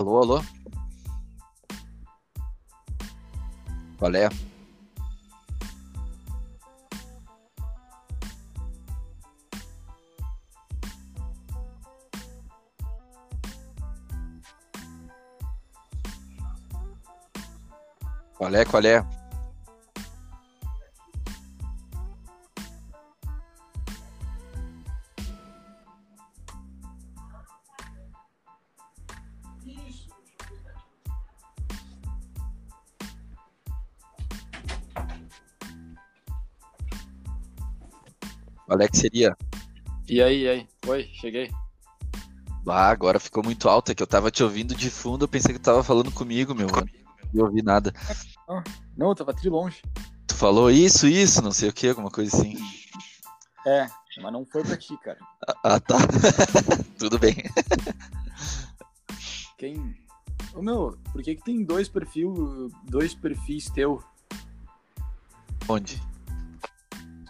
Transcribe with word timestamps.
Alô, 0.00 0.16
alô? 0.22 0.42
Qual 3.98 4.14
é? 4.14 4.30
Qual 18.38 18.54
é, 18.54 18.64
qual 18.64 18.82
é? 18.86 19.19
Seria? 39.00 39.36
E 40.08 40.22
aí, 40.22 40.42
e 40.42 40.48
aí? 40.48 40.68
Oi, 40.86 41.08
cheguei. 41.14 41.50
Ah, 42.66 42.90
agora 42.90 43.18
ficou 43.18 43.42
muito 43.42 43.68
alto, 43.68 43.90
é 43.90 43.94
que 43.94 44.02
eu 44.02 44.06
tava 44.06 44.30
te 44.30 44.42
ouvindo 44.42 44.74
de 44.74 44.90
fundo, 44.90 45.24
eu 45.24 45.28
pensei 45.28 45.52
que 45.52 45.58
tu 45.58 45.64
tava 45.64 45.82
falando 45.82 46.10
comigo, 46.12 46.54
meu. 46.54 46.68
Não 47.32 47.46
ouvi 47.46 47.62
nada. 47.62 47.92
Não, 48.96 49.08
eu 49.08 49.14
tava 49.14 49.34
tri 49.34 49.48
longe. 49.48 49.82
Tu 50.26 50.34
falou 50.34 50.70
isso, 50.70 51.06
isso, 51.06 51.42
não 51.42 51.52
sei 51.52 51.68
o 51.68 51.72
que, 51.72 51.88
alguma 51.88 52.10
coisa 52.10 52.36
assim. 52.36 52.56
É, 53.66 53.86
mas 54.22 54.32
não 54.32 54.44
foi 54.44 54.62
pra 54.62 54.76
ti, 54.76 54.96
cara. 54.98 55.18
Ah, 55.64 55.80
tá. 55.80 55.96
Tudo 56.98 57.18
bem. 57.18 57.34
Quem. 59.58 59.96
Ô 60.54 60.62
meu, 60.62 60.98
por 61.12 61.22
que 61.22 61.36
que 61.36 61.44
tem 61.44 61.64
dois 61.64 61.88
perfil, 61.88 62.70
dois 62.84 63.14
perfis 63.14 63.70
teu? 63.70 64.02
Onde? 65.68 66.02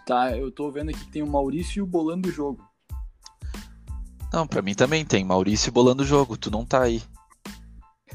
Tá, 0.05 0.35
eu 0.35 0.51
tô 0.51 0.71
vendo 0.71 0.89
aqui 0.89 0.99
que 1.05 1.11
tem 1.11 1.21
o 1.21 1.27
Maurício 1.27 1.85
bolando 1.85 2.29
o 2.29 2.31
jogo. 2.31 2.65
Não, 4.33 4.47
pra 4.47 4.61
mim 4.61 4.73
também 4.73 5.05
tem. 5.05 5.23
Maurício 5.23 5.71
bolando 5.71 6.03
o 6.03 6.05
jogo, 6.05 6.37
tu 6.37 6.49
não 6.49 6.65
tá 6.65 6.83
aí. 6.83 7.01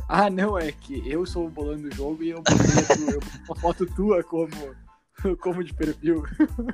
Ah, 0.09 0.31
não, 0.31 0.57
é 0.57 0.73
que 0.73 1.03
eu 1.09 1.27
sou 1.27 1.47
o 1.47 1.51
bolando 1.51 1.89
o 1.89 1.95
jogo 1.95 2.23
e 2.23 2.31
eu 2.31 2.39
botei 2.43 3.19
uma 3.49 3.57
foto 3.57 3.87
tua 3.87 4.23
como, 4.23 4.51
como 5.41 5.65
de 5.65 5.75
perfil. 5.75 6.23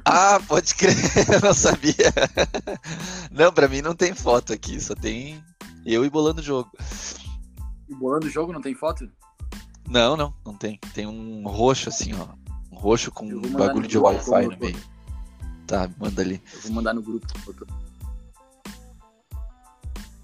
Ah, 0.05 0.39
pode 0.47 0.75
crer, 0.75 0.95
eu 1.33 1.41
não 1.41 1.55
sabia. 1.55 2.13
Não, 3.31 3.53
pra 3.53 3.69
mim 3.69 3.81
não 3.81 3.95
tem 3.95 4.15
foto 4.15 4.53
aqui, 4.53 4.79
só 4.81 4.95
tem 4.95 5.43
eu 5.85 6.05
e 6.05 6.11
bolando 6.11 6.41
o 6.41 6.45
jogo. 6.45 6.71
E 7.89 7.95
bolando 7.95 8.27
o 8.27 8.31
jogo 8.31 8.53
não 8.53 8.61
tem 8.61 8.75
foto? 8.75 9.11
Não, 9.89 10.17
não, 10.17 10.33
não 10.45 10.55
tem. 10.55 10.79
Tem 10.95 11.07
um 11.07 11.43
roxo 11.49 11.89
assim, 11.89 12.13
ó. 12.15 12.29
Um 12.71 12.79
roxo 12.79 13.11
com 13.11 13.27
um 13.27 13.53
bagulho 13.53 13.89
de 13.89 13.99
Wi-Fi 13.99 14.47
no 14.47 14.59
meio. 14.59 14.92
Tá, 15.67 15.89
manda 15.99 16.23
ali. 16.23 16.43
Eu 16.55 16.61
vou 16.63 16.73
mandar 16.73 16.95
no 16.95 17.03
grupo. 17.03 17.27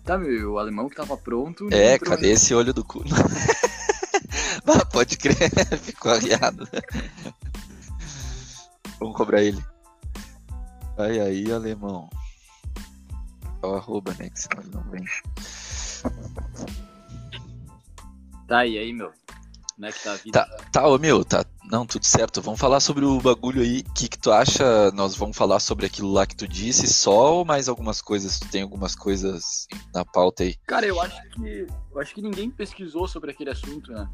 Tá, 0.05 0.17
meu, 0.17 0.53
o 0.53 0.59
alemão 0.59 0.89
que 0.89 0.97
tava 0.97 1.17
pronto. 1.17 1.69
É, 1.71 1.99
cadê 1.99 2.27
ainda. 2.27 2.29
esse 2.29 2.55
olho 2.55 2.73
do 2.73 2.85
cu? 2.85 3.05
ah, 4.67 4.85
pode 4.87 5.19
crer, 5.19 5.37
ficou 5.83 6.13
arriado. 6.13 6.67
Vamos 8.99 9.17
cobrar 9.17 9.43
ele. 9.43 9.63
Vai 10.97 11.21
aí, 11.21 11.53
alemão. 11.53 12.09
É 13.63 13.67
o 13.67 13.75
arroba, 13.75 14.15
né? 14.19 14.31
Que 14.31 14.41
senão 14.41 14.63
ele 14.63 14.71
não 14.75 14.83
vem. 14.91 15.05
Tá, 18.47 18.65
e 18.65 18.79
aí, 18.79 18.93
meu? 18.93 19.13
Como 19.75 19.87
é 19.87 19.93
que 19.93 20.03
tá 20.03 20.13
a 20.13 20.17
vida? 20.17 20.33
Tá, 20.33 20.57
tá, 20.73 20.89
ô 20.89 20.99
meu, 20.99 21.25
tá. 21.25 21.45
Não, 21.71 21.87
tudo 21.87 22.05
certo. 22.05 22.41
Vamos 22.41 22.59
falar 22.59 22.81
sobre 22.81 23.05
o 23.05 23.21
bagulho 23.21 23.61
aí. 23.61 23.81
O 23.87 23.93
que, 23.93 24.09
que 24.09 24.19
tu 24.19 24.33
acha? 24.33 24.91
Nós 24.93 25.15
vamos 25.15 25.37
falar 25.37 25.61
sobre 25.61 25.85
aquilo 25.85 26.11
lá 26.11 26.27
que 26.27 26.35
tu 26.35 26.49
disse 26.49 26.87
só 26.87 27.35
ou 27.35 27.45
mais 27.45 27.69
algumas 27.69 28.01
coisas? 28.01 28.39
Tu 28.39 28.49
tem 28.49 28.63
algumas 28.63 28.95
coisas 28.95 29.67
na 29.93 30.03
pauta 30.03 30.45
aí? 30.45 30.57
Cara, 30.67 30.87
eu 30.87 30.99
acho 31.01 31.21
que. 31.31 31.67
Eu 31.93 32.01
acho 32.01 32.15
que 32.15 32.23
ninguém 32.23 32.51
pesquisou 32.51 33.07
sobre 33.07 33.33
aquele 33.33 33.51
assunto, 33.51 33.93
né? 33.93 34.09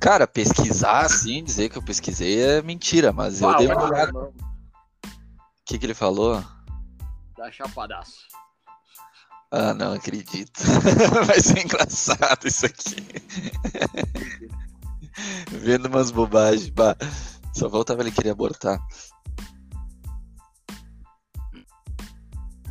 Cara, 0.00 0.26
pesquisar 0.26 1.00
assim, 1.00 1.44
dizer 1.44 1.68
que 1.68 1.76
eu 1.76 1.82
pesquisei 1.82 2.40
é 2.40 2.62
mentira, 2.62 3.12
mas 3.12 3.42
eu 3.42 3.54
dei 3.56 3.66
uma 3.66 3.84
olhada. 3.84 4.18
O 4.18 4.32
que, 5.66 5.78
que 5.78 5.84
ele 5.84 5.94
falou? 5.94 6.42
Dá 7.36 7.50
chapadaço. 7.52 8.26
Ah, 9.50 9.74
não 9.74 9.92
acredito. 9.92 10.60
Vai 11.26 11.40
ser 11.40 11.64
engraçado 11.64 12.46
isso 12.48 12.64
aqui. 12.66 12.96
Vendo 15.50 15.86
umas 15.86 16.10
bobagens. 16.10 16.68
Bah, 16.70 16.96
só 17.54 17.68
voltava 17.68 18.02
ele 18.02 18.12
queria 18.12 18.32
abortar. 18.32 18.78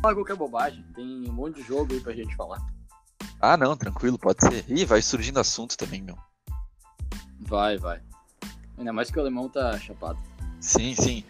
Fala 0.00 0.14
qualquer 0.14 0.36
bobagem. 0.36 0.84
Tem 0.94 1.28
um 1.28 1.32
monte 1.32 1.56
de 1.56 1.62
jogo 1.62 1.92
aí 1.92 2.00
pra 2.00 2.12
gente 2.12 2.36
falar. 2.36 2.64
Ah, 3.40 3.56
não, 3.56 3.76
tranquilo, 3.76 4.18
pode 4.18 4.44
ser. 4.44 4.64
Ih, 4.68 4.84
vai 4.84 5.02
surgindo 5.02 5.40
assunto 5.40 5.76
também, 5.76 6.02
meu. 6.02 6.16
Vai, 7.40 7.76
vai. 7.78 8.00
Ainda 8.78 8.92
mais 8.92 9.10
que 9.10 9.18
o 9.18 9.20
alemão 9.20 9.48
tá 9.48 9.78
chapado. 9.78 10.18
Sim, 10.60 10.94
sim. 10.94 11.24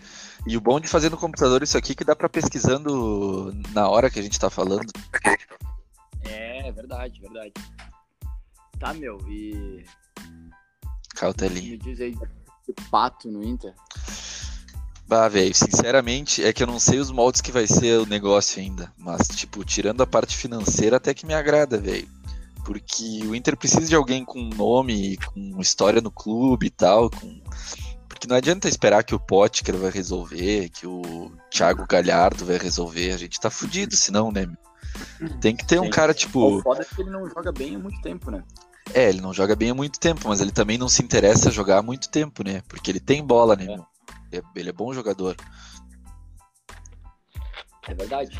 E 0.46 0.56
o 0.56 0.60
bom 0.60 0.78
de 0.78 0.88
fazer 0.88 1.10
no 1.10 1.16
computador 1.16 1.62
isso 1.62 1.76
aqui 1.76 1.92
é 1.92 1.94
que 1.94 2.04
dá 2.04 2.14
pra 2.14 2.28
pesquisando 2.28 3.52
na 3.72 3.88
hora 3.88 4.10
que 4.10 4.18
a 4.18 4.22
gente 4.22 4.38
tá 4.38 4.48
falando. 4.48 4.86
É, 6.22 6.70
verdade, 6.72 7.20
verdade. 7.20 7.52
Tá, 8.78 8.94
meu, 8.94 9.18
e. 9.28 9.84
Cautelinha. 11.16 11.70
Me 11.70 11.78
diz 11.78 12.00
aí, 12.00 12.14
o 12.68 12.74
pato 12.90 13.28
no 13.28 13.42
Inter. 13.42 13.74
Bah, 15.08 15.28
velho, 15.28 15.54
sinceramente, 15.54 16.42
é 16.44 16.52
que 16.52 16.62
eu 16.62 16.66
não 16.66 16.80
sei 16.80 16.98
os 16.98 17.10
moldes 17.10 17.40
que 17.40 17.52
vai 17.52 17.66
ser 17.66 18.00
o 18.00 18.06
negócio 18.06 18.60
ainda. 18.60 18.92
Mas, 18.98 19.28
tipo, 19.28 19.64
tirando 19.64 20.02
a 20.02 20.06
parte 20.06 20.36
financeira, 20.36 20.96
até 20.96 21.14
que 21.14 21.24
me 21.24 21.32
agrada, 21.34 21.78
velho. 21.78 22.08
Porque 22.64 23.20
o 23.24 23.34
Inter 23.34 23.56
precisa 23.56 23.86
de 23.86 23.94
alguém 23.94 24.24
com 24.24 24.42
nome, 24.42 25.16
com 25.18 25.60
história 25.60 26.00
no 26.00 26.10
clube 26.10 26.66
e 26.66 26.70
tal. 26.70 27.08
Com... 27.08 27.40
Porque 28.08 28.26
não 28.26 28.34
adianta 28.34 28.68
esperar 28.68 29.04
que 29.04 29.14
o 29.14 29.20
Potker 29.20 29.76
vai 29.76 29.92
resolver, 29.92 30.68
que 30.70 30.86
o 30.86 31.30
Thiago 31.50 31.86
Galhardo 31.86 32.44
vai 32.44 32.58
resolver. 32.58 33.12
A 33.12 33.16
gente 33.16 33.38
tá 33.38 33.48
fudido, 33.48 33.96
senão, 33.96 34.32
né? 34.32 34.48
Tem 35.40 35.54
que 35.54 35.64
ter 35.64 35.80
um 35.80 35.88
cara, 35.88 36.10
O 36.10 36.14
tipo. 36.14 36.60
foda 36.62 36.82
é 36.82 36.84
que 36.84 37.00
ele 37.00 37.10
não 37.10 37.28
joga 37.28 37.52
bem 37.52 37.76
há 37.76 37.78
muito 37.78 38.00
tempo, 38.00 38.30
né? 38.30 38.42
É, 38.94 39.08
ele 39.08 39.20
não 39.20 39.32
joga 39.34 39.54
bem 39.56 39.70
há 39.70 39.74
muito 39.74 39.98
tempo, 40.00 40.28
mas 40.28 40.40
ele 40.40 40.52
também 40.52 40.78
não 40.78 40.88
se 40.88 41.02
interessa 41.02 41.48
a 41.48 41.52
jogar 41.52 41.78
há 41.78 41.82
muito 41.82 42.08
tempo, 42.08 42.42
né? 42.44 42.62
Porque 42.68 42.90
ele 42.90 43.00
tem 43.00 43.22
bola, 43.24 43.54
né? 43.56 43.64
É. 43.64 43.72
Ele 44.32 44.42
é- 44.44 44.60
Ele 44.60 44.68
é 44.70 44.72
bom 44.72 44.92
jogador. 44.94 45.36
É 47.88 47.94
verdade. 47.94 48.38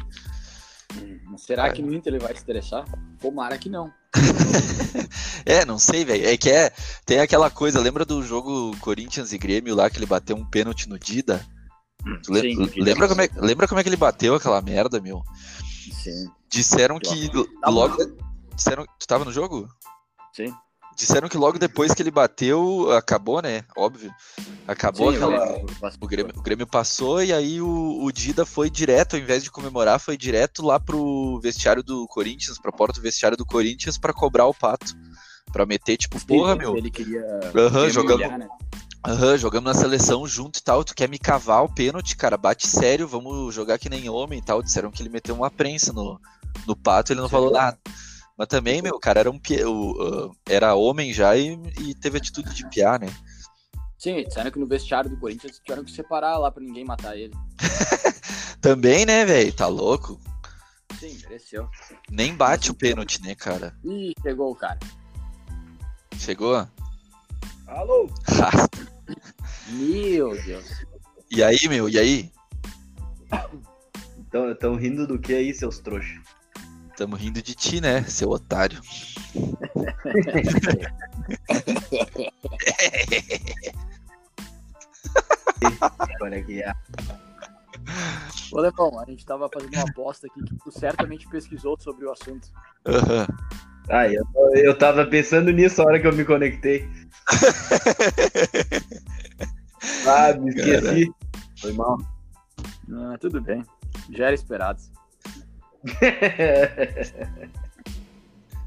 Mas 1.25 1.43
será 1.43 1.71
que 1.71 1.83
no 1.83 1.93
Inter 1.93 2.15
ele 2.15 2.23
vai 2.25 2.35
se 2.35 2.43
interessar? 2.43 2.85
Tomara 3.21 3.59
que 3.59 3.69
não. 3.69 3.93
É, 5.45 5.65
não 5.65 5.79
sei, 5.79 6.05
velho. 6.05 6.27
É 6.27 6.37
que 6.37 6.51
é. 6.51 6.73
Tem 7.05 7.21
aquela 7.21 7.49
coisa, 7.51 7.79
lembra 7.81 8.05
do 8.05 8.21
jogo 8.23 8.77
Corinthians 8.81 9.33
e 9.33 9.39
Grêmio 9.39 9.77
lá 9.77 9.89
que 9.89 9.97
ele 9.99 10.07
bateu 10.07 10.35
um 10.37 10.45
pênalti 10.45 10.89
no 10.89 10.99
Dida? 10.99 11.47
Le- 12.29 12.41
Sim, 12.41 12.83
lembra, 12.83 13.07
como 13.07 13.21
é, 13.21 13.29
lembra 13.37 13.69
como 13.69 13.79
é 13.81 13.83
que 13.85 13.89
ele 13.89 13.97
bateu 13.97 14.35
aquela 14.35 14.61
merda, 14.61 15.01
meu? 15.01 15.23
Sim. 15.93 16.29
Disseram 16.51 16.99
que 16.99 17.31
logo. 17.65 17.97
Disseram, 18.57 18.85
tu 18.99 19.07
tava 19.07 19.25
no 19.25 19.33
jogo? 19.33 19.69
Sim. 20.37 20.53
Disseram 20.97 21.29
que 21.29 21.37
logo 21.37 21.59
depois 21.59 21.93
que 21.93 22.03
ele 22.03 22.11
bateu, 22.11 22.91
acabou, 22.93 23.43
né? 23.43 23.65
Óbvio. 23.77 24.11
Acabou 24.67 25.11
Sim, 25.11 25.17
aquela. 25.17 25.37
eu- 25.37 25.67
O 26.01 26.07
Grêmio, 26.07 26.33
o 26.37 26.43
Grêmio 26.43 26.67
passou 26.67 27.23
e 27.23 27.33
aí 27.33 27.61
o, 27.61 28.03
o 28.03 28.11
Dida 28.11 28.47
foi 28.47 28.71
direto, 28.71 29.15
ao 29.15 29.21
invés 29.21 29.43
de 29.45 29.51
comemorar, 29.51 30.01
foi 30.01 30.17
direto 30.17 30.65
lá 30.65 30.81
pro 30.81 31.39
vestiário 31.43 31.83
do 31.83 32.07
Corinthians, 32.09 32.59
pra 32.59 32.73
porta 32.73 32.99
do 32.99 33.03
vestiário 33.03 33.37
do 33.37 33.45
Corinthians 33.45 33.99
pra 33.99 34.13
cobrar 34.13 34.47
o 34.47 34.55
pato. 34.55 34.95
Pra 35.53 35.65
meter, 35.67 35.97
tipo, 35.97 36.19
porra, 36.27 36.53
Sim, 36.53 36.59
meu. 36.59 36.77
Ele 36.77 36.91
queria. 36.91 37.23
Jogamos, 37.91 37.97
humilhar, 37.97 38.39
né? 38.39 38.49
aham, 39.07 39.37
jogamos 39.39 39.73
na 39.73 39.81
seleção 39.81 40.27
junto 40.27 40.59
e 40.59 40.63
tal. 40.63 40.83
Tu 40.83 40.95
quer 40.95 41.09
me 41.09 41.19
cavar 41.19 41.63
o 41.63 41.73
pênalti, 41.73 42.17
cara? 42.17 42.37
Bate 42.37 42.67
sério, 42.67 43.07
vamos 43.07 43.55
jogar 43.55 43.79
que 43.79 43.89
nem 43.89 44.09
homem 44.09 44.39
e 44.39 44.43
tal. 44.43 44.63
Disseram 44.63 44.91
que 44.91 45.03
ele 45.03 45.09
meteu 45.11 45.35
uma 45.35 45.51
prensa 45.51 45.93
no, 45.93 46.19
no 46.67 46.75
pato, 46.75 47.13
ele 47.13 47.21
não 47.21 47.29
Sim. 47.29 47.33
falou 47.33 47.53
nada. 47.53 47.79
Mas 48.37 48.49
também, 48.49 48.83
meu, 48.83 48.95
o 48.95 49.01
cara 49.01 49.21
era 49.21 49.31
um 49.31 49.41
o, 49.67 50.37
era 50.49 50.75
homem 50.75 51.13
já 51.13 51.37
e, 51.37 51.59
e 51.81 51.95
teve 51.95 52.19
atitude 52.19 52.55
de 52.55 52.69
piar, 52.69 53.01
né? 53.01 53.09
Sim, 53.99 54.23
disseram 54.23 54.51
que 54.51 54.59
no 54.59 54.67
vestiário 54.67 55.09
do 55.09 55.19
Corinthians 55.19 55.59
tiveram 55.59 55.83
que 55.83 55.91
separar 55.91 56.37
lá 56.37 56.51
pra 56.51 56.63
ninguém 56.63 56.85
matar 56.85 57.17
ele. 57.17 57.33
Também, 58.61 59.07
né, 59.07 59.25
velho? 59.25 59.53
Tá 59.55 59.67
louco? 59.67 60.21
Sim, 61.01 61.19
mereceu. 61.23 61.69
Nem 62.11 62.35
bate 62.35 62.71
o 62.71 62.75
pênalti, 62.75 63.23
né, 63.23 63.35
cara? 63.35 63.75
Ih, 63.85 64.13
chegou 64.23 64.53
o 64.53 64.55
cara. 64.55 64.79
Chegou? 66.19 66.69
Alô? 67.67 68.11
Meu 69.69 70.31
Deus. 70.43 70.85
E 71.31 71.43
aí, 71.43 71.59
meu, 71.69 71.89
e 71.89 71.99
aí? 71.99 72.33
Estão 74.53 74.77
rindo 74.77 75.07
do 75.07 75.19
que 75.19 75.35
aí, 75.35 75.53
seus 75.53 75.81
trouxas? 75.81 76.21
Tamo 76.97 77.15
rindo 77.17 77.43
de 77.43 77.55
ti, 77.55 77.81
né, 77.81 78.03
seu 78.05 78.31
otário. 78.31 78.81
Olha 86.23 86.39
aqui, 86.39 86.63
Ô, 88.53 88.61
Levão, 88.61 88.99
a 88.99 89.05
gente 89.05 89.27
tava 89.27 89.49
fazendo 89.53 89.75
uma 89.75 89.89
aposta 89.89 90.27
aqui 90.27 90.43
que 90.43 90.57
tu 90.57 90.71
certamente 90.71 91.29
pesquisou 91.29 91.77
sobre 91.79 92.07
o 92.07 92.13
assunto. 92.13 92.49
Aham. 92.87 93.27
Ah, 93.89 94.09
eu, 94.09 94.25
eu 94.55 94.77
tava 94.77 95.07
pensando 95.07 95.53
nisso 95.53 95.81
a 95.81 95.85
hora 95.85 96.01
que 96.01 96.07
eu 96.07 96.13
me 96.13 96.25
conectei. 96.25 96.89
Ah, 100.07 100.33
me 100.33 100.51
esqueci. 100.51 101.13
Foi 101.61 101.73
mal. 101.73 101.99
Ah, 102.93 103.17
tudo 103.21 103.41
bem. 103.41 103.63
Já 104.11 104.27
era 104.27 104.35
esperado. 104.35 104.81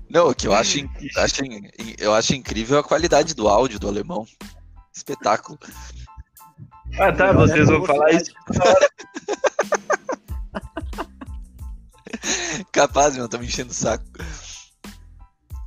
Não, 0.09 0.29
o 0.29 0.35
que 0.35 0.47
eu 0.47 0.53
acho, 0.53 0.79
acho 1.17 1.41
eu 1.99 2.15
acho 2.15 2.33
incrível 2.33 2.79
a 2.79 2.83
qualidade 2.83 3.35
do 3.35 3.47
áudio 3.47 3.79
do 3.79 3.87
alemão. 3.87 4.25
Espetáculo. 4.91 5.59
ah, 6.99 7.11
tá, 7.11 7.31
vocês 7.31 7.67
vão 7.67 7.85
falar 7.85 8.09
isso. 8.11 8.31
Capaz, 12.71 13.15
meu, 13.15 13.29
tá 13.29 13.37
me 13.37 13.45
enchendo 13.45 13.69
o 13.71 13.73
saco. 13.73 14.03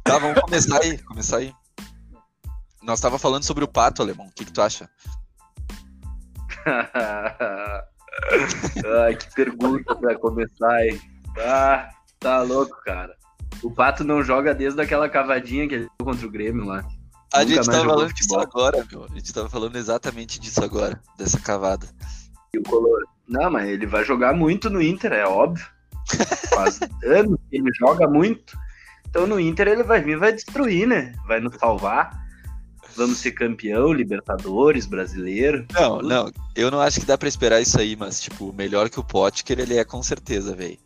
Tá, 0.03 0.19
vamos 0.19 0.41
começar 0.41 0.83
aí, 0.83 0.99
começar 0.99 1.37
aí. 1.39 1.55
Nós 2.83 3.01
tava 3.01 3.19
falando 3.19 3.45
sobre 3.45 3.63
o 3.63 3.69
pato, 3.69 4.03
alemão. 4.03 4.27
O 4.27 4.33
que, 4.33 4.45
que 4.45 4.53
tu 4.53 4.61
acha? 4.61 4.91
Ai, 9.05 9.17
que 9.17 9.33
pergunta 9.35 9.95
pra 9.95 10.19
começar 10.19 10.75
aí. 10.75 11.01
Ah, 11.39 11.91
tá 12.19 12.43
louco, 12.43 12.77
cara. 12.85 13.17
O 13.63 13.71
Pato 13.71 14.05
não 14.05 14.23
joga 14.23 14.55
desde 14.55 14.81
aquela 14.81 15.09
cavadinha 15.09 15.69
que 15.69 15.75
ele 15.75 15.89
deu 15.99 16.07
contra 16.07 16.27
o 16.27 16.31
Grêmio 16.31 16.65
lá. 16.65 16.85
A 17.33 17.41
Nunca 17.41 17.55
gente 17.55 17.67
tava 17.67 17.85
falando 17.85 18.13
disso 18.13 18.39
agora, 18.39 18.87
meu. 18.91 19.05
A 19.05 19.15
gente 19.15 19.33
tava 19.33 19.49
falando 19.49 19.77
exatamente 19.77 20.39
disso 20.39 20.63
agora, 20.63 21.01
dessa 21.17 21.39
cavada. 21.39 21.89
E 22.55 22.59
o 22.59 22.63
Color. 22.63 23.05
Não, 23.27 23.51
mas 23.51 23.69
ele 23.69 23.87
vai 23.87 24.05
jogar 24.05 24.35
muito 24.35 24.69
no 24.69 24.83
Inter, 24.83 25.13
é 25.13 25.27
óbvio. 25.27 25.67
Faz 26.51 26.81
anos 27.05 27.39
que 27.49 27.57
ele 27.57 27.73
joga 27.79 28.07
muito. 28.07 28.59
Então 29.09 29.27
no 29.27 29.41
Inter 29.41 29.69
ele 29.69 29.83
vai 29.83 30.03
vir, 30.03 30.19
vai 30.19 30.33
destruir, 30.33 30.87
né? 30.87 31.15
Vai 31.27 31.41
nos 31.41 31.55
salvar. 31.57 32.23
Vamos 32.95 33.19
ser 33.19 33.33
campeão, 33.33 33.93
Libertadores, 33.93 34.85
brasileiro. 34.85 35.67
Não, 35.73 36.03
não, 36.03 36.31
eu 36.55 36.71
não 36.71 36.81
acho 36.81 37.01
que 37.01 37.07
dá 37.07 37.17
pra 37.17 37.29
esperar 37.29 37.61
isso 37.61 37.81
aí, 37.81 37.97
mas, 37.97 38.21
tipo, 38.21 38.53
melhor 38.53 38.91
que 38.91 39.01
o 39.01 39.05
Potker 39.05 39.59
ele 39.59 39.79
é 39.79 39.85
com 39.85 40.03
certeza, 40.03 40.55
velho. 40.55 40.79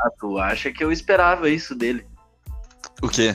Ah, 0.00 0.10
tu 0.18 0.38
acha 0.38 0.72
que 0.72 0.82
eu 0.82 0.90
esperava 0.90 1.48
isso 1.48 1.74
dele? 1.74 2.06
O 3.02 3.08
quê? 3.08 3.34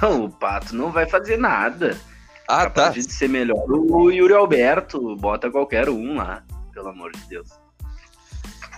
Não, 0.00 0.24
o 0.24 0.30
Pato 0.30 0.74
não 0.74 0.90
vai 0.90 1.08
fazer 1.08 1.36
nada. 1.38 1.96
Ah, 2.48 2.68
tá. 2.68 2.88
Capaz 2.88 3.06
de 3.06 3.12
ser 3.12 3.28
melhor 3.28 3.64
o 3.70 4.10
Yuri 4.10 4.34
Alberto, 4.34 5.16
bota 5.16 5.50
qualquer 5.50 5.88
um 5.88 6.16
lá, 6.16 6.42
pelo 6.72 6.88
amor 6.88 7.12
de 7.12 7.20
Deus. 7.28 7.48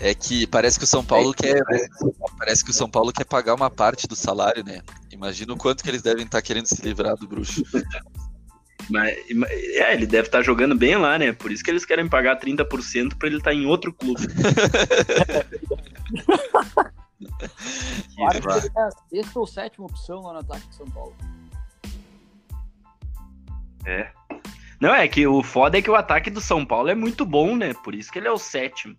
É 0.01 0.15
que 0.15 0.47
parece 0.47 0.79
que 0.79 0.85
o 0.85 0.89
São 0.89 1.05
Paulo 1.05 1.31
É, 1.31 1.43
quer. 1.43 1.63
Parece 2.37 2.65
que 2.65 2.71
o 2.71 2.75
São 2.75 2.89
Paulo 2.89 3.13
quer 3.13 3.25
pagar 3.25 3.55
uma 3.55 3.71
parte 3.71 4.07
do 4.07 4.17
salário, 4.17 4.65
né? 4.65 4.83
Imagina 5.11 5.53
o 5.53 5.57
quanto 5.57 5.83
que 5.83 5.89
eles 5.89 6.03
devem 6.03 6.25
estar 6.25 6.43
querendo 6.43 6.67
se 6.67 6.83
livrar 6.83 7.17
do 7.17 7.27
bruxo. 7.27 7.63
Mas, 8.91 9.17
é, 9.49 9.95
ele 9.95 10.07
deve 10.07 10.27
estar 10.27 10.43
jogando 10.43 10.75
bem 10.75 10.97
lá, 10.97 11.17
né? 11.17 11.33
Por 11.33 11.53
isso 11.53 11.63
que 11.63 11.71
eles 11.71 11.85
querem 11.85 12.09
pagar 12.09 12.39
30% 12.39 13.17
pra 13.17 13.29
ele 13.29 13.39
estar 13.39 13.55
em 13.55 13.65
outro 13.65 13.93
clube. 13.93 14.27
Claro 18.17 18.41
Que 18.41 18.49
ele 18.49 18.71
é 18.77 18.81
a 18.81 18.91
sexta 18.91 19.39
ou 19.39 19.47
sétima 19.47 19.87
opção 19.87 20.23
lá 20.23 20.33
no 20.33 20.39
ataque 20.41 20.67
de 20.69 20.75
São 20.75 20.87
Paulo. 20.87 21.15
Não, 24.81 24.93
é 24.93 25.07
que 25.07 25.27
o 25.27 25.43
foda 25.43 25.79
é 25.79 25.83
que 25.83 25.91
o 25.91 25.95
ataque 25.95 26.31
do 26.31 26.41
São 26.41 26.67
Paulo 26.67 26.89
é 26.89 26.95
muito 26.95 27.25
bom, 27.25 27.55
né? 27.57 27.73
Por 27.73 27.95
isso 27.95 28.11
que 28.11 28.19
ele 28.19 28.27
é 28.27 28.33
o 28.33 28.39
sétimo. 28.39 28.97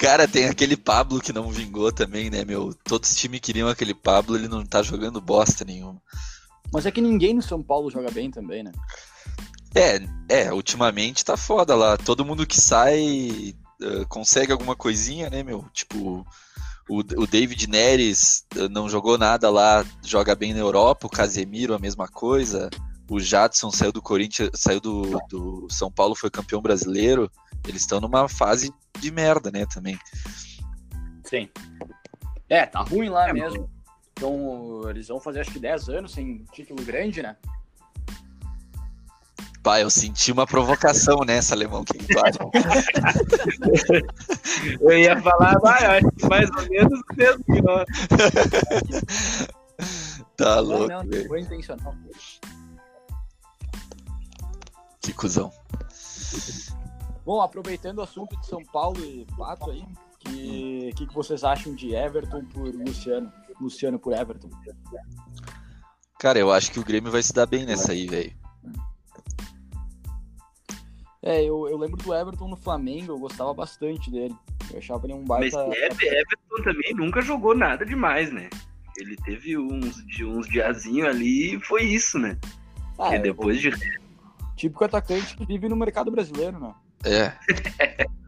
Cara, 0.00 0.26
tem 0.26 0.46
aquele 0.48 0.78
Pablo 0.78 1.20
que 1.20 1.32
não 1.32 1.50
vingou 1.50 1.92
também, 1.92 2.30
né, 2.30 2.42
meu? 2.42 2.72
Todos 2.84 3.10
os 3.10 3.16
times 3.16 3.40
queriam 3.40 3.68
aquele 3.68 3.92
Pablo, 3.92 4.34
ele 4.34 4.48
não 4.48 4.64
tá 4.64 4.82
jogando 4.82 5.20
bosta 5.20 5.62
nenhuma. 5.62 6.00
Mas 6.72 6.86
é 6.86 6.90
que 6.90 7.02
ninguém 7.02 7.34
no 7.34 7.42
São 7.42 7.62
Paulo 7.62 7.90
joga 7.90 8.10
bem 8.10 8.30
também, 8.30 8.62
né? 8.62 8.72
É, 9.74 10.00
é, 10.28 10.52
ultimamente 10.52 11.24
tá 11.24 11.36
foda 11.36 11.76
lá. 11.76 11.98
Todo 11.98 12.24
mundo 12.24 12.46
que 12.46 12.58
sai 12.60 13.54
eh, 13.82 14.04
consegue 14.08 14.52
alguma 14.52 14.76
coisinha, 14.76 15.30
né, 15.30 15.42
meu? 15.42 15.64
Tipo, 15.72 16.26
o, 16.88 16.98
o 16.98 17.26
David 17.26 17.68
Neres 17.68 18.44
eh, 18.56 18.68
não 18.68 18.88
jogou 18.88 19.16
nada 19.16 19.50
lá, 19.50 19.84
joga 20.04 20.34
bem 20.34 20.52
na 20.52 20.60
Europa. 20.60 21.06
O 21.06 21.10
Casemiro, 21.10 21.74
a 21.74 21.78
mesma 21.78 22.08
coisa. 22.08 22.68
O 23.08 23.18
Jadson 23.18 23.70
saiu 23.70 23.92
do 23.92 24.02
Corinthians, 24.02 24.50
saiu 24.54 24.80
do, 24.80 25.18
do 25.28 25.66
São 25.70 25.90
Paulo, 25.90 26.14
foi 26.14 26.30
campeão 26.30 26.60
brasileiro. 26.60 27.30
Eles 27.66 27.82
estão 27.82 28.00
numa 28.00 28.28
fase 28.28 28.72
de 28.98 29.10
merda, 29.10 29.50
né, 29.50 29.66
também. 29.66 29.98
Sim. 31.24 31.48
É, 32.48 32.66
tá 32.66 32.80
ruim 32.80 33.08
lá 33.08 33.28
É, 33.28 33.32
mesmo. 33.32 33.70
Então, 34.12 34.82
eles 34.88 35.08
vão 35.08 35.20
fazer 35.20 35.40
acho 35.40 35.52
que 35.52 35.58
10 35.58 35.88
anos 35.88 36.12
sem 36.12 36.44
título 36.52 36.84
grande, 36.84 37.22
né? 37.22 37.36
Pá, 39.62 39.78
eu 39.80 39.90
senti 39.90 40.32
uma 40.32 40.46
provocação 40.46 41.18
nessa, 41.24 41.54
Alemão. 41.54 41.82
O 41.82 41.84
que? 41.84 41.98
Eu 44.80 44.98
ia 44.98 45.20
falar, 45.20 45.58
vai, 45.58 45.84
eu 45.84 45.90
acho 45.90 46.10
que 46.12 46.26
mais 46.26 46.48
ou 46.50 46.66
menos 46.68 46.98
o 46.98 47.04
mesmo 47.16 47.44
que 47.44 47.60
nós. 47.62 47.84
Tá 50.36 50.56
Não, 50.56 50.62
louco, 50.62 50.88
não, 50.88 51.06
velho. 51.06 51.28
foi 51.28 51.40
intencional. 51.40 51.94
Que 55.00 55.12
cuzão. 55.12 55.52
Bom, 57.24 57.40
aproveitando 57.42 57.98
o 57.98 58.02
assunto 58.02 58.36
de 58.40 58.46
São 58.46 58.64
Paulo 58.64 59.04
e 59.04 59.26
Pato 59.36 59.70
aí, 59.70 59.84
que 60.18 60.92
que, 60.94 61.06
que 61.06 61.14
vocês 61.14 61.44
acham 61.44 61.74
de 61.74 61.94
Everton 61.94 62.44
por 62.46 62.74
Luciano? 62.74 63.32
Luciano 63.60 63.98
por 63.98 64.12
Everton. 64.12 64.50
Cara, 66.18 66.38
eu 66.38 66.52
acho 66.52 66.70
que 66.72 66.80
o 66.80 66.84
Grêmio 66.84 67.10
vai 67.10 67.22
se 67.22 67.32
dar 67.32 67.46
bem 67.46 67.64
nessa 67.64 67.92
aí, 67.92 68.06
velho. 68.06 68.32
É, 71.22 71.42
eu, 71.42 71.68
eu 71.68 71.76
lembro 71.76 71.96
do 71.98 72.14
Everton 72.14 72.48
no 72.48 72.56
Flamengo, 72.56 73.12
eu 73.12 73.18
gostava 73.18 73.52
bastante 73.52 74.10
dele. 74.10 74.34
Eu 74.70 74.78
achava 74.78 75.06
ele 75.06 75.14
um 75.14 75.24
Mas 75.26 75.52
baita. 75.52 75.76
Ever- 75.76 76.12
Everton 76.12 76.62
também 76.64 76.94
nunca 76.94 77.20
jogou 77.20 77.54
nada 77.54 77.84
demais, 77.84 78.32
né? 78.32 78.48
Ele 78.96 79.16
teve 79.16 79.56
uns, 79.58 79.96
de 80.06 80.24
uns 80.24 80.48
diazinhos 80.48 81.08
ali 81.08 81.56
e 81.56 81.60
foi 81.60 81.82
isso, 81.82 82.18
né? 82.18 82.38
Ah, 82.98 83.12
e 83.12 83.16
é, 83.16 83.18
depois 83.18 83.60
de. 83.60 83.68
o 83.68 83.72
típico 84.56 84.84
atacante 84.84 85.36
que 85.36 85.44
vive 85.44 85.68
no 85.68 85.76
mercado 85.76 86.10
brasileiro, 86.10 86.58
né? 86.58 86.74
É. 87.04 87.32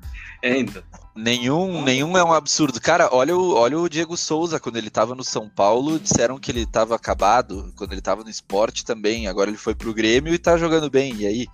É, 0.44 0.58
então. 0.58 0.82
Nenhum, 1.14 1.84
nenhum 1.84 2.16
é 2.16 2.24
um 2.24 2.32
absurdo. 2.32 2.80
Cara, 2.80 3.08
olha 3.12 3.36
o, 3.36 3.54
olha 3.54 3.78
o 3.78 3.88
Diego 3.88 4.16
Souza, 4.16 4.58
quando 4.58 4.76
ele 4.76 4.90
tava 4.90 5.14
no 5.14 5.22
São 5.22 5.48
Paulo, 5.48 6.00
disseram 6.00 6.36
que 6.36 6.50
ele 6.50 6.66
tava 6.66 6.96
acabado. 6.96 7.72
Quando 7.76 7.92
ele 7.92 8.00
tava 8.00 8.24
no 8.24 8.28
esporte 8.28 8.84
também. 8.84 9.28
Agora 9.28 9.48
ele 9.48 9.56
foi 9.56 9.72
pro 9.72 9.94
Grêmio 9.94 10.34
e 10.34 10.38
tá 10.38 10.56
jogando 10.56 10.90
bem. 10.90 11.14
E 11.14 11.26
aí? 11.28 11.46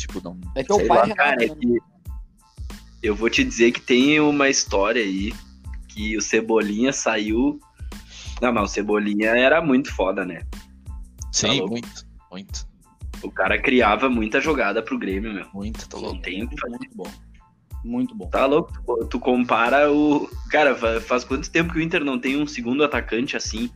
Tipo, 0.00 0.20
não. 0.22 0.38
É 0.56 0.64
que 0.64 0.72
é 0.72 0.86
pai 0.86 0.96
lá. 0.98 1.02
Renato, 1.04 1.16
Cara, 1.16 1.44
é 1.44 1.48
né? 1.48 1.54
que 1.54 1.78
eu 3.02 3.14
vou 3.14 3.28
te 3.30 3.44
dizer 3.44 3.72
que 3.72 3.80
tem 3.80 4.18
uma 4.20 4.48
história 4.48 5.02
aí 5.02 5.32
que 5.88 6.16
o 6.16 6.20
Cebolinha 6.20 6.92
saiu. 6.92 7.58
Não, 8.40 8.52
mas 8.52 8.70
o 8.70 8.72
Cebolinha 8.74 9.30
era 9.30 9.60
muito 9.60 9.94
foda, 9.94 10.24
né? 10.24 10.42
Sim, 11.32 11.58
louco. 11.58 11.72
muito, 11.72 12.06
muito, 12.32 12.66
O 13.22 13.30
cara 13.30 13.60
criava 13.60 14.08
muita 14.08 14.40
jogada 14.40 14.82
pro 14.82 14.98
Grêmio, 14.98 15.32
meu. 15.32 15.46
muito, 15.52 15.88
tá 15.88 15.96
louco. 15.98 16.14
Não 16.14 16.22
tem 16.22 16.42
o 16.44 16.48
que 16.48 16.58
fazer. 16.58 16.76
Muito 16.78 16.96
bom. 16.96 17.10
Muito 17.84 18.14
bom. 18.14 18.28
Tá 18.28 18.44
louco? 18.46 18.72
Tu, 18.84 19.06
tu 19.06 19.20
compara 19.20 19.90
o. 19.92 20.28
Cara, 20.50 20.74
fa- 20.74 21.00
faz 21.00 21.24
quanto 21.24 21.50
tempo 21.50 21.72
que 21.72 21.78
o 21.78 21.82
Inter 21.82 22.04
não 22.04 22.18
tem 22.18 22.36
um 22.36 22.46
segundo 22.46 22.82
atacante 22.84 23.36
assim? 23.36 23.70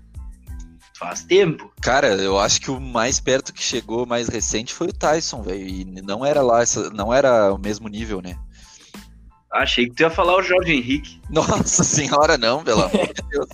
Faz 0.98 1.24
tempo. 1.24 1.72
Cara, 1.82 2.08
eu 2.14 2.38
acho 2.38 2.60
que 2.60 2.70
o 2.70 2.80
mais 2.80 3.18
perto 3.18 3.52
que 3.52 3.62
chegou, 3.62 4.06
mais 4.06 4.28
recente, 4.28 4.72
foi 4.72 4.88
o 4.88 4.92
Tyson, 4.92 5.42
velho. 5.42 5.66
E 5.66 5.84
não 5.84 6.24
era 6.24 6.40
lá, 6.40 6.62
essa, 6.62 6.88
não 6.90 7.12
era 7.12 7.52
o 7.52 7.58
mesmo 7.58 7.88
nível, 7.88 8.22
né? 8.22 8.38
Achei 9.52 9.88
que 9.88 9.94
tu 9.94 10.00
ia 10.00 10.10
falar 10.10 10.36
o 10.36 10.42
Jorge 10.42 10.72
Henrique. 10.72 11.20
Nossa 11.30 11.82
senhora, 11.82 12.38
não, 12.38 12.62
pelo 12.62 12.82
amor 12.82 13.06
de 13.12 13.22
Deus. 13.28 13.48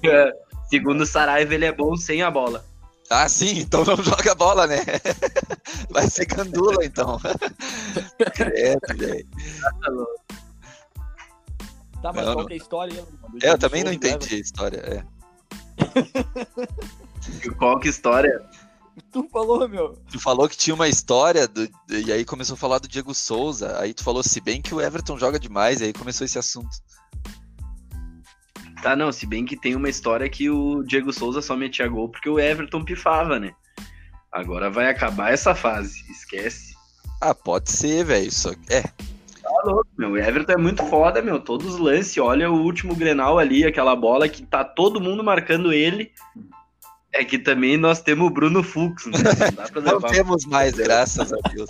Segundo 0.70 1.02
o 1.02 1.06
Saraiva, 1.06 1.54
ele 1.54 1.66
é 1.66 1.72
bom 1.72 1.96
sem 1.96 2.22
a 2.22 2.30
bola. 2.30 2.64
Ah, 3.10 3.28
sim, 3.28 3.58
então 3.58 3.84
não 3.84 3.96
joga 4.02 4.34
bola, 4.34 4.66
né? 4.66 4.78
Vai 5.90 6.08
ser 6.08 6.24
gandula, 6.24 6.84
então. 6.84 7.20
É, 8.38 8.76
velho. 8.94 9.26
Tá, 12.02 12.12
mas 12.12 12.26
Não, 12.26 12.34
qual 12.34 12.44
não. 12.44 12.50
é 12.50 12.52
a 12.52 12.56
história? 12.56 12.94
É, 12.94 13.00
eu 13.00 13.38
Diego 13.38 13.58
também 13.58 13.84
não 13.84 13.92
entendi 13.92 14.34
a 14.34 14.38
história. 14.38 14.78
É. 14.78 15.13
Qual 17.58 17.78
que 17.78 17.88
história? 17.88 18.44
tu 19.10 19.28
falou, 19.30 19.68
meu? 19.68 19.96
Tu 20.10 20.18
falou 20.18 20.48
que 20.48 20.56
tinha 20.56 20.74
uma 20.74 20.88
história, 20.88 21.46
do, 21.46 21.68
e 21.88 22.12
aí 22.12 22.24
começou 22.24 22.54
a 22.54 22.58
falar 22.58 22.78
do 22.78 22.88
Diego 22.88 23.14
Souza. 23.14 23.78
Aí 23.78 23.94
tu 23.94 24.02
falou, 24.02 24.22
se 24.22 24.40
bem 24.40 24.60
que 24.60 24.74
o 24.74 24.80
Everton 24.80 25.18
joga 25.18 25.38
demais, 25.38 25.80
aí 25.80 25.92
começou 25.92 26.24
esse 26.24 26.38
assunto. 26.38 26.70
Tá, 28.82 28.94
não, 28.94 29.10
se 29.10 29.26
bem 29.26 29.44
que 29.44 29.56
tem 29.56 29.74
uma 29.74 29.88
história 29.88 30.28
que 30.28 30.50
o 30.50 30.82
Diego 30.82 31.12
Souza 31.12 31.40
só 31.40 31.56
metia 31.56 31.88
gol 31.88 32.08
porque 32.08 32.28
o 32.28 32.38
Everton 32.38 32.84
pifava, 32.84 33.38
né? 33.38 33.54
Agora 34.30 34.68
vai 34.68 34.88
acabar 34.88 35.32
essa 35.32 35.54
fase, 35.54 36.04
esquece. 36.10 36.74
Ah, 37.20 37.34
pode 37.34 37.70
ser, 37.70 38.04
velho. 38.04 38.30
Só 38.30 38.50
é. 38.68 38.82
Louco, 39.64 39.88
meu. 39.96 40.10
O 40.10 40.18
Everton 40.18 40.52
é 40.52 40.56
muito 40.56 40.84
foda, 40.86 41.22
meu. 41.22 41.40
Todos 41.40 41.74
os 41.74 41.78
lances, 41.78 42.16
olha 42.18 42.50
o 42.50 42.62
último 42.62 42.94
Grenal 42.94 43.38
ali, 43.38 43.64
aquela 43.64 43.96
bola 43.96 44.28
que 44.28 44.44
tá 44.44 44.64
todo 44.64 45.00
mundo 45.00 45.24
marcando 45.24 45.72
ele. 45.72 46.12
É 47.12 47.24
que 47.24 47.38
também 47.38 47.76
nós 47.76 48.02
temos 48.02 48.26
o 48.26 48.30
Bruno 48.30 48.62
Fux, 48.62 49.06
né? 49.06 49.12
Não 49.84 49.92
Não 49.92 50.00
temos 50.00 50.44
mais, 50.46 50.74
graças 50.74 51.32
a 51.32 51.36
Deus. 51.48 51.68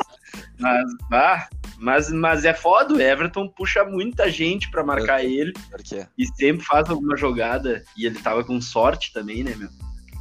Mas, 0.59 0.85
ah, 1.13 1.49
mas, 1.79 2.11
mas 2.11 2.45
é 2.47 2.55
foda, 2.55 2.95
o 2.95 3.01
Everton 3.01 3.49
puxa 3.49 3.85
muita 3.85 4.31
gente 4.31 4.71
pra 4.71 4.83
marcar 4.83 5.23
ele 5.23 5.53
é. 5.93 6.07
e 6.17 6.27
sempre 6.29 6.65
faz 6.65 6.89
alguma 6.89 7.15
jogada. 7.15 7.85
E 7.95 8.07
ele 8.07 8.19
tava 8.21 8.43
com 8.43 8.59
sorte 8.61 9.13
também, 9.13 9.45
né, 9.45 9.55
meu? 9.55 9.69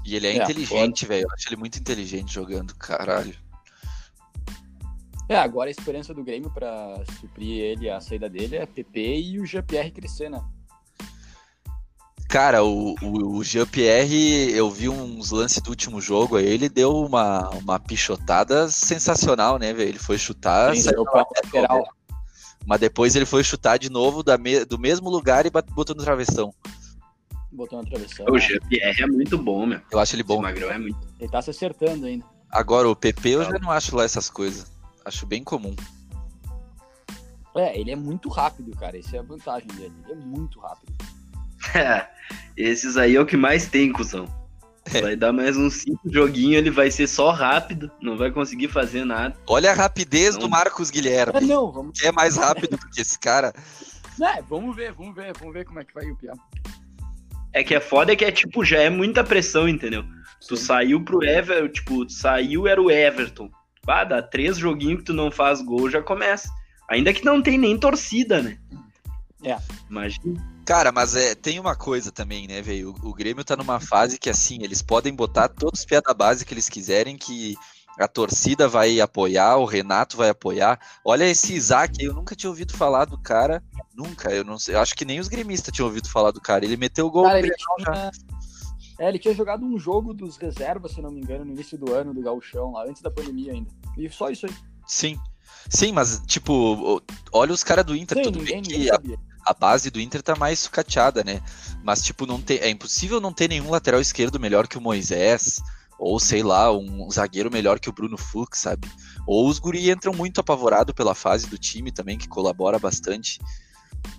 E 0.05 0.15
ele 0.17 0.27
é, 0.27 0.37
É, 0.37 0.43
inteligente, 0.43 1.05
velho. 1.05 1.23
Eu 1.23 1.33
acho 1.33 1.47
ele 1.47 1.55
muito 1.55 1.79
inteligente 1.79 2.33
jogando, 2.33 2.75
caralho. 2.75 3.33
É, 5.29 5.37
agora 5.37 5.69
a 5.69 5.71
esperança 5.71 6.13
do 6.13 6.23
Grêmio 6.23 6.49
pra 6.51 7.01
suprir 7.19 7.57
ele, 7.59 7.89
a 7.89 7.99
saída 8.01 8.29
dele, 8.29 8.57
é 8.57 8.65
PP 8.65 9.21
e 9.21 9.39
o 9.39 9.45
Jean-Pierre 9.45 9.91
crescer, 9.91 10.29
né? 10.29 10.43
Cara, 12.27 12.63
o, 12.63 12.95
o, 13.01 13.37
o 13.37 13.43
Jean-Pierre, 13.43 14.51
eu 14.51 14.69
vi 14.69 14.89
uns 14.89 15.31
lances 15.31 15.61
do 15.61 15.69
último 15.69 16.01
jogo 16.01 16.35
aí, 16.37 16.45
ele 16.45 16.67
deu 16.67 16.91
uma, 17.05 17.49
uma 17.51 17.79
pichotada 17.79 18.67
sensacional, 18.69 19.59
né, 19.59 19.71
velho? 19.71 19.89
Ele 19.89 19.99
foi 19.99 20.17
chutar, 20.17 20.75
Sim, 20.75 20.81
saiu 20.81 21.03
deu 21.03 21.05
pra 21.05 21.25
lateral. 21.35 21.87
mas 22.65 22.79
depois 22.79 23.15
ele 23.15 23.25
foi 23.25 23.43
chutar 23.43 23.77
de 23.77 23.89
novo 23.89 24.23
da 24.23 24.37
me- 24.37 24.65
do 24.65 24.79
mesmo 24.79 25.09
lugar 25.09 25.45
e 25.45 25.51
botou 25.51 25.95
no 25.95 26.03
travessão. 26.03 26.53
Botou 27.51 27.81
na 27.81 27.87
travessão. 27.87 28.25
O 28.27 28.33
né? 28.33 28.39
Jean-Pierre 28.39 29.03
é 29.03 29.07
muito 29.07 29.37
bom, 29.37 29.67
meu. 29.67 29.79
Eu 29.91 29.99
acho 29.99 30.15
ele 30.15 30.23
Bom, 30.23 30.37
bom. 30.37 30.41
Magrão 30.41 30.71
é 30.71 30.77
muito. 30.79 30.97
Ele 31.19 31.29
tá 31.29 31.39
se 31.39 31.51
acertando 31.51 32.07
ainda. 32.07 32.25
Agora, 32.49 32.89
o 32.89 32.95
PP 32.95 33.29
eu 33.29 33.43
já 33.43 33.59
não 33.59 33.69
acho 33.69 33.95
lá 33.95 34.03
essas 34.03 34.27
coisas. 34.29 34.72
Acho 35.05 35.25
bem 35.25 35.43
comum. 35.43 35.75
É, 37.55 37.79
ele 37.79 37.91
é 37.91 37.95
muito 37.95 38.29
rápido, 38.29 38.71
cara. 38.77 38.97
Essa 38.97 39.17
é 39.17 39.19
a 39.19 39.23
vantagem 39.23 39.67
dele. 39.69 39.93
Ele 40.05 40.13
é 40.13 40.25
muito 40.25 40.59
rápido. 40.59 40.93
Esses 42.57 42.97
aí 42.97 43.15
é 43.15 43.21
o 43.21 43.25
que 43.25 43.37
mais 43.37 43.67
tem, 43.67 43.91
cuzão. 43.91 44.25
É. 44.93 45.01
Vai 45.01 45.15
dar 45.15 45.31
mais 45.31 45.55
uns 45.55 45.75
cinco 45.75 46.11
joguinhos, 46.11 46.57
ele 46.57 46.69
vai 46.69 46.91
ser 46.91 47.07
só 47.07 47.31
rápido, 47.31 47.89
não 48.01 48.17
vai 48.17 48.31
conseguir 48.31 48.67
fazer 48.67 49.05
nada. 49.05 49.35
Olha 49.47 49.71
a 49.71 49.73
rapidez 49.73 50.33
Não. 50.33 50.41
do 50.41 50.49
Marcos 50.49 50.89
É, 50.89 50.91
Guilherme. 50.93 51.47
não, 51.47 51.71
vamos. 51.71 52.01
É 52.03 52.11
mais 52.11 52.35
rápido 52.35 52.75
do 52.77 52.89
que 52.89 52.99
esse 53.01 53.17
cara. 53.17 53.53
É, 54.21 54.41
vamos 54.41 54.75
ver, 54.75 54.91
vamos 54.91 55.15
ver, 55.15 55.33
vamos 55.37 55.53
ver 55.53 55.65
como 55.65 55.79
é 55.79 55.85
que 55.85 55.93
vai 55.93 56.05
o 56.09 56.15
Piá. 56.17 56.33
É 57.53 57.63
que 57.63 57.73
é 57.73 57.79
foda 57.79 58.11
é 58.11 58.15
que 58.15 58.25
é 58.25 58.31
tipo, 58.31 58.65
já 58.65 58.79
é 58.79 58.89
muita 58.89 59.23
pressão, 59.23 59.69
entendeu? 59.69 60.03
Tu 60.47 60.57
saiu 60.57 61.03
pro 61.03 61.23
Everton, 61.23 61.69
tipo, 61.69 62.05
tu 62.05 62.11
saiu 62.11 62.67
era 62.67 62.81
o 62.81 62.91
Everton. 62.91 63.49
Ah, 63.87 64.03
dá 64.03 64.21
três 64.21 64.57
joguinhos 64.57 64.99
que 64.99 65.05
tu 65.05 65.13
não 65.13 65.31
faz 65.31 65.61
gol, 65.61 65.89
já 65.89 66.01
começa. 66.01 66.49
Ainda 66.89 67.13
que 67.13 67.25
não 67.25 67.41
tem 67.41 67.57
nem 67.57 67.77
torcida, 67.77 68.41
né? 68.41 68.57
É. 69.43 69.57
Imagina. 69.89 70.53
Cara, 70.65 70.91
mas 70.91 71.15
é, 71.15 71.35
tem 71.35 71.59
uma 71.59 71.75
coisa 71.75 72.11
também, 72.11 72.47
né, 72.47 72.61
velho? 72.61 72.95
O, 73.03 73.09
o 73.09 73.13
Grêmio 73.13 73.43
tá 73.43 73.55
numa 73.55 73.79
fase 73.79 74.17
que, 74.17 74.29
assim, 74.29 74.59
eles 74.61 74.81
podem 74.81 75.13
botar 75.13 75.49
todos 75.49 75.81
os 75.81 75.85
pés 75.85 76.01
da 76.01 76.13
base 76.13 76.45
que 76.45 76.53
eles 76.53 76.69
quiserem, 76.69 77.17
que 77.17 77.55
a 77.99 78.07
torcida 78.07 78.67
vai 78.67 78.99
apoiar, 79.01 79.57
o 79.57 79.65
Renato 79.65 80.15
vai 80.17 80.29
apoiar. 80.29 80.79
Olha 81.03 81.25
esse 81.25 81.53
Isaac, 81.53 81.97
aí, 81.99 82.05
eu 82.05 82.13
nunca 82.13 82.35
tinha 82.35 82.49
ouvido 82.49 82.75
falar 82.75 83.05
do 83.05 83.17
cara. 83.17 83.61
Nunca, 83.93 84.31
eu 84.31 84.43
não 84.43 84.57
sei. 84.57 84.75
Eu 84.75 84.79
acho 84.79 84.95
que 84.95 85.05
nem 85.05 85.19
os 85.19 85.27
gremistas 85.27 85.73
tinham 85.73 85.87
ouvido 85.87 86.09
falar 86.09 86.31
do 86.31 86.41
cara. 86.41 86.65
Ele 86.65 86.77
meteu 86.77 87.05
o 87.07 87.11
gol 87.11 87.25
Cara, 87.25 87.39
ele 87.39 87.51
tinha... 87.51 88.11
É, 89.03 89.09
ele 89.09 89.19
tinha 89.19 89.35
jogado 89.35 89.65
um 89.65 89.77
jogo 89.77 90.13
dos 90.13 90.37
reservas, 90.37 90.93
se 90.93 91.01
não 91.01 91.11
me 91.11 91.19
engano, 91.19 91.43
no 91.43 91.51
início 91.51 91.77
do 91.77 91.93
ano, 91.93 92.13
do 92.13 92.21
Gauchão, 92.21 92.71
lá 92.71 92.85
antes 92.85 93.01
da 93.01 93.11
pandemia 93.11 93.51
ainda. 93.51 93.69
E 93.97 94.09
só 94.09 94.29
isso 94.29 94.45
aí. 94.45 94.53
Sim. 94.87 95.19
Sim, 95.69 95.91
mas, 95.91 96.21
tipo, 96.25 97.03
olha 97.33 97.51
os 97.51 97.65
caras 97.65 97.83
do 97.83 97.97
Inter, 97.97 98.19
Sim, 98.19 98.23
tudo 98.23 98.39
ninguém, 98.39 98.61
bem 98.61 98.63
que 98.63 98.89
a, 98.89 98.99
a 99.45 99.53
base 99.53 99.91
do 99.91 99.99
Inter 99.99 100.21
tá 100.21 100.37
mais 100.37 100.59
sucateada, 100.59 101.21
né? 101.21 101.41
Mas, 101.83 102.01
tipo, 102.01 102.25
não 102.25 102.41
tem, 102.41 102.59
é 102.59 102.69
impossível 102.69 103.19
não 103.19 103.33
ter 103.33 103.49
nenhum 103.49 103.69
lateral 103.69 103.99
esquerdo 103.99 104.39
melhor 104.39 104.69
que 104.69 104.77
o 104.77 104.81
Moisés, 104.81 105.59
ou 105.99 106.17
sei 106.17 106.41
lá, 106.41 106.71
um 106.71 107.11
zagueiro 107.11 107.51
melhor 107.51 107.81
que 107.81 107.89
o 107.89 107.93
Bruno 107.93 108.17
Fux, 108.17 108.57
sabe? 108.57 108.89
Ou 109.27 109.49
os 109.49 109.59
guri 109.59 109.91
entram 109.91 110.13
muito 110.13 110.39
apavorados 110.39 110.95
pela 110.95 111.13
fase 111.13 111.47
do 111.47 111.57
time 111.57 111.91
também, 111.91 112.17
que 112.17 112.29
colabora 112.29 112.79
bastante. 112.79 113.41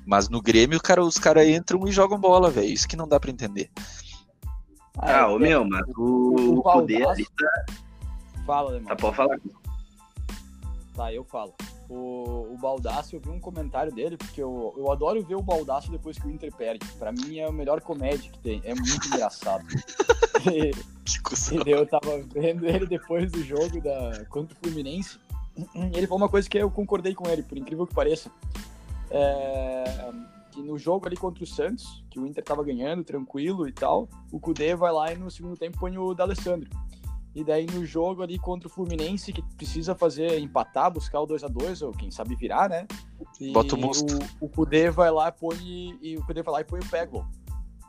Mas 0.04 0.28
no 0.28 0.42
Grêmio, 0.42 0.80
cara, 0.80 1.02
os 1.02 1.16
caras 1.16 1.48
entram 1.48 1.86
e 1.88 1.92
jogam 1.92 2.18
bola, 2.18 2.50
velho. 2.50 2.68
Isso 2.68 2.86
que 2.86 2.96
não 2.96 3.08
dá 3.08 3.18
pra 3.18 3.30
entender. 3.30 3.70
Ah, 4.98 5.10
é, 5.12 5.26
ô 5.26 5.38
meu, 5.38 5.64
mas 5.64 5.86
o, 5.96 6.02
o 6.02 6.58
o 6.58 6.62
Baldasso- 6.62 7.10
ali 7.10 7.26
tá, 7.36 7.64
Fala, 8.46 8.70
Alemão. 8.70 8.88
tá 8.88 8.96
pode 8.96 9.16
falar. 9.16 9.40
Tá, 10.94 11.12
eu 11.12 11.24
falo. 11.24 11.54
O, 11.88 12.54
o 12.54 12.58
Baldaço, 12.60 13.16
eu 13.16 13.20
vi 13.20 13.28
um 13.28 13.40
comentário 13.40 13.92
dele, 13.92 14.16
porque 14.16 14.42
eu, 14.42 14.72
eu 14.76 14.90
adoro 14.90 15.22
ver 15.22 15.34
o 15.34 15.42
Baldaço 15.42 15.90
depois 15.90 16.18
que 16.18 16.26
o 16.26 16.30
Inter 16.30 16.52
perde. 16.54 16.86
Pra 16.98 17.12
mim 17.12 17.38
é 17.38 17.46
a 17.46 17.52
melhor 17.52 17.80
comédia 17.80 18.30
que 18.30 18.38
tem. 18.38 18.62
É 18.64 18.74
muito 18.74 19.06
engraçado. 19.08 19.64
e, 20.50 20.70
e 20.70 21.70
eu 21.70 21.86
tava 21.86 22.18
vendo 22.32 22.66
ele 22.66 22.86
depois 22.86 23.30
do 23.32 23.42
jogo 23.42 23.80
da, 23.82 24.24
contra 24.30 24.54
o 24.56 24.58
Fluminense. 24.60 25.18
Ele 25.74 26.06
falou 26.06 26.22
uma 26.22 26.28
coisa 26.28 26.48
que 26.48 26.58
eu 26.58 26.70
concordei 26.70 27.14
com 27.14 27.28
ele, 27.28 27.42
por 27.42 27.58
incrível 27.58 27.86
que 27.86 27.94
pareça. 27.94 28.30
É, 29.10 30.10
que 30.54 30.62
no 30.62 30.78
jogo 30.78 31.06
ali 31.06 31.16
contra 31.16 31.42
o 31.42 31.46
Santos, 31.46 32.04
que 32.08 32.20
o 32.20 32.26
Inter 32.26 32.44
tava 32.44 32.62
ganhando, 32.62 33.02
tranquilo 33.02 33.66
e 33.66 33.72
tal, 33.72 34.08
o 34.30 34.38
Kudê 34.38 34.76
vai 34.76 34.92
lá 34.92 35.12
e 35.12 35.16
no 35.16 35.28
segundo 35.28 35.56
tempo 35.56 35.78
põe 35.78 35.98
o 35.98 36.14
D'Alessandro. 36.14 36.70
E 37.34 37.42
daí 37.42 37.66
no 37.66 37.84
jogo 37.84 38.22
ali 38.22 38.38
contra 38.38 38.68
o 38.68 38.70
Fluminense, 38.70 39.32
que 39.32 39.42
precisa 39.56 39.96
fazer 39.96 40.38
empatar, 40.38 40.92
buscar 40.92 41.20
o 41.20 41.26
2 41.26 41.42
a 41.42 41.48
2 41.48 41.82
ou 41.82 41.90
quem 41.90 42.08
sabe 42.08 42.36
virar, 42.36 42.68
né? 42.68 42.86
E 43.40 43.52
Bota 43.52 43.74
o 43.74 43.78
Musto. 43.78 44.16
O, 44.40 44.46
o 44.46 44.48
Kudê 44.48 44.88
vai 44.88 45.10
lá 45.10 45.28
e 45.28 45.32
põe, 45.32 45.98
e 46.00 46.16
o 46.16 46.24
Kudê 46.24 46.42
vai 46.42 46.52
lá 46.52 46.60
e 46.60 46.64
põe 46.64 46.78
o 46.78 46.88
Peglo. 46.88 47.26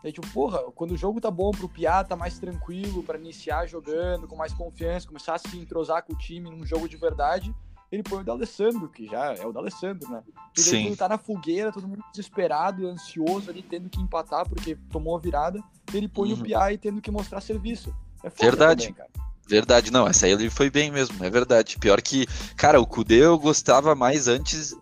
Daí, 0.02 0.12
tipo, 0.12 0.28
porra, 0.32 0.60
quando 0.72 0.92
o 0.92 0.98
jogo 0.98 1.22
tá 1.22 1.30
bom 1.30 1.52
pro 1.52 1.70
Piá, 1.70 2.04
tá 2.04 2.16
mais 2.16 2.40
tranquilo 2.40 3.04
pra 3.04 3.20
iniciar 3.20 3.68
jogando, 3.68 4.28
com 4.28 4.36
mais 4.36 4.54
confiança, 4.54 5.08
começar 5.08 5.36
a 5.36 5.38
se 5.38 5.56
entrosar 5.60 6.04
com 6.04 6.14
o 6.14 6.18
time 6.18 6.50
num 6.50 6.66
jogo 6.66 6.90
de 6.90 6.98
verdade, 6.98 7.54
ele 7.96 8.04
põe 8.04 8.22
o 8.22 8.24
D'Alessandro, 8.24 8.88
que 8.90 9.08
já 9.08 9.34
é 9.34 9.46
o 9.46 9.52
D'Alessandro, 9.52 10.10
né? 10.10 10.24
E 10.28 10.62
daí 10.62 10.64
Sim. 10.64 10.84
quando 10.84 10.98
tá 10.98 11.10
na 11.10 11.18
fogueira, 11.18 11.72
todo 11.72 11.88
mundo 11.88 12.04
desesperado, 12.12 12.88
ansioso 12.88 13.50
ali, 13.50 13.62
tendo 13.62 13.90
que 13.90 14.00
empatar 14.00 14.48
porque 14.48 14.78
tomou 14.92 15.18
a 15.18 15.20
virada, 15.20 15.62
ele 15.94 16.08
põe 16.08 16.34
Uhum. 16.34 16.42
o 16.42 16.72
e 16.72 16.78
tendo 16.78 17.02
que 17.02 17.12
mostrar 17.12 17.42
serviço. 17.42 17.96
É 18.24 18.30
foda 18.30 18.50
Verdade. 18.52 18.84
também, 18.84 18.94
cara. 18.94 19.10
Verdade, 19.48 19.92
não, 19.92 20.08
essa 20.08 20.26
aí 20.26 20.32
ele 20.32 20.50
foi 20.50 20.72
bem 20.72 20.90
mesmo, 20.90 21.24
é 21.24 21.30
verdade. 21.30 21.78
Pior 21.78 22.02
que, 22.02 22.26
cara, 22.56 22.82
o 22.82 22.88
Kudê 22.88 23.24
eu 23.24 23.38
gostava 23.38 23.94
mais 23.94 24.28
antes 24.28 24.76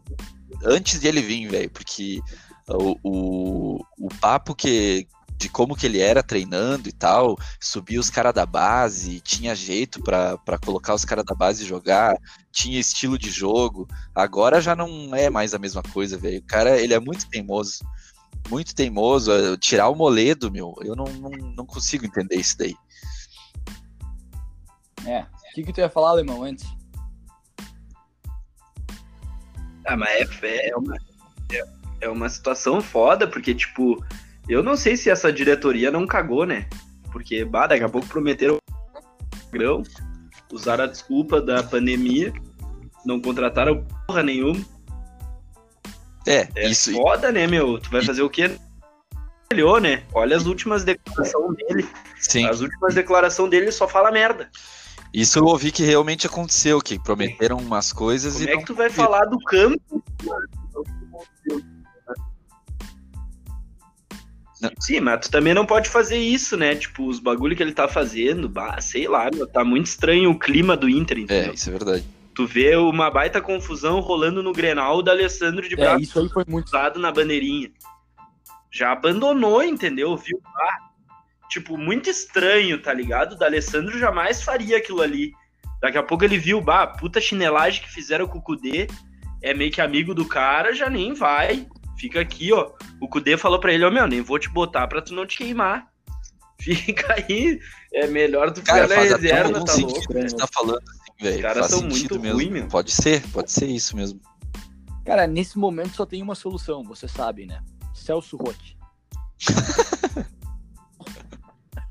antes 0.63 0.99
de 1.01 1.07
ele 1.07 1.21
vir, 1.21 1.49
velho, 1.49 1.69
porque 1.69 2.21
o, 2.69 2.97
o, 3.03 3.85
o 3.99 4.07
papo 4.21 4.55
que 4.55 5.05
de 5.43 5.49
como 5.49 5.75
que 5.75 5.85
ele 5.85 5.99
era 5.99 6.23
treinando 6.23 6.87
e 6.87 6.91
tal, 6.93 7.37
subia 7.59 7.99
os 7.99 8.09
caras 8.09 8.33
da 8.33 8.45
base, 8.45 9.19
tinha 9.19 9.53
jeito 9.53 10.01
pra 10.01 10.37
pra 10.37 10.57
colocar 10.57 10.93
os 10.93 11.03
caras 11.03 11.25
da 11.25 11.35
base 11.35 11.65
jogar, 11.65 12.15
tinha 12.49 12.79
estilo 12.79 13.17
de 13.17 13.29
jogo. 13.29 13.85
Agora 14.15 14.61
já 14.61 14.73
não 14.73 15.13
é 15.13 15.29
mais 15.29 15.53
a 15.53 15.59
mesma 15.59 15.83
coisa, 15.83 16.17
velho. 16.17 16.39
O 16.39 16.45
cara, 16.45 16.79
ele 16.79 16.93
é 16.93 16.99
muito 16.99 17.27
teimoso. 17.29 17.83
Muito 18.49 18.73
teimoso, 18.73 19.31
eh, 19.31 19.57
tirar 19.57 19.89
o 19.89 19.95
moledo, 19.95 20.51
meu, 20.51 20.75
eu 20.81 20.95
não, 20.95 21.05
não, 21.05 21.29
não 21.29 21.65
consigo 21.65 22.05
entender 22.05 22.35
isso 22.35 22.57
daí. 22.57 22.75
É. 25.05 25.21
O 25.21 25.55
que, 25.55 25.63
que 25.63 25.73
tu 25.73 25.79
ia 25.79 25.89
falar, 25.89 26.09
Alemão, 26.09 26.43
antes? 26.43 26.65
Ah, 29.85 29.97
mas 29.97 30.41
é, 30.41 30.69
é, 30.69 30.75
uma, 30.75 30.95
é, 31.51 31.65
é 32.01 32.09
uma 32.09 32.29
situação 32.29 32.81
foda, 32.81 33.27
porque, 33.27 33.53
tipo, 33.53 34.03
eu 34.47 34.61
não 34.61 34.75
sei 34.75 34.97
se 34.97 35.09
essa 35.09 35.31
diretoria 35.31 35.89
não 35.91 36.05
cagou, 36.05 36.45
né? 36.45 36.67
Porque, 37.11 37.45
bah, 37.45 37.67
daqui 37.67 37.83
a 37.83 37.89
pouco 37.89 38.07
prometeram 38.07 38.57
grão, 39.51 39.83
usaram 40.51 40.85
a 40.85 40.87
desculpa 40.87 41.39
da 41.39 41.61
pandemia, 41.63 42.33
não 43.05 43.21
contrataram 43.21 43.85
porra 44.07 44.23
nenhuma. 44.23 44.63
É, 46.25 46.47
É 46.55 46.69
isso, 46.69 46.93
foda, 46.93 47.31
né, 47.31 47.45
meu? 47.47 47.79
Tu 47.79 47.89
vai 47.89 48.03
fazer 48.03 48.21
o 48.21 48.29
quê? 48.29 48.57
Melhor, 49.51 49.79
né? 49.79 50.03
Olha 50.13 50.35
as 50.35 50.45
últimas 50.45 50.83
declarações 50.83 51.55
dele. 51.57 51.87
sim. 52.17 52.45
As 52.45 52.61
últimas 52.61 52.95
declarações 52.95 53.49
dele 53.49 53.71
só 53.71 53.87
fala 53.87 54.11
merda. 54.11 54.49
Isso 55.13 55.37
eu 55.37 55.45
ouvi 55.45 55.71
que 55.71 55.83
realmente 55.83 56.25
aconteceu, 56.25 56.81
que 56.81 56.97
prometeram 56.97 57.57
umas 57.57 57.93
coisas 57.93 58.33
Como 58.33 58.45
e 58.45 58.49
é 58.49 58.53
não 58.53 58.59
que 58.61 58.65
tu 58.65 58.73
vai 58.73 58.89
falar 58.89 59.25
do 59.25 59.37
campo? 59.39 60.03
Sim, 64.79 64.99
mas 65.01 65.19
tu 65.27 65.31
também 65.31 65.53
não 65.53 65.65
pode 65.65 65.89
fazer 65.89 66.17
isso, 66.17 66.55
né? 66.57 66.75
Tipo, 66.75 67.05
os 67.07 67.19
bagulho 67.19 67.55
que 67.55 67.63
ele 67.63 67.73
tá 67.73 67.87
fazendo, 67.87 68.47
bah, 68.49 68.79
sei 68.81 69.07
lá, 69.07 69.29
meu, 69.33 69.47
tá 69.47 69.63
muito 69.63 69.87
estranho 69.87 70.31
o 70.31 70.37
clima 70.39 70.75
do 70.77 70.89
Inter, 70.89 71.17
É, 71.17 71.21
entendeu? 71.21 71.53
isso 71.53 71.69
é 71.69 71.71
verdade. 71.71 72.03
Tu 72.35 72.47
vê 72.47 72.75
uma 72.75 73.11
baita 73.11 73.39
confusão 73.39 73.99
rolando 73.99 74.41
no 74.41 74.51
Grenal 74.53 75.01
do 75.03 75.11
Alessandro 75.11 75.67
de 75.67 75.75
É, 75.75 75.77
braço 75.77 76.01
isso 76.01 76.19
aí 76.19 76.29
foi 76.29 76.43
muito. 76.47 76.69
cruzado 76.69 76.99
na 76.99 77.11
bandeirinha. 77.11 77.69
Já 78.71 78.91
abandonou, 78.91 79.63
entendeu? 79.63 80.17
Viu? 80.17 80.39
Ah, 80.43 80.77
tipo, 81.49 81.77
muito 81.77 82.09
estranho, 82.09 82.81
tá 82.81 82.91
ligado? 82.91 83.33
O 83.33 83.37
D'Alessandro 83.37 83.99
jamais 83.99 84.41
faria 84.41 84.77
aquilo 84.77 85.01
ali. 85.01 85.31
Daqui 85.79 85.97
a 85.97 86.01
pouco 86.03 86.23
ele 86.23 86.39
viu, 86.39 86.59
bah, 86.59 86.87
puta 86.87 87.21
chinelagem 87.21 87.83
que 87.83 87.91
fizeram 87.91 88.25
com 88.25 88.39
o 88.39 88.41
Kudê, 88.41 88.87
é 89.43 89.53
meio 89.53 89.69
que 89.71 89.81
amigo 89.81 90.15
do 90.15 90.25
cara, 90.25 90.73
já 90.73 90.89
nem 90.89 91.13
vai. 91.13 91.67
Fica 91.97 92.19
aqui, 92.21 92.51
ó. 92.51 92.71
O 92.99 93.07
Kudê 93.07 93.37
falou 93.37 93.59
pra 93.59 93.73
ele, 93.73 93.85
ó, 93.85 93.91
meu, 93.91 94.07
nem 94.07 94.21
vou 94.21 94.39
te 94.39 94.49
botar 94.49 94.87
pra 94.87 95.01
tu 95.01 95.13
não 95.13 95.25
te 95.25 95.37
queimar. 95.37 95.87
Fica 96.59 97.13
aí, 97.13 97.59
é 97.93 98.07
melhor 98.07 98.51
tu 98.51 98.61
ficar 98.61 98.73
Cara, 98.73 98.87
na 98.87 98.95
reserva, 99.01 99.65
tá 99.65 99.73
louco? 99.75 100.07
que 100.07 100.13
você 100.13 100.35
tá 100.35 100.47
falando, 100.53 100.81
assim, 100.81 101.23
velho. 101.23 101.41
caras 101.41 101.59
Faz 101.59 101.71
são 101.71 101.79
sentido 101.81 102.15
muito 102.15 102.19
mesmo. 102.19 102.37
ruim, 102.37 102.49
meu. 102.51 102.67
Pode 102.67 102.91
ser, 102.91 103.21
pode 103.29 103.51
ser 103.51 103.65
isso 103.65 103.95
mesmo. 103.95 104.19
Cara, 105.05 105.27
nesse 105.27 105.57
momento 105.57 105.95
só 105.95 106.05
tem 106.05 106.21
uma 106.21 106.35
solução, 106.35 106.83
você 106.83 107.07
sabe, 107.07 107.45
né? 107.45 107.61
Celso 107.93 108.37
Rotti. 108.37 108.77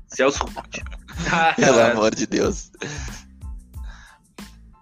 Celso 0.07 0.43
Rotti. 0.45 0.83
Pelo 1.55 1.79
amor 1.91 2.15
de 2.15 2.25
Deus. 2.25 2.71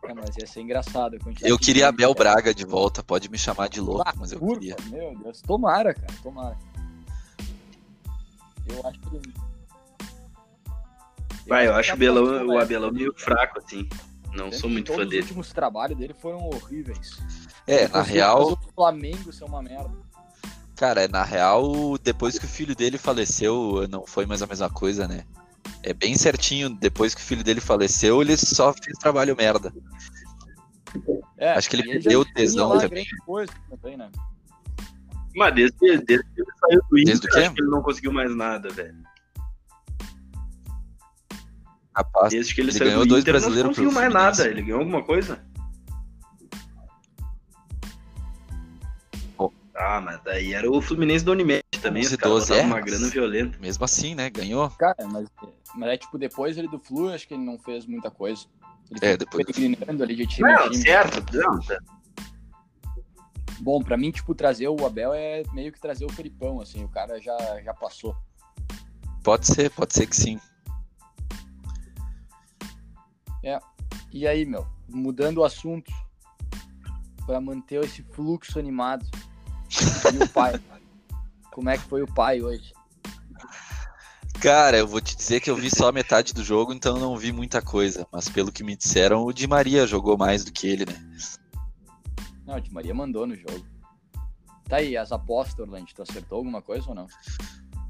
É, 0.03 0.13
mas 0.13 0.36
ia 0.38 0.48
ser 0.48 0.62
engraçado. 0.62 1.15
a 1.15 1.48
Eu 1.48 1.58
queria 1.60 1.88
Abel 1.88 2.15
cara. 2.15 2.31
Braga 2.34 2.53
de 2.55 2.65
volta. 2.65 3.03
Pode 3.03 3.29
me 3.29 3.38
chamar 3.38 3.70
de 3.70 3.79
louco, 3.79 4.03
Ah, 4.05 4.13
mas 4.17 4.31
eu 4.31 4.39
Curva, 4.39 4.60
queria. 4.60 4.75
meu 4.89 5.15
Deus. 5.20 5.41
Tomara, 5.41 5.93
cara, 5.93 6.13
tomara. 6.24 6.58
Eu 8.67 8.88
acho 8.88 9.00
que. 9.00 9.22
Vai, 11.48 11.67
eu 11.67 11.75
acho 11.75 11.89
tá 11.89 11.93
o 11.93 11.98
Abelão, 11.98 12.25
próximo, 12.25 12.53
o? 12.53 12.60
Abelão 12.60 12.91
meio 12.91 13.13
fraco, 13.17 13.60
assim. 13.60 13.88
Não 14.34 14.51
sou 14.51 14.70
muito 14.70 14.93
fã 14.93 15.05
dele. 15.05 15.20
Os 15.20 15.25
últimos 15.25 15.51
trabalhos 15.51 15.98
dele 15.98 16.13
foram 16.13 16.48
horríveis. 16.50 17.17
É, 17.67 17.88
na 17.88 18.01
real, 18.01 18.53
O 18.53 18.58
Flamengo 18.74 19.31
ser 19.34 19.43
uma 19.43 19.62
merda. 19.62 19.91
cara, 20.75 21.08
na 21.08 21.24
real, 21.24 21.98
depois 21.98 22.39
que 22.39 22.46
o 22.46 22.50
filho 22.50 22.75
dele 22.75 22.98
faleceu, 22.98 23.88
não 23.89 24.05
foi 24.05 24.25
mais 24.25 24.41
a 24.41 24.48
mesma 24.48 24.70
coisa, 24.70 25.08
né? 25.08 25.25
É 25.83 25.93
bem 25.93 26.15
certinho, 26.15 26.69
depois 26.69 27.15
que 27.15 27.21
o 27.21 27.23
filho 27.23 27.43
dele 27.43 27.59
faleceu, 27.61 28.21
ele 28.21 28.38
só 28.38 28.73
fez 28.73 28.97
trabalho 28.97 29.35
merda. 29.35 29.73
É, 31.38 31.53
Acho 31.53 31.69
que 31.69 31.75
ele 31.77 31.83
perdeu 31.83 32.21
o 32.21 32.25
tesão 32.25 32.77
também. 32.77 33.05
também, 33.69 33.97
né? 33.97 34.11
Mas 35.35 35.55
desde, 35.55 35.77
desde 35.79 36.23
que 36.23 36.41
ele 36.41 36.51
saiu 36.59 36.81
do 36.89 37.00
Inter, 37.00 37.13
acho 37.13 37.53
que 37.53 37.61
ele 37.61 37.69
não 37.69 37.81
conseguiu 37.81 38.11
mais 38.11 38.35
nada, 38.35 38.69
velho. 38.69 38.97
Rapaz, 41.95 42.31
Desde 42.31 42.53
que 42.55 42.61
ele, 42.61 42.69
Ele 42.69 42.77
saiu 42.77 42.89
ganhou 42.89 43.05
do 43.05 43.09
dois 43.09 43.21
Inter, 43.21 43.33
não 43.33 43.39
brasileiros 43.41 43.69
conseguiu 43.69 43.91
mais 43.91 44.13
nada. 44.13 44.47
Ele 44.47 44.61
ganhou 44.61 44.79
alguma 44.79 45.03
coisa? 45.03 45.43
Ah, 49.84 50.00
mas 50.00 50.22
daí 50.24 50.54
era 50.54 50.70
o 50.70 50.80
Fluminense 50.80 51.26
do 51.26 51.32
Unimed 51.32 51.63
também. 51.82 52.04
11, 52.04 52.13
Os 52.13 52.22
caras 52.22 52.34
12, 52.36 52.48
botavam 52.50 52.63
é, 52.63 52.74
uma 52.74 52.82
grana 52.82 53.08
violenta. 53.10 53.58
mesmo 53.60 53.84
assim, 53.84 54.13
né? 54.13 54.30
Ganhou. 54.30 54.70
Cara, 54.72 55.08
mas, 55.08 55.28
mas 55.76 55.89
é 55.89 55.98
tipo, 55.98 56.17
depois 56.20 56.56
ele 56.58 56.67
do 56.67 56.78
Flu, 56.78 57.10
acho 57.10 57.28
que 57.28 57.34
ele 57.34 57.44
não 57.44 57.58
fez 57.58 57.86
muita 57.88 58.12
coisa. 58.12 58.46
Ele 58.91 59.00
É, 59.02 59.10
foi 59.10 59.17
depois 59.17 59.46
do 59.98 60.04
ali 60.04 60.15
de 60.15 60.28
time 60.28 60.52
Não, 60.52 60.63
time. 60.70 60.78
certo. 60.84 61.36
Não, 61.36 61.60
tá. 61.62 61.80
Bom, 63.62 63.82
pra 63.82 63.98
mim, 63.98 64.12
tipo, 64.12 64.36
trazer 64.36 64.67
o 64.67 64.86
Abel 64.86 65.13
é 65.13 65.44
meio 65.54 65.72
que 65.72 65.80
trazer 65.80 66.06
o 66.06 66.10
Felipão, 66.12 66.62
assim, 66.62 66.84
o 66.84 66.89
cara 66.89 67.20
já, 67.20 67.38
já 67.63 67.74
passou. 67.74 68.15
Pode 69.24 69.48
ser, 69.48 69.70
pode 69.72 69.94
ser 69.94 70.06
que 70.08 70.15
sim. 70.15 70.39
E 74.13 74.28
aí, 74.28 74.46
meu, 74.46 74.67
mudando 74.89 75.38
o 75.38 75.44
assunto, 75.44 75.91
pra 77.26 77.39
manter 77.39 77.84
esse 77.84 78.04
fluxo 78.04 78.60
animado. 78.60 79.06
E 80.13 80.23
o 80.23 80.29
pai? 80.29 80.60
Como 81.51 81.69
é 81.69 81.77
que 81.77 81.84
foi 81.84 82.01
o 82.01 82.13
pai 82.13 82.41
hoje? 82.41 82.73
Cara, 84.41 84.77
eu 84.77 84.88
vou 84.88 84.99
te 84.99 85.15
dizer 85.15 85.39
que 85.39 85.51
eu 85.51 85.55
vi 85.55 85.69
só 85.69 85.89
a 85.89 85.91
metade 85.91 86.34
do 86.34 86.43
jogo, 86.43 86.73
então 86.73 86.97
não 86.97 87.15
vi 87.15 87.31
muita 87.31 87.62
coisa. 87.62 88.07
Mas 88.12 88.27
pelo 88.27 88.51
que 88.51 88.63
me 88.63 88.75
disseram, 88.75 89.23
o 89.23 89.31
Di 89.31 89.45
Maria 89.45 89.86
jogou 89.86 90.17
mais 90.17 90.43
do 90.43 90.51
que 90.51 90.67
ele, 90.67 90.86
né? 90.86 90.95
Não, 92.45 92.55
o 92.55 92.62
Di 92.62 92.73
Maria 92.73 92.93
mandou 92.93 93.27
no 93.27 93.36
jogo. 93.36 93.65
Tá 94.67 94.77
aí, 94.77 94.97
as 94.97 95.12
apostas, 95.12 95.60
Orlando, 95.60 95.93
tu 95.93 96.01
acertou 96.01 96.39
alguma 96.39 96.62
coisa 96.62 96.89
ou 96.89 96.95
não? 96.95 97.07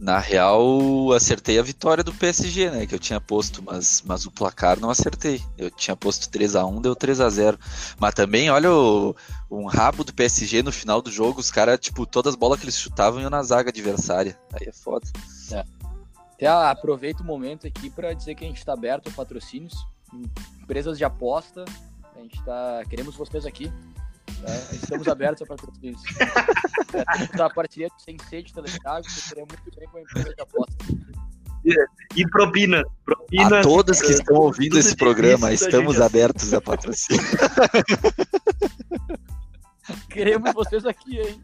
Na 0.01 0.17
real, 0.17 1.13
acertei 1.13 1.59
a 1.59 1.61
vitória 1.61 2.03
do 2.03 2.11
PSG, 2.11 2.71
né? 2.71 2.87
Que 2.87 2.95
eu 2.95 2.99
tinha 2.99 3.21
posto, 3.21 3.61
mas, 3.61 4.01
mas 4.03 4.25
o 4.25 4.31
placar 4.31 4.79
não 4.79 4.89
acertei. 4.89 5.43
Eu 5.55 5.69
tinha 5.69 5.95
posto 5.95 6.27
3 6.27 6.55
a 6.55 6.65
1 6.65 6.81
deu 6.81 6.95
3 6.95 7.21
a 7.21 7.29
0 7.29 7.59
Mas 7.99 8.15
também, 8.15 8.49
olha 8.49 8.73
o, 8.73 9.15
um 9.51 9.67
rabo 9.67 10.03
do 10.03 10.11
PSG 10.11 10.63
no 10.63 10.71
final 10.71 11.03
do 11.03 11.11
jogo. 11.11 11.39
Os 11.39 11.51
caras, 11.51 11.79
tipo, 11.79 12.07
todas 12.07 12.33
as 12.33 12.35
bolas 12.35 12.59
que 12.59 12.65
eles 12.65 12.79
chutavam 12.79 13.21
iam 13.21 13.29
na 13.29 13.43
zaga 13.43 13.69
adversária. 13.69 14.35
Aí 14.51 14.67
é 14.67 14.73
foda. 14.73 15.05
Até 16.33 16.47
aproveito 16.47 17.19
o 17.19 17.23
momento 17.23 17.67
aqui 17.67 17.87
para 17.87 18.11
dizer 18.13 18.33
que 18.33 18.43
a 18.43 18.47
gente 18.47 18.57
está 18.57 18.73
aberto 18.73 19.07
a 19.07 19.11
patrocínios, 19.11 19.75
empresas 20.63 20.97
de 20.97 21.05
aposta, 21.05 21.63
a 22.15 22.19
gente 22.19 22.43
tá 22.43 22.81
queremos 22.89 23.15
vocês 23.15 23.45
aqui, 23.45 23.71
tá? 24.35 24.53
estamos 24.73 25.07
abertos 25.07 25.41
a 25.43 25.45
patrocínios. 25.45 26.01
É, 26.93 27.25
temos 27.27 27.41
a 27.41 27.49
parceria 27.49 27.87
do 27.87 28.01
Sem 28.01 28.17
Sede 28.29 28.53
Telegrafo, 28.53 29.03
que 29.03 29.11
seria 29.11 29.45
muito 29.45 29.77
bem 29.77 29.87
com 29.89 29.97
a 29.97 30.01
empresa 30.01 30.33
de 30.33 30.41
aposta. 30.41 30.75
E 32.15 32.27
propina. 32.29 32.83
Propina. 33.05 33.59
A 33.59 33.61
todos 33.61 34.01
que 34.01 34.11
estão 34.11 34.35
ouvindo 34.35 34.71
tudo 34.71 34.79
esse 34.79 34.91
de 34.91 34.97
programa, 34.97 35.51
estamos 35.53 35.93
gente- 35.93 36.03
abertos 36.03 36.53
a 36.53 36.59
patrocínio. 36.61 37.21
Queremos 40.09 40.53
vocês 40.53 40.85
aqui, 40.85 41.19
hein? 41.19 41.41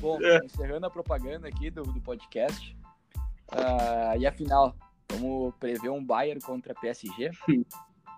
Bom, 0.00 0.18
É. 0.22 0.38
encerrando 0.44 0.86
a 0.86 0.90
propaganda 0.90 1.48
aqui 1.48 1.70
do, 1.70 1.82
do 1.82 2.00
podcast. 2.00 2.76
ah, 3.52 4.16
e 4.18 4.26
afinal, 4.26 4.74
vamos 5.10 5.54
prever 5.60 5.90
um 5.90 6.04
Bayern 6.04 6.40
contra 6.40 6.74
PSG? 6.74 7.30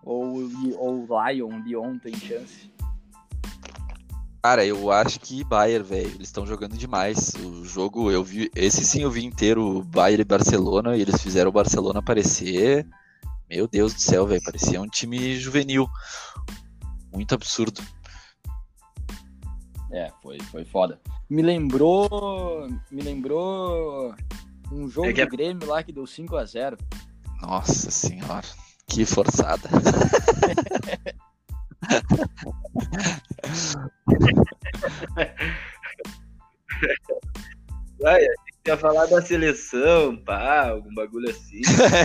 Ou, 0.07 0.49
ou 0.79 1.07
Lion, 1.29 1.61
Lyon 1.65 1.99
tem 1.99 2.15
chance? 2.15 2.71
Cara, 4.43 4.65
eu 4.65 4.93
acho 4.93 5.19
que 5.19 5.43
Bayern, 5.43 5.85
velho, 5.85 6.09
eles 6.15 6.29
estão 6.29 6.47
jogando 6.47 6.77
demais. 6.77 7.35
O 7.35 7.65
jogo, 7.65 8.13
eu 8.13 8.23
vi, 8.23 8.49
esse 8.55 8.85
sim 8.85 9.03
eu 9.03 9.11
vi 9.11 9.25
inteiro, 9.25 9.83
Bayern 9.83 10.23
e 10.23 10.25
Barcelona, 10.25 10.97
e 10.97 11.01
eles 11.01 11.21
fizeram 11.21 11.51
o 11.51 11.53
Barcelona 11.53 12.01
parecer, 12.01 12.87
meu 13.51 13.67
Deus 13.67 13.93
do 13.93 14.01
céu, 14.01 14.25
velho, 14.25 14.41
parecia 14.45 14.81
um 14.81 14.87
time 14.87 15.37
juvenil. 15.37 15.89
Muito 17.13 17.35
absurdo. 17.35 17.83
É, 19.91 20.13
foi, 20.23 20.39
foi 20.53 20.65
foda. 20.65 21.01
Me 21.29 21.43
lembrou. 21.43 22.69
Me 22.91 23.03
lembrou 23.03 24.15
um 24.71 24.89
jogo 24.89 25.09
É 25.09 25.13
que 25.13 25.21
é- 25.23 25.27
do 25.27 25.31
Grêmio 25.31 25.67
lá 25.67 25.83
que 25.83 25.91
deu 25.93 26.05
5x0. 26.05 26.79
Nossa 27.43 27.91
senhora, 27.91 28.47
que 28.89 29.05
forçada. 29.05 29.69
Vai, 38.01 38.19
a 38.19 38.21
gente 38.21 38.67
ia 38.67 38.77
falar 38.77 39.07
da 39.07 39.23
seleção, 39.23 40.17
pá, 40.17 40.69
algum 40.69 40.95
bagulho 40.95 41.31
assim. 41.31 41.63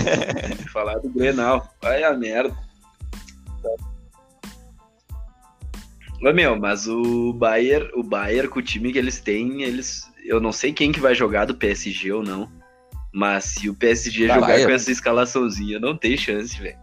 Falar 0.72 0.98
do 1.00 1.10
Grenal. 1.10 1.70
Vai 1.82 2.04
a 2.04 2.13
merda. 2.13 2.56
Ô, 6.24 6.32
meu, 6.34 6.56
mas 6.56 6.88
o 6.88 7.34
Bayern, 7.34 7.89
o 7.96 8.04
Bayern 8.04 8.48
com 8.48 8.60
o 8.60 8.63
time 8.63 8.91
que 8.91 8.98
eles 8.98 9.20
têm, 9.20 9.63
eles. 9.63 10.10
Eu 10.24 10.39
não 10.39 10.52
sei 10.52 10.72
quem 10.72 10.91
que 10.91 11.00
vai 11.00 11.15
jogar 11.15 11.46
do 11.46 11.56
PSG 11.56 12.12
ou 12.12 12.24
não. 12.24 12.61
Mas 13.13 13.45
se 13.45 13.69
o 13.69 13.74
PSG 13.76 14.28
Tá, 14.28 14.36
jogar 14.36 14.63
com 14.65 14.71
essa 14.71 14.91
escalaçãozinha, 14.91 15.80
não 15.80 15.97
tem 15.97 16.15
chance, 16.15 16.60
velho. 16.60 16.78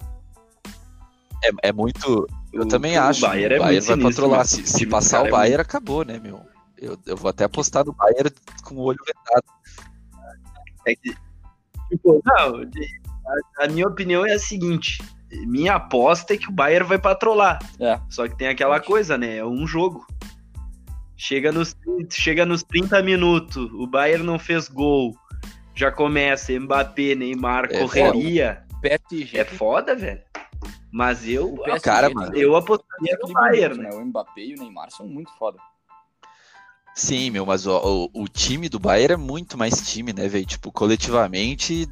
É, 1.44 1.68
é 1.68 1.72
muito. 1.72 2.26
Eu 2.52 2.62
O- 2.62 2.68
também 2.68 2.98
o 2.98 3.02
acho. 3.02 3.20
Bayern 3.22 3.54
é 3.54 3.58
o 3.58 3.60
Bayern 3.62 3.74
muito 3.74 3.86
vai 3.86 3.96
sinistro, 3.96 4.22
controlar. 4.24 4.38
mas 4.38 4.50
Se, 4.50 4.60
o 4.62 4.66
se 4.66 4.86
passar 4.86 5.22
o 5.22 5.26
é 5.26 5.30
Bayern, 5.30 5.60
acabou, 5.62 6.04
né, 6.04 6.18
meu? 6.18 6.40
Eu, 6.76 6.98
eu 7.06 7.16
vou 7.16 7.30
até 7.30 7.44
apostar 7.44 7.84
no 7.84 7.92
Bayern 7.92 8.30
com 8.62 8.74
o 8.76 8.80
olho 8.82 8.98
vendado. 9.06 9.44
É 10.86 10.94
que, 10.94 11.14
tipo, 11.90 12.22
não, 12.24 12.62
a, 13.58 13.64
a 13.64 13.68
minha 13.68 13.86
opinião 13.86 14.26
é 14.26 14.34
a 14.34 14.38
seguinte: 14.38 15.02
minha 15.46 15.74
aposta 15.74 16.34
é 16.34 16.36
que 16.36 16.48
o 16.48 16.52
Bayern 16.52 16.86
vai 16.88 16.98
patrolar. 16.98 17.58
É. 17.80 17.98
Só 18.10 18.26
que 18.28 18.36
tem 18.36 18.48
aquela 18.48 18.80
coisa, 18.80 19.16
né? 19.16 19.36
É 19.38 19.44
um 19.44 19.66
jogo. 19.66 20.06
Chega 21.16 21.50
nos, 21.50 21.74
chega 22.10 22.46
nos 22.46 22.62
30 22.62 23.02
minutos, 23.02 23.56
o 23.72 23.86
Bayern 23.86 24.24
não 24.24 24.38
fez 24.38 24.68
gol. 24.68 25.16
Já 25.78 25.92
começa 25.92 26.58
Mbappé, 26.58 27.14
Neymar, 27.14 27.66
É 27.66 27.78
correria. 27.78 28.64
PSG. 28.82 29.38
É 29.38 29.44
foda, 29.44 29.94
velho. 29.94 30.20
Mas 30.90 31.24
eu, 31.28 31.54
PSG 31.54 31.80
cara, 31.84 32.10
mano, 32.10 32.36
eu 32.36 32.56
apostaria 32.56 33.16
no 33.22 33.32
Bayern, 33.32 33.78
né? 33.78 33.88
né? 33.88 33.94
O 33.94 34.04
Mbappé 34.04 34.40
e 34.40 34.54
o 34.54 34.58
Neymar 34.58 34.90
são 34.90 35.06
muito 35.06 35.30
foda. 35.38 35.56
Sim, 36.96 37.30
meu, 37.30 37.46
mas 37.46 37.64
o, 37.64 38.10
o, 38.12 38.22
o 38.24 38.28
time 38.28 38.68
do 38.68 38.80
Bayern 38.80 39.14
é 39.14 39.16
muito 39.16 39.56
mais 39.56 39.88
time, 39.88 40.12
né, 40.12 40.26
velho? 40.26 40.44
Tipo, 40.44 40.72
coletivamente, 40.72 41.86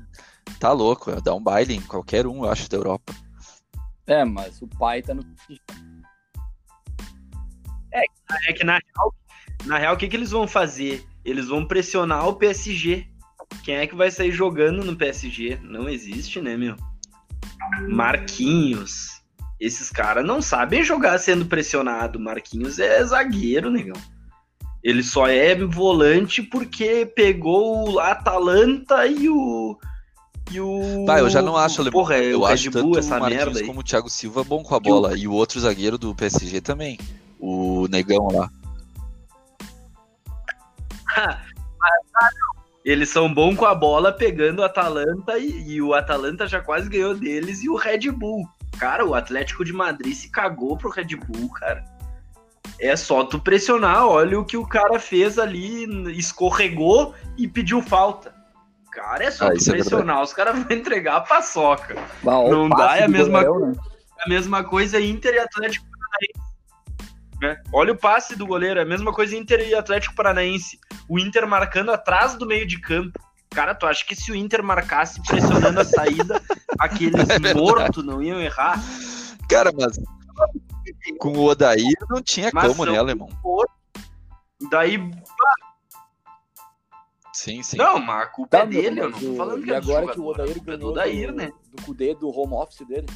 tá 0.58 0.72
louco. 0.72 1.20
Dá 1.22 1.32
um 1.32 1.40
baile 1.40 1.76
em 1.76 1.80
qualquer 1.80 2.26
um, 2.26 2.44
eu 2.44 2.50
acho, 2.50 2.68
da 2.68 2.76
Europa. 2.76 3.14
É, 4.04 4.24
mas 4.24 4.60
o 4.60 4.66
pai 4.66 5.00
tá 5.00 5.14
no. 5.14 5.22
É 7.92 8.52
que 8.52 8.64
na 8.64 8.80
real, 8.80 9.14
na 9.64 9.78
real, 9.78 9.94
o 9.94 9.96
que, 9.96 10.08
que 10.08 10.16
eles 10.16 10.32
vão 10.32 10.48
fazer? 10.48 11.06
Eles 11.24 11.46
vão 11.46 11.64
pressionar 11.64 12.26
o 12.26 12.34
PSG. 12.34 13.14
Quem 13.64 13.76
é 13.76 13.86
que 13.86 13.94
vai 13.96 14.10
sair 14.10 14.30
jogando 14.30 14.84
no 14.84 14.96
PSG? 14.96 15.58
Não 15.62 15.88
existe, 15.88 16.40
né, 16.40 16.56
meu? 16.56 16.76
Marquinhos. 17.88 19.20
Esses 19.58 19.90
caras 19.90 20.24
não 20.24 20.42
sabem 20.42 20.84
jogar 20.84 21.18
sendo 21.18 21.46
pressionado. 21.46 22.20
Marquinhos 22.20 22.78
é 22.78 23.02
zagueiro, 23.04 23.70
negão. 23.70 24.00
Ele 24.82 25.02
só 25.02 25.26
é 25.26 25.54
volante 25.64 26.42
porque 26.42 27.06
pegou 27.06 27.90
o 27.94 27.98
Atalanta 27.98 29.06
e 29.06 29.28
o. 29.28 29.76
E 30.52 30.60
o. 30.60 31.04
Tá, 31.06 31.18
eu 31.18 31.28
já 31.28 31.42
não 31.42 31.56
acho, 31.56 31.80
Alemão. 31.80 32.00
Porra, 32.00 32.16
é 32.16 32.32
eu 32.32 32.40
o 32.40 32.46
acho 32.46 32.64
Red 32.66 32.70
tanto 32.70 32.84
Bull, 32.84 32.94
o 32.94 32.98
essa 32.98 33.18
Marquinhos 33.18 33.44
merda 33.44 33.60
aí. 33.60 33.66
como 33.66 33.80
o 33.80 33.82
Thiago 33.82 34.08
Silva 34.08 34.44
bom 34.44 34.62
com 34.62 34.74
a 34.74 34.80
bola. 34.80 35.18
E 35.18 35.26
o 35.26 35.32
outro 35.32 35.58
zagueiro 35.58 35.98
do 35.98 36.14
PSG 36.14 36.60
também. 36.60 36.98
O 37.40 37.88
negão 37.88 38.28
lá. 38.28 38.48
Eles 42.86 43.08
são 43.08 43.34
bons 43.34 43.56
com 43.56 43.64
a 43.64 43.74
bola 43.74 44.12
pegando 44.12 44.60
o 44.60 44.64
Atalanta 44.64 45.36
e, 45.36 45.72
e 45.72 45.82
o 45.82 45.92
Atalanta 45.92 46.46
já 46.46 46.60
quase 46.60 46.88
ganhou 46.88 47.16
deles 47.16 47.64
e 47.64 47.68
o 47.68 47.74
Red 47.74 48.12
Bull. 48.12 48.48
Cara, 48.78 49.04
o 49.04 49.12
Atlético 49.12 49.64
de 49.64 49.72
Madrid 49.72 50.14
se 50.14 50.30
cagou 50.30 50.78
pro 50.78 50.90
Red 50.90 51.16
Bull, 51.16 51.50
cara. 51.50 51.84
É 52.78 52.94
só 52.94 53.24
tu 53.24 53.40
pressionar, 53.40 54.06
olha 54.06 54.38
o 54.38 54.44
que 54.44 54.56
o 54.56 54.64
cara 54.64 55.00
fez 55.00 55.36
ali, 55.36 55.84
escorregou 56.16 57.12
e 57.36 57.48
pediu 57.48 57.82
falta. 57.82 58.32
Cara, 58.92 59.24
é 59.24 59.32
só 59.32 59.48
Ah, 59.48 59.52
tu 59.52 59.68
é 59.68 59.72
pressionar, 59.72 60.22
os 60.22 60.32
caras 60.32 60.54
vão 60.62 60.76
entregar 60.76 61.16
a 61.16 61.20
paçoca. 61.22 61.96
Bah, 62.22 62.48
Não 62.48 62.68
dá, 62.68 62.98
é 62.98 63.02
a 63.02 63.08
mesma 63.08 63.42
né? 63.42 63.72
A 64.24 64.28
mesma 64.28 64.62
coisa 64.62 65.00
Inter 65.00 65.34
e 65.34 65.38
Atlético. 65.40 65.86
Né? 67.40 67.60
Olha 67.72 67.92
o 67.92 67.96
passe 67.98 68.36
do 68.36 68.46
goleiro, 68.46 68.80
é 68.80 68.82
a 68.82 68.86
mesma 68.86 69.12
coisa 69.12 69.36
Inter 69.36 69.60
e 69.68 69.74
Atlético 69.74 70.14
Paranaense. 70.14 70.78
O 71.08 71.18
Inter 71.18 71.46
marcando 71.46 71.90
atrás 71.92 72.34
do 72.34 72.46
meio 72.46 72.66
de 72.66 72.80
campo. 72.80 73.18
Cara, 73.50 73.74
tu 73.74 73.86
acha 73.86 74.04
que 74.04 74.14
se 74.16 74.30
o 74.30 74.34
Inter 74.34 74.62
marcasse 74.62 75.22
pressionando 75.22 75.80
a 75.80 75.84
saída, 75.84 76.42
aqueles 76.78 77.28
É 77.28 77.54
mortos 77.54 78.04
não 78.04 78.22
iam 78.22 78.40
errar? 78.40 78.78
Cara, 79.48 79.70
mas 79.78 79.98
com 81.18 81.32
o 81.32 81.44
Odair 81.44 81.94
não 82.10 82.20
tinha 82.22 82.50
Mas 82.52 82.68
como, 82.68 82.84
né, 82.90 82.98
Alemão? 82.98 83.28
mortos. 83.42 83.74
Daí, 84.70 84.98
Sim, 87.32 87.62
sim. 87.62 87.76
não, 87.76 87.98
mas 87.98 88.22
a 88.22 88.26
culpa 88.26 88.56
Tá, 88.58 88.62
é 88.64 88.66
dele, 88.66 89.00
eu 89.00 89.10
não 89.10 89.20
tô 89.20 89.34
falando 89.36 89.62
que 89.62 89.70
E 89.70 89.74
é 89.74 89.80
do 89.80 89.90
agora 89.90 90.06
que 90.06 90.18
o 90.18 90.24
jogador, 90.24 90.42
Odair 90.42 90.56
é 90.56 90.60
ganhou 90.60 90.78
do 90.80 90.88
Odair, 90.88 91.30
do, 91.30 91.36
né? 91.36 91.52
do 91.70 91.82
Cudê, 91.82 92.14
do 92.14 92.28
home 92.30 92.54
office 92.54 92.86
dele. 92.86 93.06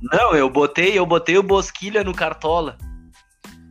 Não, 0.00 0.34
eu 0.34 0.48
botei, 0.48 0.98
eu 0.98 1.04
botei 1.04 1.36
o 1.36 1.42
Bosquilha 1.42 2.02
no 2.02 2.14
Cartola. 2.14 2.78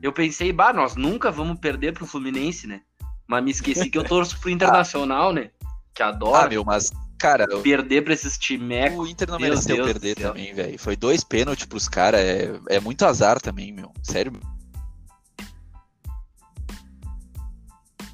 Eu 0.01 0.13
pensei, 0.13 0.53
bah, 0.53 0.71
nós 0.71 0.95
nunca 0.95 1.31
vamos 1.31 1.59
perder 1.59 1.93
pro 1.93 2.05
Fluminense, 2.05 2.67
né? 2.67 2.81
Mas 3.27 3.43
me 3.43 3.51
esqueci 3.51 3.89
que 3.89 3.97
eu 3.97 4.03
torço 4.03 4.39
pro 4.39 4.49
Internacional, 4.51 5.33
né? 5.33 5.51
Que 5.93 6.01
adoro 6.01 6.35
Ah, 6.35 6.47
meu, 6.47 6.63
mas, 6.63 6.91
cara, 7.19 7.45
perder 7.61 8.03
pra 8.03 8.13
esses 8.13 8.37
timecos. 8.37 8.99
o 8.99 9.07
Inter 9.07 9.29
não 9.29 9.39
mereceu 9.39 9.75
Deus 9.75 9.87
perder 9.87 10.15
também, 10.15 10.53
velho. 10.53 10.79
Foi 10.79 10.95
dois 10.95 11.23
pênaltis 11.23 11.65
pros 11.65 11.87
caras. 11.89 12.21
É, 12.21 12.59
é 12.69 12.79
muito 12.79 13.05
azar 13.05 13.41
também, 13.41 13.73
meu. 13.73 13.91
Sério. 14.01 14.33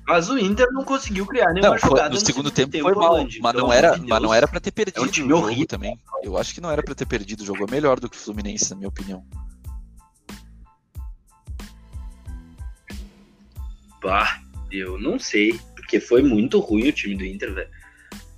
Mas 0.07 0.29
o 0.29 0.37
Inter 0.37 0.67
não 0.71 0.83
conseguiu 0.83 1.25
criar 1.25 1.51
nenhuma 1.51 1.73
Não, 1.73 1.79
foi- 1.79 1.89
jogada 1.89 2.09
no 2.13 2.19
segundo 2.23 2.51
tempo 2.51 2.71
foi 2.79 2.93
mal, 2.93 3.13
Orlando. 3.13 3.29
mas 3.41 3.53
Então, 3.55 3.67
não 3.67 3.73
era, 3.73 3.97
mas 3.97 4.21
não 4.21 4.33
era 4.33 4.47
para 4.47 4.59
ter 4.59 4.71
perdido 4.71 4.99
É 4.99 5.01
um 5.01 5.07
time 5.07 5.27
o 5.27 5.29
jogo 5.37 5.47
horrível. 5.47 5.65
também. 5.67 5.99
Eu 6.23 6.37
acho 6.37 6.53
que 6.53 6.61
não 6.61 6.69
era 6.69 6.83
pra 6.83 6.93
ter 6.93 7.05
perdido. 7.07 7.43
Jogou 7.43 7.67
melhor 7.69 7.99
do 7.99 8.07
que 8.09 8.15
o 8.15 8.19
Fluminense, 8.19 8.69
na 8.69 8.75
minha 8.75 8.87
opinião. 8.89 9.25
Bah, 14.01 14.39
eu 14.71 14.99
não 14.99 15.17
sei. 15.19 15.59
Porque 15.75 15.99
foi 15.99 16.21
muito 16.23 16.59
ruim 16.59 16.87
o 16.89 16.91
time 16.91 17.15
do 17.15 17.25
Inter, 17.25 17.53
velho. 17.53 17.69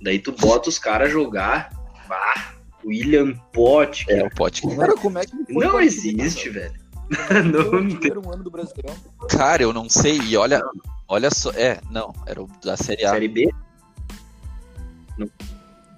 Daí 0.00 0.18
tu 0.18 0.32
bota 0.32 0.68
os 0.68 0.78
caras 0.78 1.10
jogar. 1.10 1.70
Bah, 2.08 2.54
William 2.84 3.34
Potker. 3.52 4.18
É 4.20 4.24
o 4.24 4.30
pote. 4.30 4.62
Cara, 4.76 4.94
como 4.94 5.18
é 5.18 5.26
que 5.26 5.32
não 5.48 5.70
pra 5.72 5.84
existe, 5.84 6.48
velho. 6.48 6.87
Cara? 7.08 7.42
não 7.42 7.64
Foi 7.64 7.78
o 7.84 7.88
tem. 7.88 7.96
primeiro 7.98 8.32
ano 8.34 8.42
do 8.44 8.50
Brasileirão. 8.50 8.96
Cara, 9.30 9.62
eu 9.62 9.72
não 9.72 9.88
sei. 9.88 10.18
E 10.18 10.36
olha, 10.36 10.62
olha 11.08 11.30
só. 11.30 11.50
É, 11.52 11.80
não, 11.90 12.12
era 12.26 12.42
o 12.42 12.46
da 12.62 12.76
Série 12.76 13.04
A. 13.04 13.10
Série 13.10 13.28
B? 13.28 13.48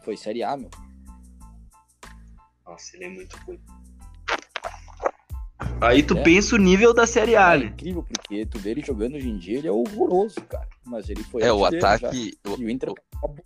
Foi 0.05 0.17
Série 0.17 0.43
A, 0.43 0.57
meu. 0.57 0.71
Nossa, 2.67 2.97
ele 2.97 3.05
é 3.05 3.09
muito 3.09 3.37
ruim. 3.47 3.61
Aí 5.81 6.03
tu 6.03 6.17
É. 6.17 6.23
pensa 6.23 6.55
o 6.55 6.59
nível 6.59 6.93
da 6.95 7.07
Série 7.07 7.37
A, 7.37 7.55
É 7.55 7.59
né? 7.59 7.65
incrível, 7.67 8.03
porque 8.03 8.45
tu 8.47 8.59
vê 8.59 8.71
ele 8.71 8.83
jogando 8.83 9.15
hoje 9.17 9.29
em 9.29 9.39
dia, 9.39 9.59
ele 9.59 9.69
é 9.69 9.73
horroroso, 9.73 10.41
cara. 10.43 10.69
Mas 10.85 11.09
ele 11.09 11.23
foi 11.25 11.43
É, 11.43 11.53
o 11.53 11.65
ataque. 11.65 12.39
O, 12.47 12.61
E 12.61 12.65
o 12.65 12.71
Inter 12.71 12.91
o- 12.91 12.95
tá 12.95 13.01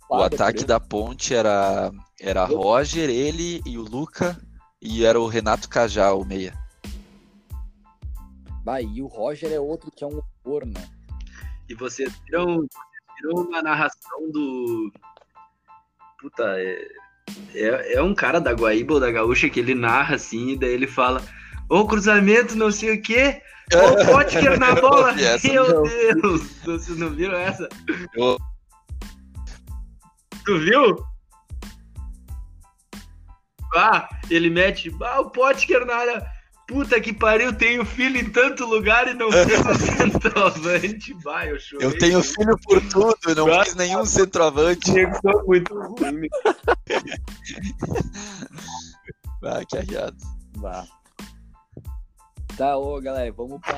o 0.09 0.23
ataque 0.23 0.63
da 0.63 0.79
ponte 0.79 1.33
era, 1.33 1.91
era 2.19 2.45
Roger, 2.45 3.09
ele 3.09 3.61
e 3.65 3.77
o 3.77 3.81
Luca. 3.83 4.37
E 4.81 5.03
era 5.05 5.19
o 5.19 5.27
Renato 5.27 5.67
Cajá, 5.67 6.13
o 6.13 6.23
meia. 6.23 6.53
Bah, 8.65 8.81
e 8.81 8.99
o 8.99 9.05
Roger 9.05 9.51
é 9.51 9.59
outro 9.59 9.91
que 9.91 10.03
é 10.03 10.07
um 10.07 10.19
horror, 10.43 10.65
né? 10.65 10.83
E 11.69 11.75
vocês 11.75 12.11
viram, 12.25 12.65
viram 13.15 13.43
uma 13.45 13.61
narração 13.61 14.31
do. 14.31 14.91
Puta, 16.19 16.43
é, 16.57 16.87
é, 17.53 17.93
é 17.93 18.01
um 18.01 18.15
cara 18.15 18.41
da 18.41 18.53
Guaíba 18.53 18.95
ou 18.95 18.99
da 18.99 19.11
Gaúcha 19.11 19.47
que 19.49 19.59
ele 19.59 19.75
narra 19.75 20.15
assim, 20.15 20.49
e 20.53 20.57
daí 20.57 20.71
ele 20.73 20.87
fala: 20.87 21.21
Ô 21.69 21.85
cruzamento, 21.85 22.55
não 22.55 22.71
sei 22.71 22.95
o 22.97 23.01
quê. 23.03 23.39
Ô 23.71 24.05
Potker 24.11 24.59
na 24.59 24.73
bola. 24.73 25.11
essa. 25.21 25.47
Meu 25.47 25.67
Não. 25.67 25.83
Deus. 25.83 26.41
Vocês 26.63 26.97
não 26.97 27.11
viram 27.11 27.37
essa? 27.37 27.69
Eu- 28.15 28.37
Tu 30.43 30.59
viu? 30.59 31.05
Ah, 33.75 34.07
ele 34.29 34.49
mete. 34.49 34.95
Ah, 35.01 35.21
o 35.21 35.29
Potker 35.29 35.85
na 35.85 35.95
área. 35.95 36.34
Puta 36.67 36.99
que 36.99 37.13
pariu, 37.13 37.55
tenho 37.55 37.85
filho 37.85 38.17
em 38.17 38.29
tanto 38.29 38.65
lugar 38.65 39.07
e 39.07 39.13
não 39.13 39.29
fiz 39.31 39.59
o 39.59 39.75
centroavante. 39.75 41.13
Vai, 41.23 41.51
eu 41.51 41.59
chorei. 41.59 41.87
Eu 41.87 41.97
tenho 41.97 42.23
filho 42.23 42.57
por 42.63 42.81
tudo, 42.89 43.17
eu 43.27 43.35
não 43.35 43.63
fiz 43.63 43.75
nenhum 43.75 44.05
centroavante. 44.05 44.91
Nego 44.91 45.15
são 45.21 45.45
muito 45.45 45.73
ruim. 45.73 46.27
Ah, 49.47 49.63
que 49.63 49.77
arriado. 49.77 50.17
Bah. 50.57 50.87
Tá, 52.57 52.75
ô 52.77 52.99
galera, 52.99 53.31
vamos 53.31 53.61
pra. 53.61 53.77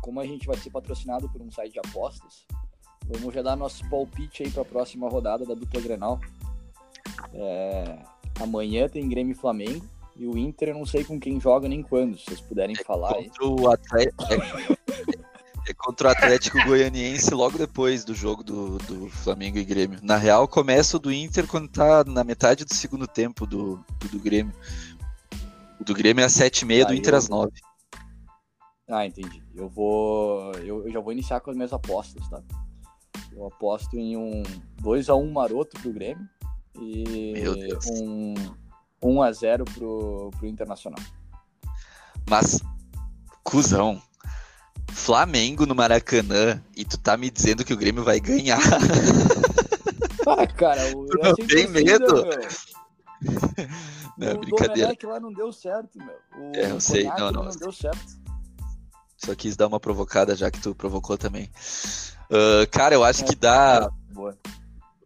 Como 0.00 0.18
a 0.18 0.24
gente 0.24 0.46
vai 0.46 0.56
ser 0.56 0.70
patrocinado 0.70 1.28
por 1.28 1.42
um 1.42 1.50
site 1.50 1.74
de 1.74 1.78
apostas, 1.80 2.46
vamos 3.06 3.34
já 3.34 3.42
dar 3.42 3.54
nosso 3.54 3.86
palpite 3.90 4.44
aí 4.44 4.50
pra 4.50 4.64
próxima 4.64 5.06
rodada 5.06 5.44
da 5.44 5.52
dupla 5.52 5.82
Grenal. 5.82 6.18
É, 7.34 7.98
Amanhã 8.40 8.88
tem 8.88 9.08
Grêmio 9.08 9.32
e 9.32 9.34
Flamengo. 9.34 9.84
E 10.18 10.26
o 10.26 10.36
Inter 10.36 10.70
eu 10.70 10.74
não 10.74 10.84
sei 10.84 11.04
com 11.04 11.18
quem 11.20 11.40
joga 11.40 11.68
nem 11.68 11.80
quando, 11.80 12.18
se 12.18 12.24
vocês 12.24 12.40
puderem 12.40 12.74
falar 12.74 13.14
aí. 13.14 13.30
Contra 13.30 13.46
o 13.46 13.70
Atlético. 13.70 14.24
É, 14.24 15.70
é 15.70 15.74
contra 15.74 16.08
o 16.08 16.10
Atlético 16.10 16.58
Goianiense 16.64 17.32
logo 17.32 17.56
depois 17.56 18.04
do 18.04 18.14
jogo 18.14 18.42
do, 18.42 18.78
do 18.78 19.08
Flamengo 19.08 19.58
e 19.58 19.64
Grêmio. 19.64 20.00
Na 20.02 20.16
real, 20.16 20.48
começa 20.48 20.96
o 20.96 21.00
do 21.00 21.12
Inter 21.12 21.46
quando 21.46 21.68
tá 21.68 22.02
na 22.02 22.24
metade 22.24 22.64
do 22.64 22.74
segundo 22.74 23.06
tempo 23.06 23.46
do, 23.46 23.76
do, 24.00 24.08
do 24.08 24.18
Grêmio. 24.18 24.52
O 25.80 25.84
do 25.84 25.94
Grêmio 25.94 26.20
é 26.22 26.24
às 26.24 26.32
7h30, 26.32 26.86
do 26.86 26.94
Inter 26.94 27.14
eu- 27.14 27.18
às 27.18 27.28
9 27.28 27.52
Ah, 28.88 29.06
entendi. 29.06 29.40
Eu 29.54 29.68
vou. 29.68 30.52
Eu, 30.54 30.84
eu 30.84 30.90
já 30.90 30.98
vou 30.98 31.12
iniciar 31.12 31.38
com 31.40 31.50
as 31.50 31.56
minhas 31.56 31.72
apostas, 31.72 32.28
tá? 32.28 32.42
Eu 33.32 33.46
aposto 33.46 33.96
em 33.96 34.16
um 34.16 34.42
2x1 34.82 35.30
maroto 35.30 35.80
pro 35.80 35.92
Grêmio 35.92 36.28
e 36.80 37.34
Meu 37.34 37.54
Deus. 37.54 37.86
um 38.02 38.34
1x0 39.02 39.64
pro, 39.74 40.30
pro 40.36 40.46
Internacional. 40.46 41.00
Mas, 42.28 42.60
cuzão. 43.42 44.00
Flamengo 44.90 45.64
no 45.66 45.74
Maracanã 45.74 46.62
e 46.76 46.84
tu 46.84 46.98
tá 46.98 47.16
me 47.16 47.30
dizendo 47.30 47.64
que 47.64 47.72
o 47.72 47.76
Grêmio 47.76 48.04
vai 48.04 48.20
ganhar. 48.20 48.58
Ah, 50.26 50.46
cara, 50.46 50.94
o, 50.94 51.06
Tu 51.06 51.16
eu 51.16 51.24
não 51.24 51.30
achei 51.32 51.46
tem 51.46 51.68
medo? 51.68 52.26
meu. 52.26 52.48
Não, 54.18 54.28
é 54.28 54.34
o 54.34 54.38
brincadeira. 54.40 54.74
Domenech 54.88 55.06
lá 55.06 55.20
não 55.20 55.32
deu 55.32 55.52
certo, 55.52 55.96
meu. 55.96 56.16
O 56.36 56.52
É, 56.54 56.70
eu 56.72 56.80
sei, 56.80 57.04
não, 57.04 57.30
não, 57.30 57.44
não. 57.44 57.56
deu 57.56 57.72
certo. 57.72 58.18
Só 59.16 59.34
quis 59.34 59.56
dar 59.56 59.68
uma 59.68 59.80
provocada 59.80 60.34
já 60.36 60.50
que 60.50 60.60
tu 60.60 60.74
provocou 60.74 61.16
também. 61.16 61.48
Ah, 62.30 62.66
cara, 62.70 62.94
eu 62.94 63.04
acho 63.04 63.24
que 63.24 63.34
dá. 63.34 63.88
Boa. 64.12 64.36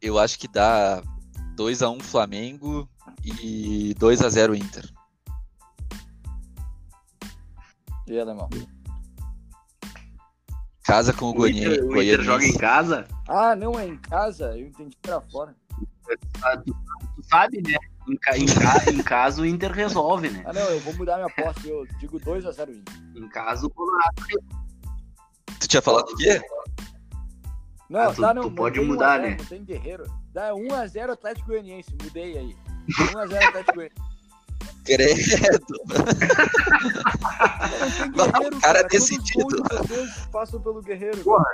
Eu 0.00 0.18
acho 0.18 0.38
que 0.38 0.48
dá 0.48 1.02
2x1 1.56 2.02
Flamengo 2.02 2.88
e 3.24 3.94
2x0 3.98 4.56
Inter. 4.56 4.84
E 8.06 8.12
aí, 8.12 8.20
alemão? 8.20 8.48
casa 10.84 11.12
com 11.12 11.26
o, 11.26 11.30
O 11.30 11.34
Goiânia. 11.34 11.68
Inter, 11.68 11.84
o 11.84 12.02
Inter 12.02 12.22
joga 12.22 12.44
em 12.44 12.56
casa? 12.56 13.06
Ah, 13.28 13.54
não, 13.54 13.78
é 13.78 13.86
em 13.86 13.96
casa? 13.96 14.56
Eu 14.58 14.66
entendi 14.66 14.96
era 15.06 15.20
fora. 15.20 15.54
Ah, 16.42 16.56
Tu, 16.58 16.74
tu 16.74 17.22
sabe, 17.22 17.62
né? 17.62 17.76
Em, 18.08 18.16
ca- 18.16 18.36
em 18.36 18.46
ca- 18.46 18.90
em 18.92 19.02
casa 19.02 19.40
o 19.42 19.46
Inter 19.46 19.70
resolve, 19.72 20.28
né? 20.28 20.42
Ah, 20.44 20.52
não, 20.52 20.60
eu 20.62 20.80
vou 20.80 20.92
mudar 20.94 21.14
minha 21.16 21.28
aposta. 21.28 21.66
Eu 21.66 21.86
digo 22.00 22.18
2x0 22.18 22.70
Inter. 22.70 22.94
Em 23.16 23.28
casa 23.28 23.64
o 23.66 23.70
Colorado. 23.70 24.14
Tu 25.60 25.68
tinha 25.68 25.80
falado 25.80 26.08
o 26.10 26.16
quê? 26.16 26.40
Não, 27.88 28.00
Ah, 28.00 28.12
tu- 28.12 28.20
tá, 28.20 28.34
não. 28.34 28.42
tu 28.42 28.50
pode 28.50 28.80
mudar, 28.80 29.20
1 29.20 29.22
a 29.22 29.22
0, 29.22 29.30
né? 29.30 29.36
Não 29.38 29.44
tem 29.46 29.64
guerreiro. 29.64 30.04
Dá 30.32 30.52
1x0 30.52 31.10
Atlético 31.12 31.46
Goianiense. 31.48 31.90
Mudei 32.02 32.36
aí. 32.38 32.56
1x0 32.88 33.48
Atlético 33.48 33.74
Goianiense. 33.74 34.12
Credo. 34.84 35.66
Não 38.16 38.26
Não, 38.26 38.32
guerreiro, 38.32 38.60
cara, 38.60 38.74
cara. 38.78 38.88
desse 38.88 39.16
Todos 39.16 39.30
os 39.30 39.32
gols 39.34 39.52
título. 39.52 39.62
de 39.62 39.88
vocês 39.88 40.26
passam 40.32 40.60
pelo 40.60 40.82
guerreiro. 40.82 41.18
Porra. 41.18 41.44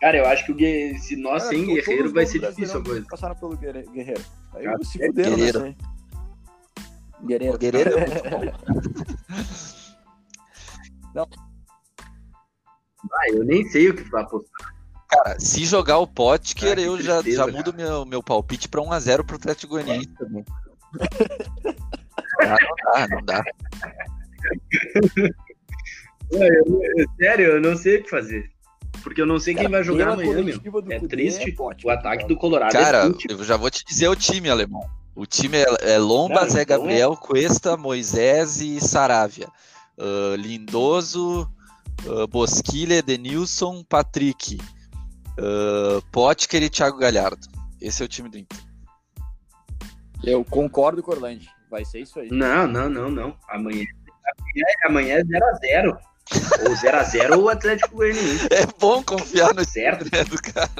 Cara, 0.00 0.16
eu 0.18 0.26
acho 0.26 0.44
que 0.46 0.52
o 0.52 0.56
Gue- 0.56 0.98
se 0.98 1.14
nós 1.16 1.44
Cara, 1.44 1.54
sem 1.54 1.64
guerreiro 1.66 2.12
vai 2.12 2.26
ser 2.26 2.40
difícil 2.40 2.80
a 2.80 2.84
coisa. 2.84 3.06
Passaram 3.08 3.36
pelo 3.36 3.56
guerre- 3.56 3.86
guerreiro. 3.92 4.24
Aí 4.54 4.64
Cara, 4.64 4.84
se 4.84 5.00
é 5.02 5.06
fuderam, 5.06 5.36
guerreiro. 5.36 5.58
não 5.60 5.66
sei. 5.66 5.76
Guerreiro. 7.24 7.54
O 7.54 7.58
Guerreiro 7.58 7.90
é 7.98 8.06
muito 8.06 8.22
bom. 11.14 11.28
Ah, 13.14 13.28
eu 13.32 13.44
nem 13.44 13.64
sei 13.68 13.90
o 13.90 13.94
que 13.96 14.02
vai 14.10 14.22
apostar. 14.22 14.74
Cara, 15.12 15.38
se 15.38 15.64
jogar 15.64 15.98
o 15.98 16.06
Potker, 16.06 16.72
Ah, 16.72 16.76
que 16.76 16.82
eu 16.82 17.00
já, 17.00 17.14
tristeza, 17.22 17.36
já 17.36 17.44
cara. 17.44 17.56
mudo 17.56 17.74
meu, 17.74 18.06
meu 18.06 18.22
palpite 18.22 18.68
pra 18.68 18.80
1x0 18.80 19.24
pro 19.24 19.36
Atlético 19.36 19.74
Goianiense 19.74 20.08
também. 20.18 20.44
Ah, 22.42 22.56
não 22.60 22.76
dá, 22.94 23.08
não 23.08 23.22
dá. 23.24 23.44
Sério, 27.20 27.46
eu 27.52 27.60
não 27.60 27.76
sei 27.76 27.98
o 27.98 28.02
que 28.04 28.10
fazer. 28.10 28.50
Porque 29.02 29.20
eu 29.20 29.26
não 29.26 29.38
sei 29.38 29.54
quem 29.54 29.68
vai 29.68 29.82
jogar 29.82 30.10
amanhã, 30.12 30.42
meu. 30.42 30.56
É 30.56 30.98
Cudê, 30.98 31.00
triste. 31.08 31.50
é 31.50 31.52
pote, 31.54 31.86
O 31.86 31.90
ataque 31.90 32.18
cara. 32.18 32.28
do 32.28 32.36
Colorado 32.36 32.72
Cara, 32.72 33.04
é 33.06 33.32
eu 33.32 33.42
já 33.44 33.56
vou 33.56 33.70
te 33.70 33.84
dizer 33.84 34.08
o 34.08 34.14
time, 34.16 34.48
alemão. 34.48 34.88
O 35.14 35.26
time 35.26 35.58
é, 35.58 35.94
é 35.94 35.98
Lomba, 35.98 36.42
Não, 36.42 36.48
Zé 36.50 36.62
então 36.62 36.76
é- 36.76 36.78
Gabriel, 36.78 37.16
Cuesta, 37.16 37.76
Moisés 37.76 38.60
e 38.60 38.80
Saravia. 38.80 39.48
Ah, 39.98 40.36
Lindoso, 40.38 41.50
uh, 42.06 42.26
Bosquilha, 42.28 42.94
Edenilson, 42.94 43.82
Patrick. 43.84 44.58
Uh, 45.38 46.02
Potker 46.10 46.62
e 46.62 46.68
Thiago 46.70 46.98
Galhardo. 46.98 47.46
Esse 47.80 48.02
é 48.02 48.04
o 48.04 48.08
time 48.08 48.28
do 48.28 48.38
Inter. 48.38 48.58
Eu 50.22 50.44
concordo 50.44 51.02
com 51.02 51.10
o 51.10 51.14
Orlando. 51.14 51.44
Vai 51.70 51.84
ser 51.84 52.00
isso 52.00 52.20
aí. 52.20 52.28
Não, 52.30 52.66
não, 52.66 52.88
não, 52.88 53.10
não. 53.10 53.36
Amanhã, 53.48 53.84
amanhã 54.84 55.16
é 55.16 55.24
0x0. 55.24 55.98
Ou 56.66 56.74
0x0 56.74 57.36
ou 57.36 57.44
o 57.44 57.48
Atlético 57.48 57.96
Goianiense. 57.96 58.46
É 58.52 58.66
bom 58.78 59.02
confiar 59.02 59.54
no 59.54 59.64
Certo? 59.64 60.08
time 60.08 60.24
do 60.24 60.42
cara. 60.42 60.70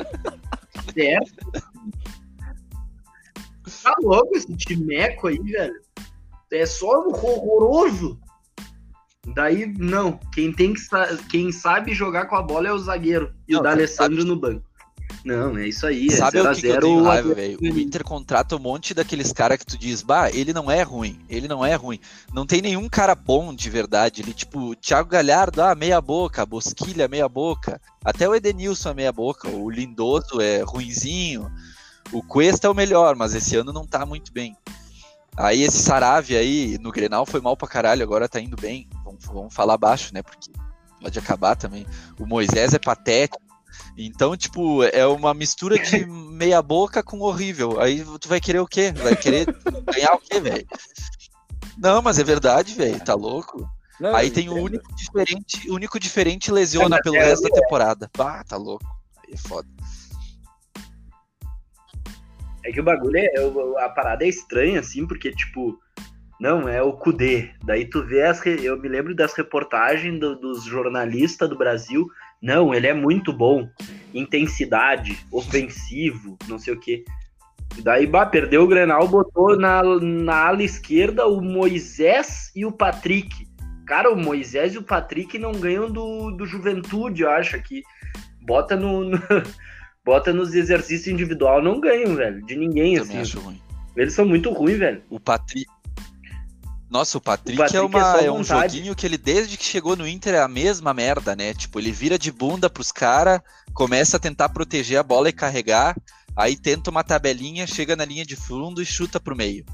Certo. 0.94 1.72
Tá 3.82 3.94
louco 4.00 4.36
esse 4.36 4.54
timeco 4.54 5.28
aí, 5.28 5.38
velho. 5.38 5.80
É 6.52 6.66
só 6.66 7.08
horroroso. 7.08 8.20
Daí, 9.26 9.66
não. 9.78 10.18
Quem, 10.32 10.52
tem 10.52 10.74
que 10.74 10.82
quem 11.30 11.52
sabe 11.52 11.94
jogar 11.94 12.26
com 12.26 12.36
a 12.36 12.42
bola 12.42 12.68
é 12.68 12.72
o 12.72 12.78
zagueiro. 12.78 13.32
E 13.46 13.52
Não, 13.52 13.60
o 13.60 13.62
D'Alessandro 13.62 14.24
no 14.24 14.36
banco. 14.36 14.64
Não, 15.24 15.56
é 15.56 15.68
isso 15.68 15.86
aí. 15.86 16.08
É 16.08 16.16
Sabe 16.16 16.40
o 16.40 16.54
que, 16.54 16.60
que 16.60 16.66
eu 16.66 16.74
0x0 16.74 16.80
tenho 16.80 16.98
o 16.98 17.04
raiva, 17.04 17.34
velho? 17.34 17.58
O. 17.60 17.78
Inter 17.78 18.02
contrata 18.02 18.56
um 18.56 18.58
monte 18.58 18.92
daqueles 18.92 19.32
caras 19.32 19.58
que 19.58 19.66
tu 19.66 19.78
diz, 19.78 20.02
bah, 20.02 20.30
ele 20.30 20.52
não 20.52 20.70
é 20.70 20.82
ruim, 20.82 21.20
ele 21.28 21.46
não 21.46 21.64
é 21.64 21.74
ruim. 21.74 22.00
Não 22.32 22.44
tem 22.44 22.60
nenhum 22.60 22.88
cara 22.88 23.14
bom 23.14 23.54
de 23.54 23.70
verdade. 23.70 24.22
Ele, 24.22 24.32
tipo, 24.32 24.74
Thiago 24.76 25.08
Galhardo, 25.08 25.62
ah, 25.62 25.74
meia 25.74 26.00
boca, 26.00 26.44
Bosquilha, 26.44 27.06
meia 27.06 27.28
boca. 27.28 27.80
Até 28.04 28.28
o 28.28 28.34
Edenilson 28.34 28.90
é 28.90 28.94
meia 28.94 29.12
boca. 29.12 29.48
O 29.48 29.70
Lindoso 29.70 30.40
é 30.40 30.62
ruinzinho. 30.62 31.50
O 32.10 32.22
Cuesta 32.22 32.66
é 32.66 32.70
o 32.70 32.74
melhor, 32.74 33.14
mas 33.14 33.34
esse 33.34 33.54
ano 33.56 33.72
não 33.72 33.86
tá 33.86 34.04
muito 34.04 34.32
bem. 34.32 34.56
Aí 35.36 35.62
esse 35.62 35.78
Saravia 35.78 36.40
aí, 36.40 36.76
no 36.78 36.90
Grenal, 36.90 37.24
foi 37.24 37.40
mal 37.40 37.56
pra 37.56 37.68
caralho, 37.68 38.02
agora 38.02 38.28
tá 38.28 38.40
indo 38.40 38.56
bem. 38.56 38.88
Vamos, 39.26 39.54
falar 39.54 39.76
baixo, 39.76 40.12
né? 40.12 40.22
Porque 40.22 40.50
pode 41.00 41.18
acabar 41.18 41.56
também. 41.56 41.86
O 42.18 42.26
Moisés 42.26 42.74
é 42.74 42.78
patético. 42.78 43.40
Então, 43.96 44.36
tipo, 44.36 44.82
é 44.84 45.06
uma 45.06 45.34
mistura 45.34 45.78
de 45.78 46.04
meia 46.06 46.62
boca 46.62 47.02
com 47.02 47.20
horrível. 47.20 47.80
Aí 47.80 48.04
tu 48.20 48.28
vai 48.28 48.40
querer 48.40 48.60
o 48.60 48.66
quê? 48.66 48.92
Vai 48.92 49.16
querer 49.16 49.46
ganhar 49.92 50.14
o 50.14 50.20
quê, 50.20 50.40
velho? 50.40 50.66
Não, 51.78 52.02
mas 52.02 52.18
é 52.18 52.24
verdade, 52.24 52.74
velho. 52.74 53.02
Tá 53.04 53.14
louco? 53.14 53.68
Não, 54.00 54.14
Aí 54.14 54.30
tem 54.30 54.48
o 54.48 54.54
único 54.54 54.94
diferente, 54.94 55.70
único 55.70 56.00
diferente 56.00 56.50
lesiona 56.50 56.98
pelo 57.02 57.14
resto 57.14 57.48
da 57.48 57.60
temporada. 57.60 58.10
Bah, 58.16 58.42
tá 58.44 58.56
louco. 58.56 58.84
Aí 59.26 59.34
é 59.34 59.36
foda. 59.36 59.68
É 62.64 62.72
que 62.72 62.80
o 62.80 62.84
bagulho 62.84 63.16
é. 63.16 63.84
A 63.84 63.88
parada 63.88 64.24
é 64.24 64.28
estranha, 64.28 64.80
assim, 64.80 65.06
porque, 65.06 65.30
tipo. 65.32 65.78
Não, 66.42 66.68
é 66.68 66.82
o 66.82 66.92
Kudê. 66.92 67.50
Daí 67.64 67.84
tu 67.84 68.02
vê 68.04 68.22
as. 68.22 68.40
re- 68.40 68.58
Eu 68.64 68.76
me 68.76 68.88
lembro 68.88 69.14
das 69.14 69.32
reportagens 69.32 70.18
do- 70.18 70.34
dos 70.34 70.64
jornalistas 70.64 71.48
do 71.48 71.56
Brasil. 71.56 72.04
Não, 72.42 72.74
ele 72.74 72.88
é 72.88 72.92
muito 72.92 73.32
bom. 73.32 73.68
Intensidade, 74.12 75.16
ofensivo, 75.30 76.36
não 76.48 76.58
sei 76.58 76.74
o 76.74 76.80
quê. 76.80 77.04
Daí, 77.84 78.08
bah, 78.08 78.26
perdeu 78.26 78.64
o 78.64 78.66
Grenal, 78.66 79.06
botou 79.06 79.56
na, 79.56 79.82
na 80.00 80.46
ala 80.48 80.64
esquerda 80.64 81.26
o 81.28 81.40
Moisés 81.40 82.50
e 82.56 82.66
o 82.66 82.72
Patrick. 82.72 83.46
Cara, 83.86 84.10
o 84.12 84.16
Moisés 84.16 84.74
e 84.74 84.78
o 84.78 84.82
Patrick 84.82 85.38
não 85.38 85.52
ganham 85.52 85.90
do, 85.90 86.32
do 86.32 86.44
Juventude, 86.44 87.22
eu 87.22 87.30
acho 87.30 87.54
aqui. 87.54 87.82
Bota 88.40 88.74
no, 88.74 89.04
no- 89.04 89.18
bota 90.04 90.32
nos 90.32 90.54
exercícios 90.54 91.06
individual, 91.06 91.62
não 91.62 91.80
ganham, 91.80 92.16
velho. 92.16 92.44
De 92.44 92.56
ninguém, 92.56 92.96
Também 92.96 93.00
assim. 93.00 93.18
acho 93.20 93.38
ruim. 93.40 93.60
Eles 93.96 94.12
são 94.12 94.26
muito 94.26 94.50
ruins, 94.50 94.78
velho. 94.78 95.02
O 95.08 95.20
Patrick. 95.20 95.66
Nossa, 96.92 97.16
o 97.16 97.20
Patrick, 97.22 97.56
Patrick 97.56 97.78
é, 97.78 97.80
uma, 97.80 98.20
é 98.20 98.26
é, 98.26 98.30
um 98.30 98.44
joguinho 98.44 98.94
que 98.94 99.06
ele, 99.06 99.16
desde 99.16 99.56
que 99.56 99.64
chegou 99.64 99.96
no 99.96 100.06
Inter, 100.06 100.34
é 100.34 100.42
a 100.42 100.46
mesma 100.46 100.92
merda, 100.92 101.34
né? 101.34 101.54
Tipo, 101.54 101.80
ele 101.80 101.90
vira 101.90 102.18
de 102.18 102.30
bunda 102.30 102.68
pros 102.68 102.92
caras, 102.92 103.40
começa 103.72 104.18
a 104.18 104.20
tentar 104.20 104.50
proteger 104.50 104.98
a 104.98 105.02
bola 105.02 105.30
e 105.30 105.32
carregar, 105.32 105.96
aí 106.36 106.54
tenta 106.54 106.90
uma 106.90 107.02
tabelinha, 107.02 107.66
chega 107.66 107.96
na 107.96 108.04
linha 108.04 108.26
de 108.26 108.36
fundo 108.36 108.82
e 108.82 108.84
chuta 108.84 109.18
pro 109.18 109.34
meio. 109.34 109.64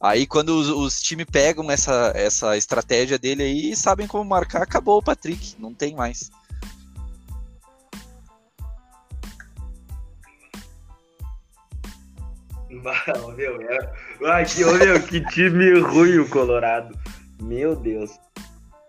Aí 0.00 0.28
quando 0.28 0.50
os, 0.50 0.68
os 0.68 1.02
times 1.02 1.26
pegam 1.30 1.68
essa, 1.68 2.12
essa 2.14 2.56
estratégia 2.56 3.18
dele 3.18 3.42
aí 3.42 3.72
e 3.72 3.76
sabem 3.76 4.06
como 4.06 4.24
marcar, 4.24 4.62
acabou 4.62 4.98
o 4.98 5.02
Patrick, 5.02 5.56
não 5.58 5.74
tem 5.74 5.96
mais. 5.96 6.30
Bah, 12.82 13.04
meu, 13.36 13.60
é... 13.62 13.92
ah, 14.26 14.44
que, 14.44 14.64
ô, 14.64 14.72
meu, 14.74 15.02
que 15.06 15.20
time 15.26 15.78
ruim 15.80 16.18
o 16.18 16.28
Colorado. 16.28 16.96
Meu 17.42 17.74
Deus. 17.76 18.10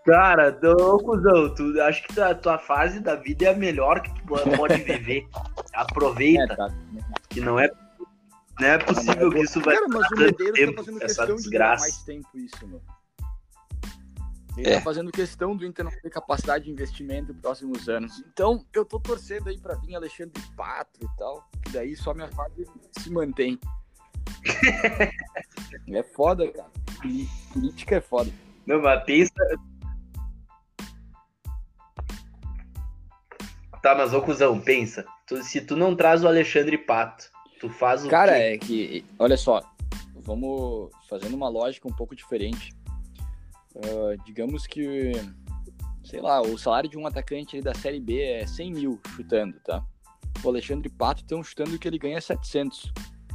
Cara, 0.04 0.58
ô, 0.64 0.98
cuzão, 0.98 1.54
tu, 1.54 1.80
acho 1.82 2.02
que 2.08 2.20
a 2.20 2.34
tua 2.34 2.58
fase 2.58 2.98
da 3.00 3.14
vida 3.14 3.46
é 3.46 3.48
a 3.52 3.56
melhor 3.56 4.00
que 4.00 4.12
tu 4.14 4.22
pode 4.56 4.82
viver. 4.82 5.26
Aproveita, 5.74 6.52
É, 6.52 6.56
tá. 6.56 6.68
que 7.30 7.40
não 7.40 7.58
é, 7.58 7.70
não 8.58 8.68
é 8.68 8.78
possível 8.78 9.30
que 9.30 9.40
isso 9.40 9.60
vai 9.60 9.76
Cara, 9.76 9.88
mas 9.88 10.06
o 10.06 10.08
tanto 10.08 10.20
Medeiros 10.20 10.58
tempo, 10.58 10.72
tá 10.74 10.82
fazendo 10.82 10.98
questão 11.00 11.26
de 11.26 11.34
desgraça. 11.34 11.82
mais 11.82 11.96
tempo 12.02 12.28
isso, 12.34 12.66
meu. 12.66 12.80
Ele 14.56 14.68
É. 14.68 14.74
tá 14.74 14.80
fazendo 14.82 15.10
questão 15.10 15.56
do 15.56 15.64
Inter 15.64 15.84
não 15.84 15.90
ter 15.92 16.10
capacidade 16.10 16.64
de 16.64 16.70
investimento 16.70 17.32
nos 17.32 17.40
próximos 17.40 17.88
anos. 17.88 18.22
Então, 18.32 18.66
eu 18.74 18.84
tô 18.84 19.00
torcendo 19.00 19.48
aí 19.48 19.58
pra 19.58 19.76
vir 19.76 19.94
Alexandre 19.94 20.42
Pato 20.56 21.00
e 21.00 21.08
tal. 21.16 21.48
Que 21.64 21.72
daí 21.72 21.96
só 21.96 22.12
minha 22.12 22.28
fase 22.28 22.66
se 22.98 23.10
mantém. 23.10 23.58
É 25.88 26.02
foda, 26.02 26.50
cara. 26.50 26.70
Política 27.52 27.96
é 27.96 28.00
foda. 28.00 28.30
Não, 28.66 28.80
mas 28.80 29.04
pensa. 29.04 29.32
Tá, 33.82 33.94
mas 33.96 34.14
ô 34.14 34.22
cuzão, 34.22 34.60
pensa. 34.60 35.04
Tu- 35.26 35.42
se 35.42 35.60
tu 35.60 35.76
não 35.76 35.96
traz 35.96 36.22
o 36.22 36.28
Alexandre 36.28 36.78
Pato, 36.78 37.28
tu 37.60 37.68
faz 37.68 38.04
o 38.04 38.08
Cara, 38.08 38.32
quê? 38.34 38.38
é 38.38 38.58
que, 38.58 39.04
olha 39.18 39.36
só, 39.36 39.60
vamos 40.14 40.90
fazendo 41.08 41.34
uma 41.34 41.48
lógica 41.48 41.88
um 41.88 41.92
pouco 41.92 42.14
diferente. 42.14 42.72
Ah, 43.76 44.14
digamos 44.24 44.66
que, 44.66 45.12
sei 46.04 46.20
lá, 46.20 46.40
o 46.40 46.56
salário 46.56 46.88
de 46.88 46.96
um 46.96 47.06
atacante 47.06 47.60
da 47.60 47.74
Série 47.74 47.98
B 47.98 48.20
é 48.22 48.46
100 48.46 48.72
mil 48.72 49.00
chutando, 49.16 49.58
tá? 49.64 49.84
O 50.44 50.48
Alexandre 50.48 50.88
Pato 50.88 51.22
estão 51.22 51.42
chutando 51.42 51.76
que 51.78 51.88
ele 51.88 51.98
ganha 51.98 52.20
700. 52.20 52.92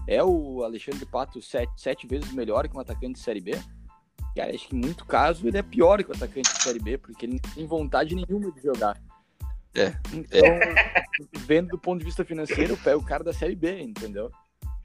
É 0.08 0.24
o 0.24 0.64
Alexandre 0.64 1.06
Pato 1.06 1.42
sete, 1.42 1.72
sete 1.76 2.08
vezes 2.08 2.32
melhor 2.32 2.68
que 2.68 2.76
um 2.76 2.80
atacante 2.80 3.14
de 3.14 3.20
Série 3.20 3.42
B? 3.42 3.52
Cara, 4.36 4.54
acho 4.54 4.68
que 4.68 4.76
em 4.76 4.80
muito 4.80 5.06
caso 5.06 5.48
ele 5.48 5.58
é 5.58 5.64
pior 5.64 6.04
que 6.04 6.10
o 6.10 6.16
atacante 6.16 6.54
de 6.54 6.62
Série 6.62 6.80
B, 6.80 6.98
porque 6.98 7.26
ele 7.26 7.34
não 7.34 7.54
tem 7.54 7.66
vontade 7.66 8.16
nenhuma 8.16 8.52
de 8.52 8.62
jogar. 8.62 8.98
É, 9.76 9.94
Então, 10.14 10.42
vendo 11.40 11.70
do 11.70 11.78
ponto 11.78 12.00
de 12.00 12.06
vista 12.06 12.24
financeiro, 12.24 12.78
pega 12.78 12.98
o 12.98 13.04
cara 13.04 13.24
da 13.24 13.34
Série 13.34 13.56
B, 13.56 13.82
entendeu? 13.82 14.32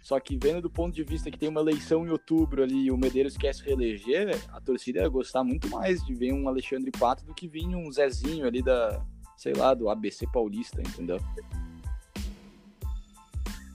Só 0.02 0.18
que 0.18 0.37
vendo 0.37 0.61
do 0.61 0.70
ponto 0.70 0.94
de 0.94 1.04
vista 1.04 1.30
que 1.30 1.38
tem 1.38 1.48
uma 1.48 1.61
eleição 1.61 2.04
em 2.04 2.11
outubro 2.11 2.62
ali 2.62 2.87
e 2.87 2.90
o 2.90 2.96
Medeiros 2.96 3.37
quer 3.37 3.54
se 3.54 3.62
reeleger, 3.62 4.37
a 4.50 4.61
torcida 4.61 5.00
ia 5.00 5.08
gostar 5.08 5.44
muito 5.44 5.68
mais 5.68 6.04
de 6.04 6.12
ver 6.12 6.32
um 6.32 6.48
Alexandre 6.48 6.90
Pato 6.90 7.24
do 7.24 7.32
que 7.32 7.46
vir 7.46 7.66
um 7.68 7.90
Zezinho 7.90 8.46
ali 8.46 8.61
da, 8.61 9.00
sei 9.37 9.52
lá, 9.52 9.72
do 9.74 9.88
ABC 9.88 10.26
Paulista, 10.32 10.80
entendeu? 10.80 11.18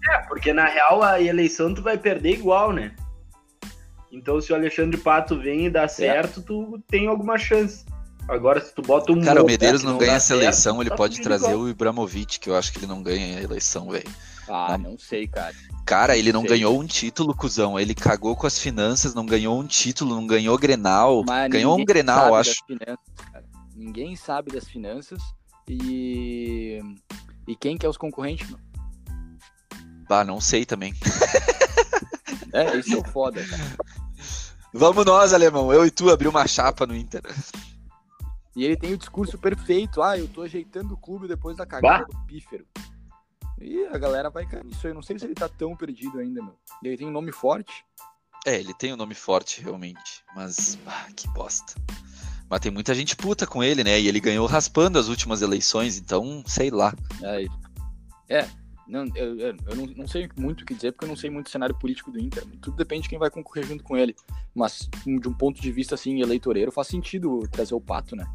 É, 0.10 0.18
porque 0.28 0.54
na 0.54 0.66
real 0.66 1.04
a 1.04 1.22
eleição 1.22 1.74
tu 1.74 1.82
vai 1.82 1.98
perder 1.98 2.34
igual, 2.34 2.72
né? 2.72 2.96
Então 4.12 4.40
se 4.40 4.52
o 4.52 4.56
Alexandre 4.56 4.98
Pato 4.98 5.38
vem 5.40 5.66
e 5.66 5.70
dá 5.70 5.88
certo, 5.88 6.40
é. 6.40 6.44
tu 6.44 6.84
tem 6.88 7.08
alguma 7.08 7.38
chance. 7.38 7.86
Agora, 8.28 8.60
se 8.60 8.74
tu 8.74 8.82
bota 8.82 9.12
um. 9.14 9.22
Cara, 9.22 9.42
o 9.42 9.46
Medeiros 9.46 9.84
não, 9.84 9.94
não 9.94 9.98
ganha 9.98 10.14
essa 10.14 10.28
certo, 10.28 10.42
eleição, 10.42 10.82
ele 10.82 10.90
tá 10.90 10.96
pode 10.96 11.22
trazer 11.22 11.52
igual. 11.52 11.62
o 11.62 11.70
Ibramovic, 11.70 12.40
que 12.40 12.50
eu 12.50 12.58
acho 12.58 12.74
que 12.74 12.80
ele 12.80 12.88
não 12.88 13.02
ganha 13.02 13.38
a 13.38 13.42
eleição, 13.42 13.90
velho. 13.90 14.10
Ah, 14.50 14.78
não. 14.78 14.92
não 14.92 14.98
sei, 14.98 15.28
cara. 15.28 15.56
Cara, 15.86 16.18
ele 16.18 16.34
não 16.34 16.42
sei. 16.42 16.50
ganhou 16.50 16.78
um 16.78 16.86
título, 16.86 17.34
cuzão. 17.34 17.80
Ele 17.80 17.96
cagou 17.96 18.36
com 18.36 18.46
as 18.46 18.60
finanças, 18.60 19.14
não 19.14 19.26
ganhou 19.26 19.58
um 19.58 19.66
título, 19.66 20.16
não 20.16 20.28
ganhou 20.28 20.58
Grenal. 20.58 21.24
Mas 21.26 21.50
ganhou 21.50 21.78
um 21.78 21.86
Grenal, 21.86 22.36
acho. 22.36 22.56
Finanças, 22.66 22.98
ninguém 23.74 24.16
sabe 24.16 24.52
das 24.52 24.68
finanças. 24.68 25.22
E. 25.68 26.82
E 27.48 27.56
quem 27.56 27.78
que 27.78 27.86
é 27.86 27.90
os 27.90 27.98
concorrentes, 27.98 28.50
mano? 28.50 28.67
Bah, 30.08 30.24
não 30.24 30.40
sei 30.40 30.66
também. 30.66 30.94
É, 32.54 32.78
isso 32.78 32.98
é 32.98 33.04
foda, 33.04 33.46
cara. 33.46 33.78
Vamos 34.74 35.06
nós, 35.06 35.34
alemão. 35.34 35.72
Eu 35.72 35.86
e 35.86 35.92
tu 35.92 36.10
abrir 36.10 36.28
uma 36.28 36.48
chapa 36.48 36.88
no 36.88 36.96
Inter. 36.96 37.22
E 38.56 38.64
ele 38.64 38.76
tem 38.76 38.94
o 38.94 38.98
discurso 38.98 39.38
perfeito. 39.38 40.02
Ah, 40.02 40.18
eu 40.18 40.28
tô 40.28 40.42
ajeitando 40.42 40.96
o 40.96 40.98
clube 40.98 41.28
depois 41.28 41.56
da 41.56 41.66
cagada 41.66 42.06
bah. 42.06 42.20
do 42.20 42.26
pífero. 42.26 42.66
E 43.60 43.86
a 43.86 43.98
galera 43.98 44.30
vai 44.30 44.46
cair 44.46 44.66
nisso. 44.66 44.88
Eu 44.88 44.96
não 44.96 45.04
sei 45.04 45.20
se 45.20 45.26
ele 45.26 45.36
tá 45.36 45.48
tão 45.48 45.76
perdido 45.76 46.20
ainda, 46.20 46.42
meu. 46.42 46.56
Ele 46.84 46.98
tem 46.98 47.08
um 47.08 47.12
nome 47.12 47.32
forte. 47.32 47.86
É, 48.46 48.60
ele 48.60 48.74
tem 48.74 48.94
um 48.94 48.98
nome 48.98 49.14
forte, 49.14 49.62
realmente. 49.62 50.24
Mas, 50.36 50.76
bah, 50.84 51.08
que 51.16 51.28
bosta. 51.30 51.74
Mas 52.50 52.60
tem 52.60 52.72
muita 52.72 52.96
gente 52.96 53.16
puta 53.16 53.46
com 53.46 53.64
ele, 53.64 53.84
né? 53.84 54.00
E 54.00 54.08
ele 54.08 54.20
ganhou 54.20 54.48
raspando 54.48 54.98
as 54.98 55.10
últimas 55.10 55.42
eleições, 55.42 55.98
então, 55.98 56.44
sei 56.48 56.72
lá. 56.72 56.94
É, 57.22 57.46
é 58.40 58.50
não, 58.88 59.06
eu, 59.16 59.38
eu 59.40 59.76
não, 59.76 59.86
não, 59.88 60.08
sei 60.08 60.30
muito 60.38 60.62
o 60.62 60.66
que 60.66 60.74
dizer, 60.74 60.92
porque 60.92 61.06
eu 61.06 61.10
não 61.10 61.16
sei 61.16 61.30
muito 61.30 61.48
o 61.48 61.50
cenário 61.50 61.78
político 61.78 62.12
do 62.12 62.20
Inter. 62.20 62.46
Tudo 62.62 62.78
depende 62.78 63.04
de 63.04 63.10
quem 63.10 63.20
vai 63.20 63.30
concorrer 63.30 63.66
junto 63.66 63.84
com 63.84 63.98
ele. 63.98 64.16
Mas, 64.56 64.90
de 65.06 65.28
um 65.28 65.34
ponto 65.34 65.62
de 65.62 65.72
vista, 65.72 65.96
assim, 65.96 66.22
eleitoreiro, 66.22 66.72
faz 66.72 66.88
sentido 66.88 67.48
trazer 67.52 67.76
o 67.76 67.82
Pato, 67.82 68.16
né? 68.16 68.26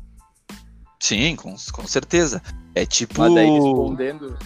Sim, 1.01 1.35
com, 1.37 1.55
com 1.73 1.87
certeza. 1.87 2.43
É 2.75 2.85
tipo... 2.85 3.21
Mas 3.21 3.35
daí, 3.35 3.51
respondendo... 3.51 4.39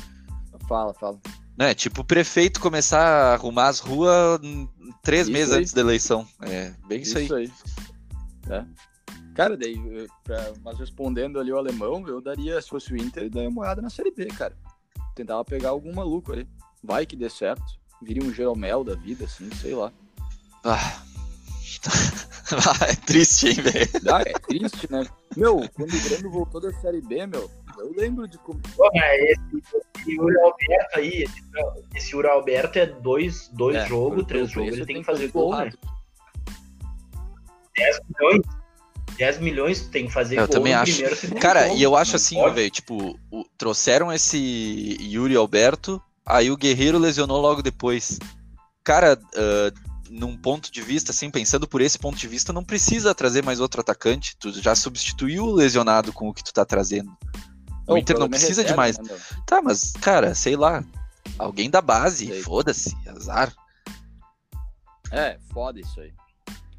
Fala, 0.68 0.94
fala. 0.94 1.20
É 1.58 1.72
tipo 1.74 2.02
o 2.02 2.04
prefeito 2.04 2.60
começar 2.60 3.00
a 3.00 3.34
arrumar 3.34 3.68
as 3.68 3.78
ruas 3.78 4.40
três 5.02 5.22
isso 5.22 5.32
meses 5.32 5.52
aí. 5.54 5.60
antes 5.60 5.72
da 5.72 5.80
eleição. 5.80 6.26
É 6.42 6.72
bem 6.86 7.00
isso, 7.00 7.18
isso 7.18 7.34
aí. 7.34 7.50
aí. 8.48 8.52
É. 8.52 8.64
Cara, 9.34 9.56
daí, 9.56 9.76
pra, 10.24 10.52
mas 10.62 10.78
respondendo 10.78 11.38
ali 11.38 11.52
o 11.52 11.56
alemão, 11.56 12.06
eu 12.06 12.20
daria, 12.20 12.60
se 12.60 12.68
fosse 12.68 12.92
o 12.92 12.96
Inter, 12.96 13.30
daria 13.30 13.48
uma 13.48 13.62
olhada 13.62 13.80
na 13.80 13.90
Série 13.90 14.10
B, 14.10 14.26
cara. 14.26 14.56
Tentava 15.16 15.42
pegar 15.44 15.70
algum 15.70 15.94
maluco 15.94 16.30
ali. 16.30 16.46
Vai 16.84 17.06
que 17.06 17.16
dê 17.16 17.30
certo. 17.30 17.64
Viria 18.02 18.22
um 18.22 18.32
Jeromel 18.32 18.84
da 18.84 18.94
vida, 18.94 19.24
assim, 19.24 19.50
sei 19.54 19.74
lá. 19.74 19.90
Ah. 20.62 21.02
ah 22.52 22.86
é 22.86 22.94
triste, 22.94 23.48
hein, 23.48 23.54
velho? 23.54 23.90
Ah, 24.12 24.20
é 24.20 24.32
triste, 24.34 24.92
né? 24.92 25.06
Meu, 25.34 25.66
quando 25.74 25.94
o 25.94 26.02
Grêmio 26.02 26.30
voltou 26.30 26.60
da 26.60 26.70
Série 26.80 27.00
B, 27.00 27.26
meu, 27.26 27.50
eu 27.78 27.94
lembro 27.96 28.28
de 28.28 28.36
como. 28.38 28.60
Pô, 28.76 28.90
esse, 28.92 29.40
esse 29.98 30.20
Uri 30.20 30.38
Alberto 30.38 30.98
aí, 30.98 31.22
esse, 31.22 31.42
esse 31.94 32.14
Uri 32.14 32.28
Alberto 32.28 32.78
é 32.78 32.86
dois, 32.86 33.48
dois 33.54 33.76
é, 33.76 33.86
jogos, 33.86 34.26
três 34.26 34.50
jogos, 34.50 34.74
ele 34.74 34.84
tem 34.84 34.98
que 34.98 35.04
fazer 35.04 35.28
gol, 35.28 35.56
né? 35.56 35.72
10 37.76 38.00
milhões. 38.08 38.55
10 39.16 39.38
milhões 39.40 39.82
tem 39.88 40.06
que 40.06 40.12
fazer 40.12 40.38
eu 40.38 40.48
também 40.48 40.74
acho. 40.74 41.02
Primeiro, 41.02 41.40
Cara, 41.40 41.68
e 41.68 41.82
eu 41.82 41.96
acho 41.96 42.16
assim, 42.16 42.36
velho, 42.50 42.70
tipo, 42.70 43.18
o, 43.30 43.44
trouxeram 43.56 44.12
esse 44.12 44.96
Yuri 45.00 45.36
Alberto, 45.36 46.00
aí 46.24 46.50
o 46.50 46.56
Guerreiro 46.56 46.98
lesionou 46.98 47.40
logo 47.40 47.62
depois. 47.62 48.18
Cara, 48.84 49.18
uh, 49.18 49.96
num 50.10 50.36
ponto 50.36 50.70
de 50.70 50.80
vista, 50.82 51.10
assim, 51.10 51.30
pensando 51.30 51.66
por 51.66 51.80
esse 51.80 51.98
ponto 51.98 52.16
de 52.16 52.28
vista, 52.28 52.52
não 52.52 52.62
precisa 52.62 53.14
trazer 53.14 53.42
mais 53.44 53.60
outro 53.60 53.80
atacante. 53.80 54.36
Tu 54.36 54.52
já 54.60 54.74
substituiu 54.74 55.44
o 55.44 55.54
lesionado 55.54 56.12
com 56.12 56.28
o 56.28 56.34
que 56.34 56.44
tu 56.44 56.52
tá 56.52 56.64
trazendo. 56.64 57.10
O 57.86 57.94
oh, 57.94 57.96
Inter 57.96 58.18
não 58.18 58.28
precisa 58.28 58.64
de 58.64 58.74
mais. 58.74 58.98
Né, 58.98 59.16
tá, 59.46 59.62
mas, 59.62 59.92
cara, 59.92 60.34
sei 60.34 60.56
lá. 60.56 60.84
Alguém 61.38 61.68
da 61.68 61.82
base, 61.82 62.42
foda-se, 62.42 62.96
azar. 63.08 63.52
É, 65.10 65.38
foda 65.52 65.80
isso 65.80 66.00
aí. 66.00 66.12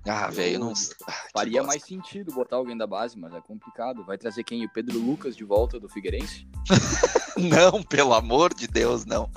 Ah, 0.08 0.30
velho, 0.30 0.60
não. 0.60 0.74
Ah, 1.08 1.14
faria 1.34 1.62
mais 1.64 1.84
sentido 1.84 2.34
botar 2.34 2.56
alguém 2.56 2.78
da 2.78 2.88
base, 2.88 3.18
mas 3.18 3.34
é 3.34 3.42
complicado. 3.42 4.06
Vai 4.06 4.18
trazer 4.18 4.44
quem? 4.44 4.66
O 4.66 4.70
Pedro 4.70 4.98
Lucas 5.00 5.36
de 5.36 5.44
volta 5.44 5.80
do 5.80 5.90
Figueirense? 5.90 6.48
não, 7.38 7.84
pelo 7.84 8.14
amor 8.14 8.54
de 8.54 8.68
Deus, 8.68 9.06
não. 9.06 9.30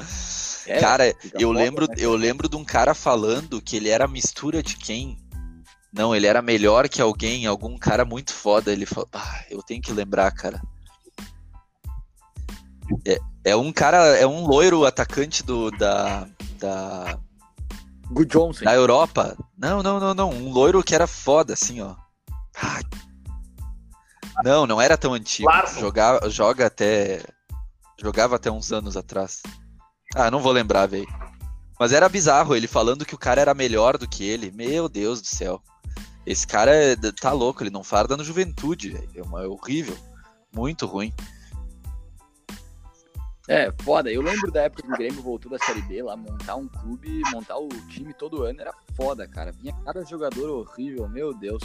É, 0.67 0.79
cara, 0.79 1.15
eu 1.35 1.51
lembro, 1.51 1.87
né? 1.89 1.95
eu 1.99 2.15
lembro 2.15 2.49
de 2.49 2.57
um 2.57 2.65
cara 2.65 2.95
falando 2.95 3.61
que 3.61 3.77
ele 3.77 3.89
era 3.89 4.07
mistura 4.07 4.63
de 4.63 4.77
quem? 4.77 5.17
Não, 5.93 6.15
ele 6.15 6.27
era 6.27 6.41
melhor 6.41 6.89
que 6.89 7.03
alguém, 7.03 7.47
algum 7.47 7.77
cara 7.77 8.05
muito 8.05 8.33
foda. 8.33 8.73
Ele 8.73 8.87
falou, 8.87 9.09
ah, 9.13 9.45
eu 9.51 9.63
tenho 9.63 9.83
que 9.83 9.93
lembrar, 9.93 10.31
cara. 10.31 10.63
É, 13.07 13.19
é 13.45 13.57
um 13.57 13.73
cara, 13.73 14.17
é 14.17 14.27
um 14.27 14.47
loiro 14.47 14.85
atacante 14.85 15.43
do 15.43 15.71
da 15.71 16.29
da 16.59 17.19
Good 18.11 18.31
Johnson. 18.31 18.65
Da 18.65 18.75
Europa. 18.75 19.37
Não, 19.57 19.83
não, 19.83 20.01
não, 20.01 20.15
não. 20.15 20.31
Um 20.31 20.51
loiro 20.51 20.83
que 20.83 20.95
era 20.95 21.07
foda, 21.07 21.53
assim, 21.55 21.81
ó. 21.81 21.95
Não, 24.45 24.67
não 24.67 24.81
era 24.81 24.97
tão 24.97 25.13
antigo. 25.15 25.49
Jogava, 25.79 26.29
joga 26.31 26.67
até. 26.67 27.23
Jogava 28.01 28.37
até 28.37 28.51
uns 28.51 28.73
anos 28.73 28.97
atrás. 28.97 29.43
Ah, 30.15 30.31
não 30.31 30.41
vou 30.41 30.53
lembrar, 30.53 30.87
velho. 30.87 31.07
Mas 31.79 31.93
era 31.93 32.09
bizarro 32.09 32.57
ele 32.57 32.67
falando 32.67 33.05
que 33.05 33.15
o 33.15 33.19
cara 33.19 33.41
era 33.41 33.55
melhor 33.55 33.97
do 33.97 34.09
que 34.09 34.25
ele. 34.25 34.51
Meu 34.51 34.89
Deus 34.89 35.21
do 35.21 35.27
céu. 35.27 35.63
Esse 36.27 36.47
cara 36.47 36.75
é, 36.75 36.97
tá 37.19 37.33
louco, 37.33 37.63
ele 37.63 37.71
não 37.71 37.85
farda 37.85 38.17
no 38.17 38.25
juventude, 38.25 38.91
velho. 38.91 39.11
É, 39.15 39.23
uma, 39.23 39.43
é 39.43 39.47
horrível. 39.47 39.97
Muito 40.53 40.87
ruim. 40.87 41.13
É, 43.51 43.69
foda. 43.83 44.13
Eu 44.13 44.23
lembro 44.23 44.49
da 44.53 44.63
época 44.63 44.81
que 44.81 44.89
o 44.89 44.97
Grêmio 44.97 45.21
voltou 45.21 45.51
da 45.51 45.59
Série 45.59 45.83
B 45.83 46.01
lá, 46.05 46.17
montar 46.17 46.55
um 46.55 46.69
clube, 46.69 47.21
montar 47.33 47.59
o 47.59 47.69
time 47.89 48.15
todo 48.15 48.45
ano 48.45 48.61
era 48.61 48.73
foda, 48.95 49.27
cara. 49.27 49.51
Vinha 49.51 49.75
cada 49.85 50.05
jogador 50.05 50.49
horrível, 50.49 51.09
meu 51.09 51.35
Deus. 51.35 51.61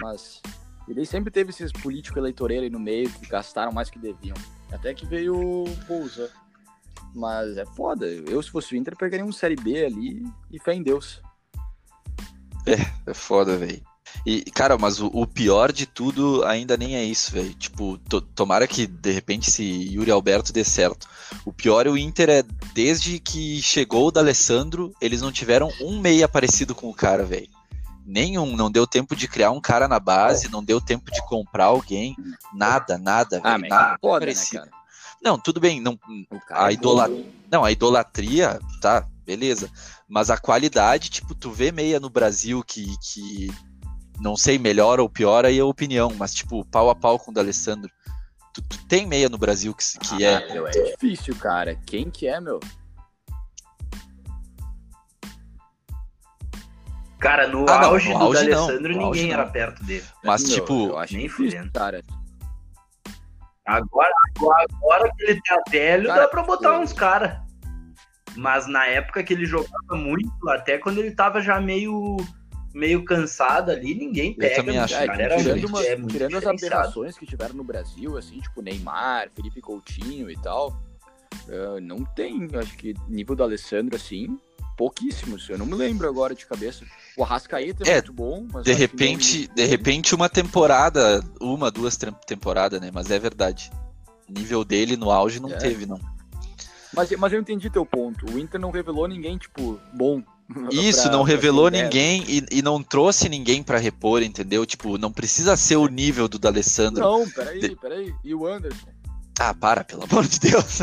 Mas 0.00 0.40
ele 0.86 1.04
sempre 1.04 1.32
teve 1.32 1.50
esses 1.50 1.72
políticos 1.72 2.16
eleitoreiros 2.16 2.66
aí 2.66 2.70
no 2.70 2.78
meio 2.78 3.10
que 3.10 3.26
gastaram 3.26 3.72
mais 3.72 3.90
que 3.90 3.98
deviam. 3.98 4.36
Até 4.70 4.94
que 4.94 5.04
veio 5.04 5.34
o 5.34 5.64
Bolsa. 5.88 6.30
Mas 7.12 7.56
é 7.56 7.66
foda. 7.66 8.06
Eu, 8.06 8.40
se 8.40 8.52
fosse 8.52 8.72
o 8.72 8.76
Inter, 8.76 8.96
pegaria 8.96 9.26
um 9.26 9.32
Série 9.32 9.56
B 9.56 9.84
ali 9.84 10.22
e 10.52 10.60
fé 10.60 10.72
em 10.72 10.84
Deus. 10.84 11.20
É, 12.64 13.10
é 13.10 13.12
foda, 13.12 13.56
velho. 13.56 13.82
E, 14.24 14.42
cara, 14.50 14.78
mas 14.78 15.00
o, 15.00 15.06
o, 15.06 15.26
pior 15.26 15.72
de 15.72 15.84
tudo 15.84 16.44
ainda 16.44 16.76
nem 16.76 16.94
é 16.94 17.04
isso, 17.04 17.32
velho. 17.32 17.52
Tipo, 17.54 17.98
to, 18.08 18.20
tomara 18.20 18.66
que 18.68 18.86
de 18.86 19.10
repente 19.10 19.48
esse 19.48 19.62
Yuri 19.62 20.10
Alberto 20.10 20.52
dê 20.52 20.62
certo. 20.62 21.08
O 21.44 21.52
pior 21.52 21.86
é 21.86 21.90
o 21.90 21.96
Inter 21.96 22.30
é, 22.30 22.44
desde 22.72 23.18
que 23.18 23.60
chegou 23.60 24.08
o 24.08 24.10
D'Alessandro, 24.10 24.94
eles 25.00 25.20
não 25.20 25.32
tiveram 25.32 25.70
um 25.80 25.98
meia 25.98 26.28
parecido 26.28 26.74
com 26.74 26.88
o 26.88 26.94
cara, 26.94 27.24
velho. 27.24 27.48
Nenhum, 28.04 28.56
não 28.56 28.70
deu 28.70 28.86
tempo 28.86 29.14
de 29.14 29.28
criar 29.28 29.50
um 29.50 29.60
cara 29.60 29.88
na 29.88 29.98
base, 29.98 30.50
não 30.50 30.62
deu 30.62 30.80
tempo 30.80 31.10
de 31.10 31.24
comprar 31.26 31.66
alguém, 31.66 32.16
nada, 32.52 32.98
nada, 32.98 33.40
ah, 33.42 33.56
véio, 33.56 33.70
nada 33.70 33.98
foda, 34.00 34.26
né, 34.26 34.26
parecido. 34.26 34.64
Né, 34.64 34.70
não, 35.22 35.38
tudo 35.38 35.60
bem, 35.60 35.80
não, 35.80 35.96
a, 36.50 36.70
é 36.70 36.74
idola... 36.74 37.08
não, 37.50 37.64
a 37.64 37.70
idolatria, 37.70 38.58
tá, 38.80 39.06
beleza. 39.24 39.70
Mas 40.08 40.30
a 40.30 40.36
qualidade, 40.36 41.10
tipo, 41.10 41.34
tu 41.34 41.50
vê 41.50 41.70
meia 41.70 42.00
no 42.00 42.10
Brasil 42.10 42.62
que, 42.64 42.84
que 42.98 43.50
não 44.22 44.36
sei, 44.36 44.56
melhor 44.56 45.00
ou 45.00 45.10
pior 45.10 45.44
aí 45.44 45.58
é 45.58 45.62
a 45.62 45.66
opinião, 45.66 46.12
mas 46.16 46.32
tipo, 46.32 46.64
pau 46.66 46.88
a 46.88 46.94
pau 46.94 47.18
com 47.18 47.32
o 47.32 47.34
D'Alessandro. 47.34 47.90
Tu, 48.54 48.62
tu, 48.62 48.86
tem 48.86 49.04
meia 49.04 49.28
no 49.28 49.36
Brasil 49.36 49.74
que, 49.74 49.98
que 49.98 50.24
ah, 50.24 50.30
é. 50.30 50.52
Meu, 50.52 50.68
é 50.68 50.70
difícil, 50.70 51.34
cara. 51.34 51.74
Quem 51.86 52.08
que 52.08 52.28
é, 52.28 52.38
meu? 52.40 52.60
Cara, 57.18 57.48
no 57.48 57.68
ah, 57.68 57.86
auge 57.86 58.12
não, 58.12 58.18
no 58.18 58.26
do 58.28 58.32
D'Alessandro 58.34 58.96
ninguém 58.96 59.32
era 59.32 59.46
perto 59.46 59.82
dele. 59.84 60.04
Mas, 60.22 60.44
meu, 60.44 60.54
tipo, 60.54 60.88
eu 60.88 60.98
acho 60.98 61.14
nem 61.14 61.26
difícil, 61.26 61.70
cara. 61.72 62.02
Agora, 63.66 64.12
agora, 64.36 64.66
agora 64.72 65.12
que 65.16 65.24
ele 65.24 65.40
tá 65.42 65.62
velho, 65.68 66.06
cara, 66.06 66.22
dá 66.22 66.28
pra 66.28 66.42
botar 66.42 66.78
uns 66.78 66.92
caras. 66.92 67.40
Mas 68.36 68.66
na 68.66 68.86
época 68.86 69.22
que 69.22 69.32
ele 69.32 69.46
jogava 69.46 69.94
muito, 69.94 70.48
até 70.48 70.78
quando 70.78 70.98
ele 70.98 71.12
tava 71.12 71.40
já 71.40 71.60
meio 71.60 72.16
meio 72.74 73.04
cansado 73.04 73.70
ali, 73.70 73.94
ninguém 73.94 74.34
pega. 74.34 74.52
Eu 74.54 74.56
também 74.56 74.78
acho. 74.78 74.94
Cara, 74.94 75.22
era 75.22 75.36
tirando, 75.36 75.60
muito, 75.60 75.68
uma, 75.68 75.82
é 75.84 75.96
tirando 76.06 76.36
as 76.36 76.46
aberrações 76.46 77.18
que 77.18 77.26
tiveram 77.26 77.54
no 77.54 77.64
Brasil, 77.64 78.16
assim, 78.16 78.40
tipo 78.40 78.62
Neymar, 78.62 79.30
Felipe 79.34 79.60
Coutinho 79.60 80.30
e 80.30 80.36
tal, 80.38 80.68
uh, 81.48 81.80
não 81.80 82.04
tem, 82.04 82.48
acho 82.54 82.76
que 82.76 82.94
nível 83.08 83.36
do 83.36 83.42
Alessandro, 83.42 83.96
assim, 83.96 84.38
pouquíssimos. 84.76 85.48
Eu 85.48 85.58
não 85.58 85.66
me 85.66 85.74
lembro 85.74 86.08
agora 86.08 86.34
de 86.34 86.46
cabeça. 86.46 86.84
O 87.16 87.22
Arrascaeta 87.22 87.84
é, 87.86 87.90
É, 87.90 87.94
muito 87.96 88.12
bom, 88.12 88.46
mas 88.52 88.64
De 88.64 88.72
repente, 88.72 89.46
não- 89.48 89.54
de 89.54 89.64
repente 89.66 90.14
uma 90.14 90.28
temporada, 90.28 91.22
uma, 91.40 91.70
duas 91.70 91.96
tem- 91.96 92.12
temporadas, 92.26 92.80
né? 92.80 92.90
Mas 92.92 93.10
é 93.10 93.18
verdade. 93.18 93.70
O 94.28 94.32
nível 94.32 94.64
dele 94.64 94.96
no 94.96 95.10
auge 95.10 95.40
não 95.40 95.50
É. 95.50 95.56
teve, 95.56 95.84
não. 95.84 96.00
Mas, 96.94 97.10
mas 97.12 97.32
eu 97.32 97.40
entendi 97.40 97.70
teu 97.70 97.84
ponto. 97.86 98.26
O 98.30 98.38
Inter 98.38 98.60
não 98.60 98.70
revelou 98.70 99.06
ninguém, 99.08 99.38
tipo, 99.38 99.80
bom. 99.92 100.22
Isso, 100.70 101.02
pra- 101.04 101.12
não 101.12 101.22
revelou 101.22 101.70
ninguém 101.70 102.24
e, 102.28 102.44
e 102.50 102.62
não 102.62 102.82
trouxe 102.82 103.28
ninguém 103.28 103.62
pra 103.62 103.78
repor, 103.78 104.22
entendeu? 104.22 104.66
Tipo, 104.66 104.98
não 104.98 105.10
precisa 105.12 105.56
ser 105.56 105.76
o 105.76 105.86
nível 105.86 106.28
do 106.28 106.38
D'Alessandro. 106.38 107.02
Não, 107.02 107.28
peraí, 107.30 107.60
De- 107.60 107.76
peraí. 107.76 108.14
E 108.22 108.34
o 108.34 108.46
Anderson? 108.46 108.86
Ah, 109.40 109.54
para, 109.54 109.82
pelo 109.82 110.04
amor 110.04 110.26
de 110.26 110.38
Deus. 110.40 110.80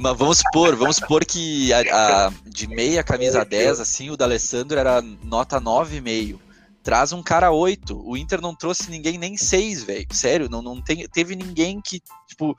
Mas 0.00 0.16
vamos 0.18 0.38
supor, 0.38 0.74
vamos 0.74 0.96
supor 0.96 1.24
que 1.24 1.72
a, 1.72 2.26
a- 2.26 2.32
de 2.44 2.66
meia 2.66 3.02
camisa 3.04 3.44
10, 3.44 3.80
assim, 3.80 4.10
o 4.10 4.16
D'Alessandro 4.16 4.78
era 4.78 5.00
nota 5.00 5.60
9,5. 5.60 6.40
Traz 6.82 7.12
um 7.12 7.22
cara 7.22 7.50
8. 7.50 8.00
O 8.04 8.16
Inter 8.16 8.40
não 8.40 8.54
trouxe 8.54 8.90
ninguém 8.90 9.18
nem 9.18 9.36
6, 9.36 9.84
velho. 9.84 10.06
Sério, 10.12 10.48
não, 10.48 10.62
não 10.62 10.80
tem, 10.80 11.06
teve 11.08 11.34
ninguém 11.36 11.80
que, 11.80 12.00
tipo, 12.28 12.56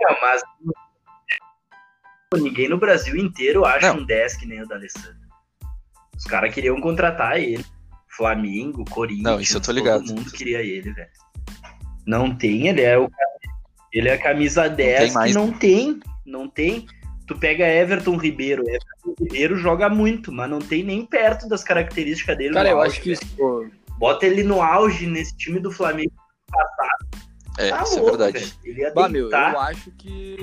É, 0.00 0.20
mas 0.20 0.42
ninguém 2.36 2.68
no 2.68 2.76
Brasil 2.78 3.16
inteiro 3.16 3.64
acha 3.64 3.92
Não. 3.94 4.02
um 4.02 4.04
10 4.06 4.36
que 4.36 4.46
nem 4.46 4.62
o 4.62 4.66
da 4.68 4.74
Alessandro. 4.76 5.16
Os 6.16 6.24
caras 6.24 6.52
queriam 6.52 6.80
contratar 6.80 7.38
ele. 7.38 7.64
Flamengo, 8.08 8.84
Corinthians. 8.90 9.22
Não, 9.22 9.40
isso 9.40 9.56
eu 9.56 9.60
tô 9.60 9.70
ligado. 9.72 10.04
Todo 10.04 10.16
mundo 10.16 10.30
queria 10.32 10.60
ele, 10.60 10.92
velho. 10.92 11.08
Não 12.06 12.34
tem, 12.34 12.66
ele 12.68 12.82
é 12.82 12.98
o 12.98 13.08
ele 13.92 14.08
é 14.08 14.14
a 14.14 14.18
camisa 14.22 14.68
10 14.68 14.98
tem 15.04 15.12
mais. 15.12 15.32
que 15.32 15.38
não 15.38 15.50
tem, 15.52 16.00
não 16.26 16.48
tem. 16.48 16.86
Tu 17.26 17.38
pega 17.38 17.66
Everton 17.66 18.16
Ribeiro, 18.16 18.62
Everton 18.62 19.14
Ribeiro 19.18 19.56
joga 19.56 19.88
muito, 19.88 20.30
mas 20.32 20.50
não 20.50 20.58
tem 20.58 20.82
nem 20.82 21.06
perto 21.06 21.48
das 21.48 21.62
características 21.64 22.36
dele. 22.36 22.52
Cara, 22.54 22.68
no 22.68 22.74
eu 22.74 22.80
auge, 22.80 22.90
acho 22.92 23.00
que 23.02 23.12
isso. 23.12 23.70
bota 23.98 24.26
ele 24.26 24.42
no 24.42 24.60
auge 24.60 25.06
nesse 25.06 25.34
time 25.36 25.58
do 25.60 25.70
Flamengo. 25.70 26.12
é, 27.58 27.70
Tá 27.70 27.82
isso 27.82 27.94
é 27.98 28.00
louco, 28.00 28.18
verdade. 28.18 28.38
velho. 28.44 28.52
Ele 28.64 28.80
ia 28.80 28.92
Bah, 28.92 29.08
meu, 29.08 29.30
eu 29.30 29.60
acho 29.60 29.90
que. 29.92 30.36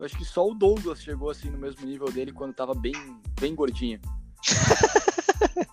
Eu 0.00 0.06
acho 0.06 0.16
que 0.16 0.24
só 0.24 0.48
o 0.48 0.54
Douglas 0.54 1.02
chegou 1.02 1.28
assim 1.28 1.50
no 1.50 1.58
mesmo 1.58 1.84
nível 1.84 2.10
dele 2.10 2.32
quando 2.32 2.54
tava 2.54 2.72
bem, 2.74 2.94
bem 3.38 3.54
gordinho. 3.54 4.00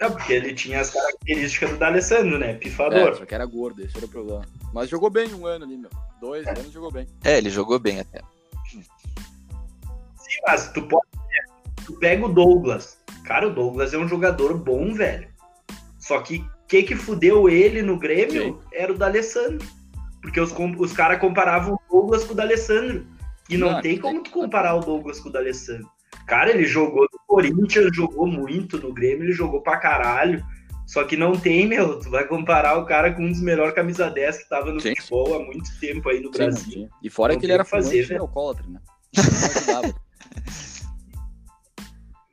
É, 0.00 0.10
porque 0.10 0.34
ele 0.34 0.52
tinha 0.52 0.80
as 0.80 0.90
características 0.90 1.70
do 1.70 1.76
D'Alessandro, 1.78 2.38
né? 2.38 2.50
É, 2.50 2.54
Pifador. 2.54 3.16
só 3.16 3.24
que 3.24 3.34
era 3.34 3.46
gordo, 3.46 3.80
esse 3.80 3.96
era 3.96 4.04
o 4.04 4.08
problema. 4.08 4.44
Mas 4.72 4.90
jogou 4.90 5.08
bem 5.08 5.32
um 5.32 5.46
ano 5.46 5.64
ali, 5.64 5.78
meu. 5.78 5.88
Dois 6.20 6.46
anos 6.46 6.72
jogou 6.72 6.90
bem. 6.90 7.06
É, 7.24 7.38
ele 7.38 7.48
jogou 7.48 7.78
bem 7.78 8.00
até. 8.00 8.20
Sim, 8.70 10.40
mas 10.46 10.70
tu 10.72 10.82
pode. 10.82 11.06
Tu 11.86 11.94
pega 12.00 12.26
o 12.26 12.28
Douglas. 12.28 12.98
Cara, 13.24 13.48
o 13.48 13.54
Douglas 13.54 13.94
é 13.94 13.98
um 13.98 14.08
jogador 14.08 14.58
bom, 14.58 14.92
velho. 14.92 15.28
Só 15.98 16.20
que 16.20 16.38
o 16.38 16.66
que 16.66 16.82
que 16.82 16.96
fudeu 16.96 17.48
ele 17.48 17.80
no 17.80 17.98
Grêmio 17.98 18.60
era 18.74 18.92
o 18.92 18.98
D'Alessandro. 18.98 19.66
Porque 20.24 20.40
os, 20.40 20.52
os 20.78 20.92
caras 20.94 21.20
comparavam 21.20 21.74
o 21.74 21.80
Douglas 21.90 22.24
com 22.24 22.32
o 22.32 22.36
D'Alessandro. 22.36 23.06
E 23.50 23.58
não 23.58 23.72
Não, 23.72 23.82
tem 23.82 23.92
tem 23.92 24.00
como 24.00 24.22
tu 24.22 24.30
comparar 24.30 24.74
o 24.74 24.80
Douglas 24.80 25.20
com 25.20 25.28
o 25.28 25.32
D'Alessandro. 25.32 25.86
Cara, 26.26 26.48
ele 26.48 26.64
jogou 26.64 27.02
no 27.12 27.18
Corinthians, 27.26 27.94
jogou 27.94 28.26
muito 28.26 28.78
no 28.78 28.90
Grêmio, 28.90 29.24
ele 29.24 29.32
jogou 29.34 29.60
pra 29.60 29.76
caralho. 29.76 30.42
Só 30.86 31.04
que 31.04 31.14
não 31.14 31.32
tem, 31.38 31.66
meu. 31.66 31.98
Tu 32.00 32.08
vai 32.08 32.26
comparar 32.26 32.78
o 32.78 32.86
cara 32.86 33.12
com 33.12 33.22
um 33.22 33.30
dos 33.32 33.42
melhores 33.42 33.74
camisa 33.74 34.08
10 34.08 34.38
que 34.44 34.48
tava 34.48 34.72
no 34.72 34.80
Sim. 34.80 34.94
futebol 34.96 35.34
há 35.36 35.44
muito 35.44 35.68
tempo 35.78 36.08
aí 36.08 36.20
no 36.20 36.28
Sim, 36.32 36.38
Brasil. 36.38 36.72
sim. 36.72 36.88
E 37.02 37.10
fora 37.10 37.34
Não 37.34 37.38
que 37.40 37.46
tem 37.46 37.48
ele 37.48 37.54
era 37.54 37.62
o 37.62 37.66
fazer, 37.66 37.90
fumante 37.90 38.08
velho. 38.08 38.22
alcoólatra, 38.22 38.66
né? 38.66 38.80
Não 39.14 39.50
ajudava. 39.50 39.94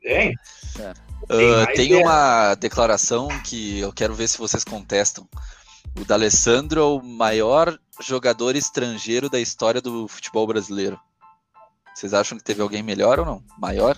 É, 0.03 0.31
Ah, 0.79 1.65
mais 1.65 1.77
tem 1.77 1.89
dessa. 1.89 2.01
uma 2.01 2.55
declaração 2.55 3.27
que 3.43 3.79
eu 3.79 3.91
quero 3.93 4.13
ver 4.13 4.27
se 4.27 4.37
vocês 4.37 4.63
contestam. 4.63 5.27
O 5.99 6.05
D'Alessandro 6.05 6.79
é 6.79 6.83
o 6.83 7.01
maior 7.01 7.77
jogador 8.01 8.55
estrangeiro 8.55 9.29
da 9.29 9.39
história 9.39 9.81
do 9.81 10.07
futebol 10.07 10.47
brasileiro. 10.47 10.99
Vocês 11.93 12.13
acham 12.13 12.37
que 12.37 12.43
teve 12.43 12.61
alguém 12.61 12.81
melhor 12.81 13.19
ou 13.19 13.25
não? 13.25 13.43
Maior? 13.57 13.97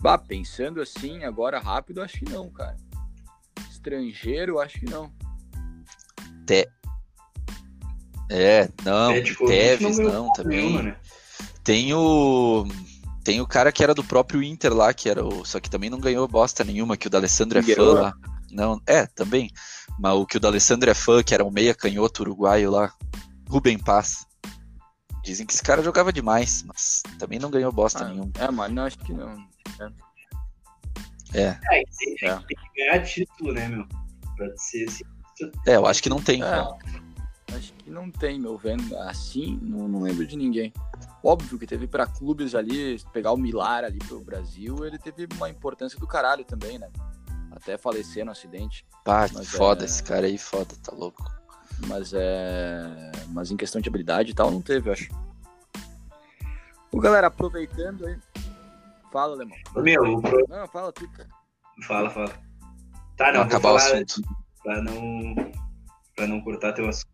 Bah, 0.00 0.18
pensando 0.18 0.80
assim, 0.80 1.24
agora 1.24 1.58
rápido, 1.58 2.02
acho 2.02 2.18
que 2.18 2.30
não, 2.30 2.50
cara. 2.50 2.76
Estrangeiro, 3.70 4.60
acho 4.60 4.78
que 4.78 4.90
não. 4.90 5.10
É, 8.30 8.68
não. 8.84 9.12
Petkovic 9.12 9.46
Tevez, 9.46 9.96
ganhou 9.96 10.12
não, 10.12 10.22
porra 10.24 10.36
também. 10.36 10.58
nenhuma, 10.58 10.82
né? 10.82 10.96
Tem 11.62 11.94
o. 11.94 12.66
Tem 13.24 13.40
o 13.40 13.46
cara 13.46 13.72
que 13.72 13.82
era 13.82 13.94
do 13.94 14.04
próprio 14.04 14.42
Inter 14.42 14.72
lá, 14.72 14.92
que 14.92 15.08
era 15.08 15.24
o. 15.24 15.44
Só 15.44 15.58
que 15.60 15.70
também 15.70 15.90
não 15.90 15.98
ganhou 15.98 16.26
bosta 16.28 16.62
nenhuma, 16.62 16.96
que 16.96 17.06
o 17.06 17.10
D'Alessandro 17.10 17.58
é 17.58 17.62
fã 17.62 17.92
lá. 17.92 18.14
Não, 18.50 18.80
é, 18.86 19.06
também. 19.06 19.50
Mas 19.98 20.14
o 20.14 20.26
que 20.26 20.36
o 20.36 20.40
D'Alessandro 20.40 20.90
é 20.90 20.94
fã, 20.94 21.22
que 21.22 21.34
era 21.34 21.44
o 21.44 21.50
meia 21.50 21.74
canhoto 21.74 22.22
uruguaio 22.22 22.70
lá. 22.70 22.92
Rubem 23.48 23.78
Paz. 23.78 24.26
Dizem 25.24 25.46
que 25.46 25.52
esse 25.54 25.62
cara 25.62 25.82
jogava 25.82 26.12
demais, 26.12 26.62
mas 26.62 27.02
também 27.18 27.38
não 27.38 27.50
ganhou 27.50 27.72
bosta 27.72 28.04
Ah, 28.04 28.08
nenhuma. 28.08 28.30
É, 28.38 28.50
mas 28.50 28.72
não, 28.72 28.84
acho 28.84 28.98
que 28.98 29.12
não. 29.12 29.34
É. 31.34 31.40
É, 31.44 31.58
tem, 31.98 32.16
É. 32.22 32.36
tem 32.36 32.46
que 32.46 32.76
ganhar 32.76 33.04
título, 33.04 33.52
né, 33.52 33.68
meu? 33.68 33.86
Pra 34.36 34.48
ser 34.56 34.88
assim. 34.88 35.04
É, 35.66 35.76
eu 35.76 35.86
acho 35.86 36.02
que 36.02 36.08
não 36.08 36.20
tem. 36.22 36.42
É, 36.42 37.54
acho 37.54 37.72
que 37.74 37.90
não 37.90 38.10
tem, 38.10 38.38
meu 38.38 38.56
vendo. 38.56 38.96
Assim, 39.00 39.58
não, 39.62 39.88
não 39.88 40.02
lembro 40.02 40.26
de 40.26 40.36
ninguém. 40.36 40.72
Óbvio 41.22 41.58
que 41.58 41.66
teve 41.66 41.86
pra 41.86 42.06
clubes 42.06 42.54
ali, 42.54 42.98
pegar 43.12 43.32
o 43.32 43.36
Milar 43.36 43.84
ali 43.84 43.98
pro 43.98 44.20
Brasil, 44.20 44.84
ele 44.84 44.98
teve 44.98 45.26
uma 45.36 45.50
importância 45.50 45.98
do 45.98 46.06
caralho 46.06 46.44
também, 46.44 46.78
né? 46.78 46.88
Até 47.56 47.76
falecer 47.78 48.24
no 48.24 48.30
acidente. 48.32 48.84
Pá, 49.04 49.26
Mas 49.32 49.48
foda, 49.48 49.82
é- 49.82 49.86
esse 49.86 50.02
cara 50.02 50.26
aí, 50.26 50.36
foda, 50.38 50.74
tá 50.84 50.92
louco. 50.94 51.24
Mas 51.88 52.12
é. 52.14 53.12
Mas 53.28 53.50
em 53.50 53.56
questão 53.56 53.80
de 53.80 53.88
habilidade 53.88 54.30
e 54.30 54.34
tal, 54.34 54.50
não 54.50 54.60
teve, 54.62 54.88
eu 54.88 54.92
acho. 54.92 55.08
Ô, 56.92 57.00
galera, 57.00 57.26
aproveitando 57.26 58.06
aí. 58.06 58.16
Fala, 59.12 59.34
Alemão. 59.34 59.56
Meu, 59.76 60.02
o 60.16 60.22
pro- 60.22 60.46
Não, 60.48 60.68
fala 60.68 60.92
tu, 60.92 61.08
cara. 61.10 61.28
fala, 61.86 62.10
fala. 62.10 62.28
Tá, 62.28 62.36
Pra 63.16 63.32
não, 63.32 63.40
acabar 63.42 63.72
o 63.72 63.76
assunto. 63.76 64.20
pra 64.62 64.82
não, 64.82 65.34
pra 66.14 66.26
não 66.26 66.40
cortar 66.42 66.72
teu 66.72 66.88
assunto. 66.88 67.08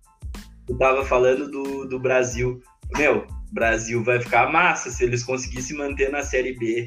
Tu 0.67 0.77
tava 0.77 1.05
falando 1.05 1.49
do, 1.51 1.87
do 1.89 1.99
Brasil. 2.01 2.61
Meu, 2.97 3.27
Brasil 3.53 4.03
vai 4.03 4.21
ficar 4.21 4.51
massa 4.51 4.91
se 4.91 5.05
eles 5.05 5.23
conseguissem 5.25 5.77
manter 5.77 6.11
na 6.11 6.23
Série 6.23 6.57
B 6.59 6.85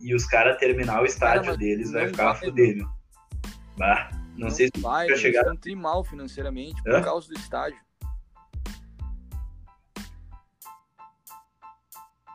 e 0.00 0.14
os 0.14 0.26
caras 0.26 0.58
terminar 0.58 1.02
o 1.02 1.06
estádio 1.06 1.44
Cara, 1.46 1.56
deles, 1.56 1.90
vai 1.92 2.02
não 2.04 2.10
ficar 2.10 2.34
fuder, 2.34 2.76
meu. 2.76 2.97
Bah, 3.78 4.10
não, 4.36 4.50
sei 4.50 4.68
se 4.74 4.80
vai, 4.80 5.08
já 5.08 5.14
eles 5.28 5.36
estão 5.36 5.76
mal 5.76 6.02
financeiramente 6.04 6.82
por 6.82 6.94
Hã? 6.94 7.02
causa 7.02 7.28
do 7.28 7.34
estádio. 7.34 7.78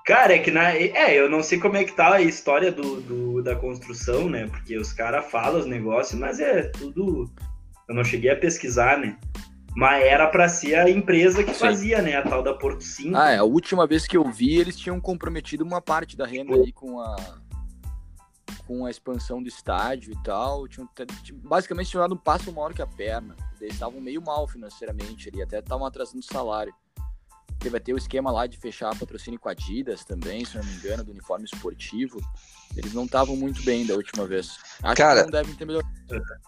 Cara, 0.05 0.33
é 0.35 0.39
que 0.39 0.51
na. 0.51 0.73
É, 0.73 1.17
eu 1.17 1.29
não 1.29 1.41
sei 1.41 1.59
como 1.59 1.77
é 1.77 1.83
que 1.83 1.93
tá 1.93 2.15
a 2.15 2.21
história 2.21 2.71
do, 2.71 2.99
do- 3.01 3.41
da 3.43 3.55
construção, 3.55 4.29
né? 4.29 4.47
Porque 4.47 4.77
os 4.77 4.91
caras 4.91 5.29
falam 5.31 5.59
os 5.59 5.65
negócios, 5.65 6.19
mas 6.19 6.39
é 6.39 6.63
tudo. 6.63 7.31
Eu 7.87 7.95
não 7.95 8.03
cheguei 8.03 8.29
a 8.29 8.35
pesquisar, 8.35 8.97
né? 8.97 9.17
Mas 9.75 10.03
era 10.03 10.27
pra 10.27 10.47
ser 10.49 10.75
a 10.75 10.89
empresa 10.89 11.43
que 11.43 11.53
Sim. 11.53 11.59
fazia, 11.59 12.01
né? 12.01 12.15
A 12.17 12.21
tal 12.21 12.43
da 12.43 12.53
Porto 12.53 12.83
5. 12.83 13.15
Ah, 13.17 13.31
é, 13.31 13.37
a 13.37 13.43
última 13.43 13.87
vez 13.87 14.05
que 14.05 14.15
eu 14.17 14.29
vi, 14.29 14.59
eles 14.59 14.77
tinham 14.77 14.99
comprometido 14.99 15.63
uma 15.63 15.81
parte 15.81 16.15
da 16.17 16.25
renda 16.27 16.53
ali 16.53 16.71
com 16.71 16.99
a 16.99 17.15
com 18.67 18.85
a 18.85 18.91
expansão 18.91 19.41
do 19.41 19.47
estádio 19.47 20.13
e 20.13 20.23
tal. 20.23 20.67
Tinham, 20.67 20.89
tinham- 21.23 21.39
basicamente 21.43 21.89
tinham 21.89 22.03
dado 22.03 22.15
um 22.15 22.17
passo 22.17 22.51
maior 22.51 22.73
que 22.73 22.81
a 22.81 22.87
perna. 22.87 23.35
Eles 23.59 23.73
estavam 23.73 24.01
meio 24.01 24.21
mal 24.21 24.47
financeiramente 24.47 25.29
ali, 25.29 25.41
até 25.41 25.59
estavam 25.59 25.85
atrasando 25.85 26.19
o 26.19 26.23
salário. 26.23 26.73
Vai 27.69 27.79
ter 27.79 27.93
o 27.93 27.97
esquema 27.97 28.29
lá 28.29 28.45
de 28.45 28.57
fechar 28.57 28.93
patrocínio 28.97 29.39
com 29.39 29.47
a 29.47 29.53
Adidas 29.53 30.03
também, 30.03 30.43
se 30.43 30.57
não 30.57 30.65
me 30.65 30.73
engano, 30.73 31.01
do 31.01 31.11
uniforme 31.11 31.45
esportivo. 31.45 32.19
Eles 32.75 32.93
não 32.93 33.05
estavam 33.05 33.37
muito 33.37 33.63
bem 33.63 33.85
da 33.85 33.93
última 33.93 34.27
vez. 34.27 34.57
Acho 34.81 34.95
Cara, 34.97 35.19
que 35.19 35.25
não 35.27 35.31
devem 35.31 35.55
ter 35.55 35.65
melhorado. 35.65 35.89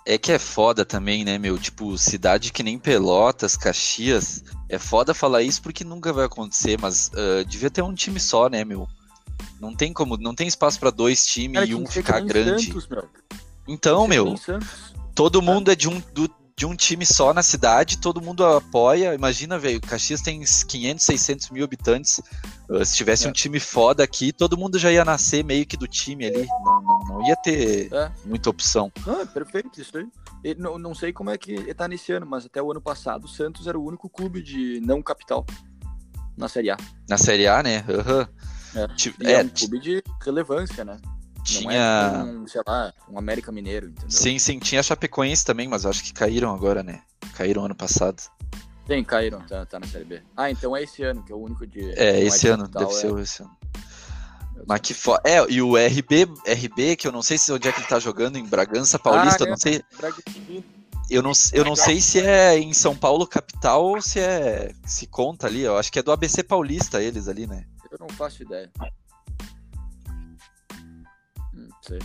É 0.05 0.18
que 0.18 0.34
é 0.34 0.39
foda 0.39 0.84
também, 0.84 1.24
né, 1.24 1.38
meu? 1.38 1.57
Tipo, 1.57 1.97
cidade 1.97 2.51
que 2.51 2.61
nem 2.61 2.78
Pelotas, 2.78 3.55
Caxias. 3.55 4.43
É 4.68 4.78
foda 4.78 5.13
falar 5.13 5.41
isso 5.41 5.61
porque 5.61 5.86
nunca 5.86 6.11
vai 6.11 6.26
acontecer, 6.26 6.78
mas 6.82 7.09
ah, 7.13 7.43
devia 7.47 7.70
ter 7.70 7.82
um 7.82 7.93
time 7.93 8.20
só, 8.20 8.49
né, 8.49 8.66
meu? 8.66 8.86
Não 9.59 9.73
tem 9.75 9.91
como, 9.93 10.17
não 10.17 10.35
tem 10.35 10.47
espaço 10.47 10.79
pra 10.79 10.89
dois 10.89 11.25
times 11.25 11.69
e 11.69 11.75
um 11.75 11.85
ficar 11.85 12.19
grande. 12.21 12.67
Santos, 12.67 12.87
meu. 12.87 13.07
Então, 13.67 14.07
meu, 14.07 14.35
todo 15.13 15.41
mundo 15.41 15.71
é 15.71 15.75
de 15.75 15.87
um, 15.89 15.99
do- 16.13 16.29
de 16.57 16.65
um 16.65 16.73
time 16.75 17.05
só 17.05 17.33
na 17.33 17.43
cidade, 17.43 17.97
todo 17.97 18.21
mundo 18.21 18.45
apoia. 18.45 19.13
Imagina, 19.13 19.57
velho, 19.59 19.81
Caxias 19.81 20.21
tem 20.21 20.41
500, 20.67 21.03
600 21.03 21.49
mil 21.49 21.63
habitantes. 21.65 22.21
Ah, 22.69 22.85
Se 22.85 22.95
tivesse 22.95 23.25
É. 23.25 23.29
um 23.29 23.33
time 23.33 23.59
foda 23.59 24.03
aqui, 24.03 24.31
todo 24.31 24.55
mundo 24.57 24.77
já 24.79 24.91
ia 24.91 25.03
nascer 25.03 25.43
meio 25.43 25.65
que 25.65 25.75
do 25.75 25.87
time 25.87 26.25
ali. 26.27 26.45
Não, 26.63 26.81
não- 26.81 26.99
não 27.19 27.27
ia 27.27 27.35
ter 27.35 27.91
É. 27.93 28.11
muita 28.23 28.49
opção. 28.49 28.91
Ah, 29.07 29.25
perfeito, 29.25 29.81
isso 29.81 29.97
aí. 29.97 30.07
ele- 30.43 30.59
não, 30.61 30.77
não 30.77 30.93
sei 30.93 31.11
como 31.11 31.29
é 31.31 31.37
que 31.39 31.73
tá 31.73 31.87
nesse 31.87 32.11
ano, 32.11 32.25
mas 32.25 32.45
até 32.45 32.61
o 32.61 32.69
ano 32.71 32.79
passado 32.81 33.25
o 33.25 33.27
Santos 33.27 33.65
era 33.67 33.77
o 33.79 33.83
único 33.83 34.07
clube 34.07 34.43
de 34.43 34.79
não 34.81 35.01
capital 35.01 35.43
na 36.37 36.47
Série 36.47 36.69
A. 36.69 36.77
Na 37.09 37.17
Série 37.17 37.47
A, 37.47 37.63
né? 37.63 37.83
Aham. 37.89 38.21
É. 38.41 38.54
E 39.21 39.28
é, 39.28 39.34
É, 39.34 39.43
um 39.43 39.49
clube 39.49 39.80
de 39.80 40.03
relevância, 40.21 40.84
né? 40.84 40.97
Não 41.03 41.43
tinha. 41.43 41.73
é 41.73 42.23
um, 42.23 42.47
sei 42.47 42.61
lá, 42.67 42.93
um 43.09 43.17
América 43.17 43.51
Mineiro, 43.51 43.88
entendeu? 43.88 44.09
Sim, 44.09 44.39
sim, 44.39 44.59
tinha 44.59 44.82
Chapecoense 44.82 45.45
também, 45.45 45.67
mas 45.67 45.84
eu 45.84 45.89
acho 45.91 46.03
que 46.03 46.13
caíram 46.13 46.53
agora, 46.53 46.82
né? 46.84 47.01
Caíram 47.36 47.65
ano 47.65 47.76
passado. 47.76 48.21
Tem, 48.88 49.03
caíram, 49.03 49.39
tá, 49.41 49.65
tá 49.65 49.80
na 49.80 49.88
Série 49.88 50.05
B. 50.05 50.21
Ah, 50.38 50.49
então 50.51 50.76
é 50.76 50.84
esse 50.84 51.01
ano, 51.03 51.23
que 51.23 51.32
é 51.32 51.36
o 51.36 51.39
único 51.39 51.65
de. 51.65 51.91
É, 51.99 52.13
não 52.13 52.28
esse 52.28 52.47
ano, 52.47 52.67
deve 52.67 52.86
é- 52.91 52.93
ser 52.93 53.19
esse 53.19 53.41
ano. 53.41 53.51
Mas 54.67 54.80
que 54.80 54.93
foda. 54.93 55.21
É, 55.26 55.45
e 55.49 55.61
o 55.61 55.76
RB, 55.78 56.28
RB, 56.47 56.95
que 56.95 57.07
eu 57.07 57.11
não 57.11 57.21
sei 57.21 57.38
se 57.38 57.51
onde 57.51 57.67
é 57.67 57.71
que 57.71 57.80
ele 57.80 57.88
tá 57.88 57.99
jogando, 57.99 58.38
em 58.38 58.45
Bragança 58.45 58.97
Paulista, 58.97 59.43
Ah, 59.43 59.45
eu 59.45 59.47
não 59.47 59.53
é. 59.55 59.57
sei. 59.57 59.84
Bragantino. 59.97 60.63
Eu 61.09 61.21
não, 61.21 61.32
eu 61.53 61.63
não 61.63 61.76
sei 61.76 62.01
se 62.01 62.19
é 62.19 62.57
em 62.57 62.73
São 62.73 62.95
Paulo 62.95 63.28
capital 63.28 63.86
ou 63.86 64.01
se 64.01 64.19
é. 64.19 64.71
se 64.86 65.05
conta 65.05 65.45
ali. 65.45 65.61
Eu 65.61 65.78
acho 65.78 65.91
que 65.91 65.99
é 65.99 66.03
do 66.03 66.11
ABC 66.11 66.41
Paulista 66.41 67.01
eles 67.01 67.28
ali, 67.28 67.45
né? 67.45 67.65
Eu 67.97 68.07
não 68.07 68.15
faço 68.15 68.43
ideia. 68.43 68.69
Não 71.53 71.69
sei. 71.81 71.99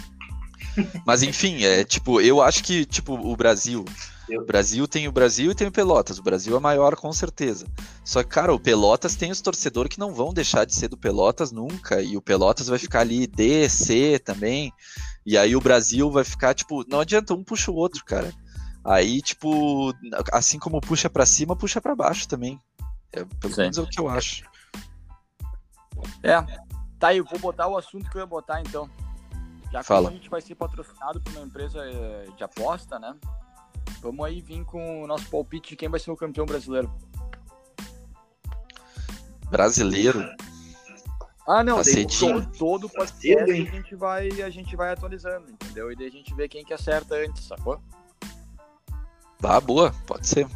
Mas 1.04 1.24
enfim, 1.24 1.64
é 1.64 1.82
tipo, 1.82 2.20
eu 2.20 2.40
acho 2.40 2.62
que, 2.62 2.84
tipo, 2.84 3.14
o 3.14 3.36
Brasil. 3.36 3.84
O 4.30 4.44
Brasil 4.44 4.86
tem 4.86 5.08
o 5.08 5.12
Brasil 5.12 5.50
e 5.50 5.54
tem 5.56 5.66
o 5.66 5.72
Pelotas. 5.72 6.20
O 6.20 6.22
Brasil 6.22 6.56
é 6.56 6.60
maior, 6.60 6.94
com 6.94 7.12
certeza. 7.12 7.66
Só 8.04 8.22
que, 8.22 8.28
cara, 8.28 8.54
o 8.54 8.60
Pelotas 8.60 9.16
tem 9.16 9.32
os 9.32 9.40
torcedores 9.40 9.92
que 9.92 9.98
não 9.98 10.14
vão 10.14 10.32
deixar 10.32 10.64
de 10.64 10.72
ser 10.72 10.86
do 10.86 10.96
Pelotas 10.96 11.50
nunca. 11.50 12.00
E 12.00 12.16
o 12.16 12.22
Pelotas 12.22 12.68
vai 12.68 12.78
ficar 12.78 13.00
ali 13.00 13.26
D, 13.26 13.68
C 13.68 14.20
também. 14.20 14.72
E 15.26 15.36
aí 15.36 15.56
o 15.56 15.60
Brasil 15.60 16.08
vai 16.12 16.22
ficar, 16.22 16.54
tipo, 16.54 16.88
não 16.88 17.00
adianta, 17.00 17.34
um 17.34 17.42
puxa 17.42 17.72
o 17.72 17.74
outro, 17.74 18.04
cara. 18.04 18.32
Aí, 18.84 19.20
tipo, 19.20 19.92
assim 20.32 20.60
como 20.60 20.80
puxa 20.80 21.10
pra 21.10 21.26
cima, 21.26 21.56
puxa 21.56 21.80
pra 21.80 21.96
baixo 21.96 22.28
também. 22.28 22.60
É, 23.12 23.24
pelo 23.24 23.52
Sim. 23.52 23.62
menos 23.62 23.78
é 23.78 23.82
o 23.82 23.88
que 23.88 24.00
eu 24.00 24.08
acho. 24.08 24.44
É. 26.22 26.42
Tá 26.98 27.08
aí, 27.08 27.18
eu 27.18 27.24
vou 27.24 27.38
botar 27.38 27.66
o 27.66 27.76
assunto 27.76 28.10
que 28.10 28.16
eu 28.16 28.20
ia 28.20 28.26
botar 28.26 28.60
então. 28.60 28.88
Já 29.72 29.80
que 29.80 29.86
Fala. 29.86 30.08
a 30.08 30.12
gente 30.12 30.28
vai 30.28 30.40
ser 30.40 30.54
patrocinado 30.54 31.20
por 31.20 31.32
uma 31.32 31.46
empresa 31.46 31.78
eh, 31.84 32.26
de 32.36 32.44
aposta, 32.44 32.98
né? 32.98 33.14
Vamos 34.02 34.24
aí 34.26 34.40
vir 34.40 34.64
com 34.64 35.04
o 35.04 35.06
nosso 35.06 35.28
palpite 35.30 35.70
de 35.70 35.76
quem 35.76 35.88
vai 35.88 36.00
ser 36.00 36.10
o 36.10 36.16
campeão 36.16 36.44
brasileiro. 36.44 36.92
Brasileiro. 39.48 40.24
Ah, 41.46 41.64
não, 41.64 41.76
Tá 41.76 41.82
daí 41.82 42.06
todo, 42.06 42.46
todo 42.58 42.88
podcast 42.88 43.50
a 43.50 43.54
gente, 43.54 43.94
vai, 43.96 44.28
a 44.42 44.50
gente 44.50 44.76
vai 44.76 44.92
atualizando, 44.92 45.50
entendeu? 45.50 45.90
E 45.90 45.96
daí 45.96 46.06
a 46.06 46.10
gente 46.10 46.34
vê 46.34 46.48
quem 46.48 46.64
que 46.64 46.72
acerta 46.72 47.16
antes, 47.16 47.44
sacou? 47.44 47.80
Ah, 49.42 49.60
boa, 49.60 49.92
pode 50.06 50.26
ser. 50.28 50.46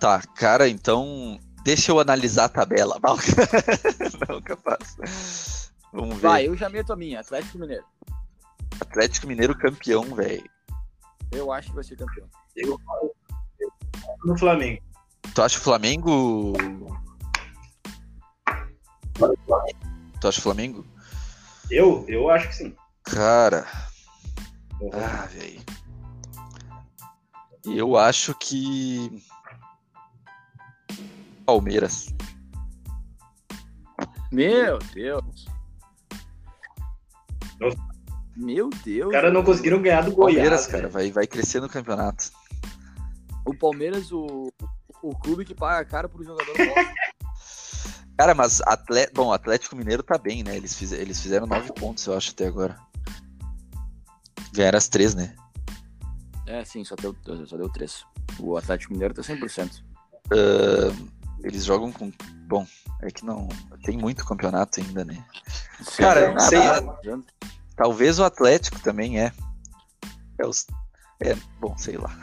Tá, 0.00 0.20
cara, 0.20 0.68
então. 0.68 1.38
Deixa 1.66 1.90
eu 1.90 1.98
analisar 1.98 2.44
a 2.44 2.48
tabela. 2.48 2.96
Não, 3.02 3.16
não 4.36 4.40
capaz. 4.40 5.72
Vamos 5.92 6.14
ver. 6.14 6.20
Vai, 6.20 6.46
eu 6.46 6.56
já 6.56 6.68
meto 6.68 6.92
a 6.92 6.96
minha, 6.96 7.18
Atlético 7.18 7.58
Mineiro. 7.58 7.84
Atlético 8.80 9.26
Mineiro 9.26 9.58
campeão, 9.58 10.04
velho. 10.14 10.48
Eu 11.32 11.50
acho 11.50 11.70
que 11.70 11.74
vai 11.74 11.82
ser 11.82 11.96
campeão. 11.96 12.28
No 14.24 14.38
Flamengo. 14.38 14.80
Tu 15.34 15.42
acha 15.42 15.58
o 15.58 15.60
Flamengo. 15.60 16.52
Tu 20.20 20.28
acha 20.28 20.38
o 20.38 20.42
Flamengo? 20.42 20.86
Eu? 21.68 22.04
Eu 22.06 22.30
acho 22.30 22.48
que 22.48 22.54
sim. 22.54 22.76
Cara. 23.02 23.66
Ah, 24.92 25.26
velho. 25.32 25.60
Eu 27.64 27.96
acho 27.96 28.36
que. 28.36 29.20
Palmeiras. 31.46 32.12
Meu 34.32 34.78
Deus. 34.92 35.46
Nossa. 37.60 37.76
Meu 38.36 38.68
Deus. 38.84 39.06
Os 39.06 39.12
caras 39.12 39.32
não 39.32 39.42
conseguiram 39.42 39.80
ganhar 39.80 40.02
do 40.02 40.12
Goiás. 40.12 40.34
Palmeiras, 40.34 40.66
cara, 40.66 40.82
né? 40.84 40.88
vai, 40.88 41.10
vai 41.10 41.26
crescer 41.26 41.60
no 41.60 41.68
campeonato. 41.68 42.30
O 43.46 43.54
Palmeiras, 43.54 44.12
o, 44.12 44.52
o 45.02 45.16
clube 45.16 45.44
que 45.44 45.54
paga 45.54 45.88
caro 45.88 46.08
pro 46.08 46.24
jogador 46.24 46.52
bom. 46.54 46.74
Cara, 48.18 48.34
mas 48.34 48.62
atle... 48.62 49.06
bom, 49.14 49.30
Atlético 49.30 49.76
Mineiro 49.76 50.02
tá 50.02 50.16
bem, 50.16 50.42
né? 50.42 50.56
Eles, 50.56 50.74
fiz... 50.74 50.90
Eles 50.90 51.20
fizeram 51.20 51.46
nove 51.46 51.70
pontos, 51.74 52.06
eu 52.06 52.16
acho, 52.16 52.30
até 52.30 52.46
agora. 52.46 52.76
Ganharam 54.54 54.78
as 54.78 54.88
três, 54.88 55.14
né? 55.14 55.36
É, 56.46 56.64
sim, 56.64 56.82
só 56.82 56.94
deu, 56.96 57.14
só 57.46 57.56
deu 57.58 57.68
três. 57.68 58.04
O 58.38 58.56
Atlético 58.56 58.94
Mineiro 58.94 59.12
tá 59.12 59.20
100%. 59.20 59.82
Eles 61.44 61.64
jogam 61.64 61.92
com. 61.92 62.12
Bom, 62.48 62.66
é 63.02 63.10
que 63.10 63.24
não. 63.24 63.48
Tem 63.84 63.96
muito 63.96 64.24
campeonato 64.24 64.80
ainda, 64.80 65.04
né? 65.04 65.24
Sim, 65.80 66.02
Cara, 66.02 66.20
eu 66.20 66.34
não 66.34 66.40
sei, 66.40 66.60
bom. 66.60 67.22
Talvez 67.76 68.18
o 68.18 68.24
Atlético 68.24 68.80
também 68.80 69.20
é. 69.20 69.32
É, 70.38 70.46
os... 70.46 70.66
é 71.20 71.34
bom, 71.60 71.76
sei 71.76 71.96
lá. 71.96 72.10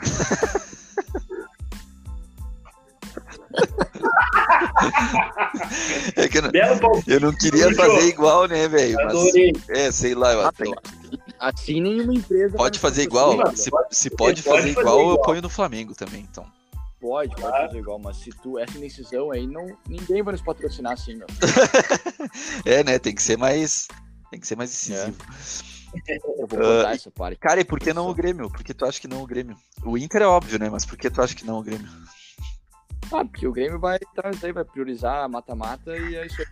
é 6.16 6.28
que 6.28 6.38
eu 6.38 6.42
não, 6.42 6.50
eu 7.06 7.20
não 7.20 7.32
queria 7.32 7.74
fazer 7.74 8.08
igual, 8.08 8.46
né, 8.46 8.68
velho? 8.68 8.96
É, 9.68 9.90
sei 9.90 10.14
lá, 10.14 10.32
eu 10.32 10.40
Ah, 10.42 10.48
até- 10.48 10.64
Assim 11.38 11.80
nenhuma 11.80 12.14
empresa. 12.14 12.56
pode 12.56 12.78
fazer 12.78 13.02
igual. 13.02 13.36
Se, 13.56 13.70
pode- 13.70 13.96
se 13.96 14.10
pode 14.10 14.10
pode 14.10 14.42
fazer 14.42 14.56
fazer 14.74 14.80
igual, 14.80 14.98
eu 15.00 15.10
igual. 15.12 15.22
ponho 15.22 15.42
no 15.42 15.50
Flamengo 15.50 15.94
também, 15.94 16.22
então. 16.22 16.46
Pode, 17.04 17.36
pode 17.36 17.52
fazer 17.66 17.78
igual, 17.80 17.98
mas 17.98 18.16
se 18.16 18.30
tu 18.30 18.58
essa 18.58 18.78
indecisão 18.78 19.30
aí, 19.30 19.46
não, 19.46 19.66
ninguém 19.86 20.22
vai 20.22 20.32
nos 20.32 20.40
patrocinar 20.40 20.94
assim, 20.94 21.14
meu. 21.16 21.26
É, 22.64 22.82
né? 22.82 22.98
Tem 22.98 23.14
que 23.14 23.22
ser 23.22 23.36
mais. 23.36 23.86
Tem 24.30 24.40
que 24.40 24.46
ser 24.46 24.56
mais 24.56 24.70
decisivo. 24.70 25.14
Eu 26.38 26.46
vou 26.46 26.58
botar 26.58 26.88
Ah, 26.88 26.94
essa 26.94 27.10
parte. 27.10 27.38
Cara, 27.38 27.60
e 27.60 27.64
por 27.64 27.78
que 27.78 27.92
não 27.92 28.08
o 28.08 28.14
Grêmio? 28.14 28.48
Por 28.50 28.64
que 28.64 28.72
tu 28.72 28.86
acha 28.86 28.98
que 28.98 29.06
não 29.06 29.22
o 29.22 29.26
Grêmio? 29.26 29.54
O 29.84 29.98
Inter 29.98 30.22
é 30.22 30.26
óbvio, 30.26 30.58
né? 30.58 30.70
Mas 30.70 30.86
por 30.86 30.96
que 30.96 31.10
tu 31.10 31.20
acha 31.20 31.34
que 31.34 31.44
não 31.44 31.58
o 31.58 31.62
Grêmio? 31.62 31.86
Ah, 33.12 33.22
porque 33.22 33.46
o 33.46 33.52
Grêmio 33.52 33.78
vai, 33.78 33.98
tá, 33.98 34.30
daí 34.40 34.52
vai 34.52 34.64
priorizar 34.64 35.28
mata-mata 35.28 35.94
e 35.94 36.16
é 36.16 36.24
isso 36.24 36.40
aí. 36.40 36.46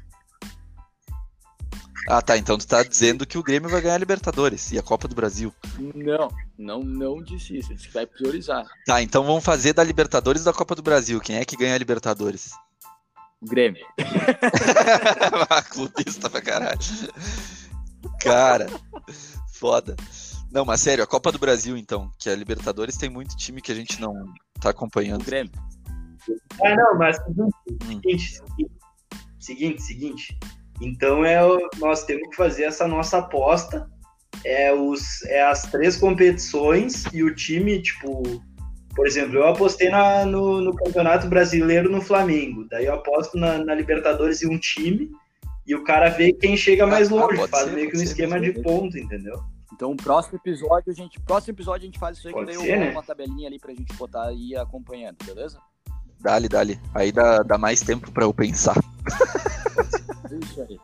Ah, 2.08 2.20
tá. 2.20 2.36
Então 2.36 2.58
tu 2.58 2.66
tá 2.66 2.82
dizendo 2.82 3.24
que 3.26 3.38
o 3.38 3.42
Grêmio 3.42 3.70
vai 3.70 3.80
ganhar 3.80 3.94
a 3.94 3.98
Libertadores 3.98 4.72
e 4.72 4.78
a 4.78 4.82
Copa 4.82 5.06
do 5.08 5.14
Brasil. 5.14 5.54
Não, 5.78 6.28
não, 6.58 6.80
não 6.82 7.22
disse 7.22 7.56
isso. 7.56 7.72
Disse 7.74 7.88
que 7.88 7.94
vai 7.94 8.06
priorizar. 8.06 8.64
Tá, 8.86 9.00
então 9.02 9.24
vamos 9.24 9.44
fazer 9.44 9.72
da 9.72 9.84
Libertadores 9.84 10.42
e 10.42 10.44
da 10.44 10.52
Copa 10.52 10.74
do 10.74 10.82
Brasil. 10.82 11.20
Quem 11.20 11.36
é 11.36 11.44
que 11.44 11.56
ganha 11.56 11.74
a 11.74 11.78
Libertadores? 11.78 12.50
O 13.40 13.46
Grêmio. 13.46 13.84
Ah, 15.50 15.62
Clubista 15.62 16.28
pra 16.30 16.40
caralho. 16.40 16.78
Cara, 18.20 18.66
foda. 19.54 19.96
Não, 20.50 20.64
mas 20.64 20.80
sério, 20.80 21.02
a 21.02 21.06
Copa 21.06 21.32
do 21.32 21.38
Brasil, 21.38 21.76
então. 21.76 22.10
Que 22.18 22.28
a 22.30 22.34
Libertadores 22.36 22.96
tem 22.96 23.08
muito 23.10 23.36
time 23.36 23.60
que 23.60 23.72
a 23.72 23.74
gente 23.74 24.00
não 24.00 24.12
tá 24.60 24.68
O 24.68 24.70
acompanhando. 24.70 25.24
Grêmio. 25.24 25.52
Ah, 26.64 26.76
não, 26.76 26.98
mas 26.98 27.16
Hum. 27.28 27.48
seguinte, 28.00 28.40
seguinte, 28.40 28.72
seguinte, 29.40 29.82
seguinte. 29.82 30.38
Então 30.82 31.24
é 31.24 31.40
nós 31.78 32.04
temos 32.04 32.28
que 32.30 32.36
fazer 32.36 32.64
essa 32.64 32.86
nossa 32.88 33.18
aposta. 33.18 33.88
É, 34.44 34.72
os, 34.72 35.22
é 35.26 35.42
as 35.42 35.62
três 35.62 35.96
competições 35.96 37.04
e 37.12 37.22
o 37.22 37.32
time, 37.34 37.80
tipo, 37.80 38.22
por 38.94 39.06
exemplo, 39.06 39.36
eu 39.36 39.46
apostei 39.46 39.88
na- 39.88 40.24
no, 40.24 40.60
no 40.60 40.74
Campeonato 40.74 41.28
Brasileiro 41.28 41.90
no 41.90 42.00
Flamengo. 42.00 42.66
Daí 42.68 42.86
eu 42.86 42.94
aposto 42.94 43.36
na, 43.38 43.58
na 43.58 43.74
Libertadores 43.74 44.42
e 44.42 44.46
um 44.48 44.58
time. 44.58 45.10
E 45.64 45.76
o 45.76 45.84
cara 45.84 46.08
vê 46.08 46.32
quem 46.32 46.56
chega 46.56 46.84
mais 46.86 47.10
Ah, 47.12 47.14
longe, 47.14 47.36
pode 47.36 47.50
faz 47.50 47.64
ser, 47.66 47.72
meio 47.74 47.86
que 47.88 47.96
um 47.96 47.98
pode 48.00 48.06
ser, 48.08 48.12
esquema 48.12 48.34
pode 48.36 48.48
de 48.50 48.56
ser. 48.56 48.62
ponto, 48.62 48.98
entendeu? 48.98 49.40
Então, 49.72 49.92
o 49.92 49.96
próximo 49.96 50.38
episódio, 50.38 50.90
a 50.90 50.94
gente, 50.94 51.20
próximo 51.20 51.54
episódio 51.54 51.82
a 51.82 51.86
gente 51.86 51.98
faz 52.00 52.18
isso 52.18 52.26
aí, 52.28 52.34
Pode 52.34 52.50
que 52.50 52.56
daí 52.58 52.66
ser, 52.66 52.74
eu 52.74 52.80
né? 52.80 52.90
uma 52.90 53.02
tabelinha 53.02 53.48
ali 53.48 53.58
pra 53.60 53.72
gente 53.72 53.92
botar 53.94 54.32
e 54.32 54.50
ir 54.50 54.56
acompanhando, 54.56 55.16
beleza? 55.24 55.58
Dali, 56.20 56.48
dali. 56.48 56.80
Aí 56.94 57.12
dá, 57.12 57.42
dá 57.44 57.56
mais 57.56 57.80
tempo 57.80 58.10
pra 58.10 58.24
eu 58.24 58.34
pensar. 58.34 58.76
Isso 60.40 60.62
aí. 60.62 60.80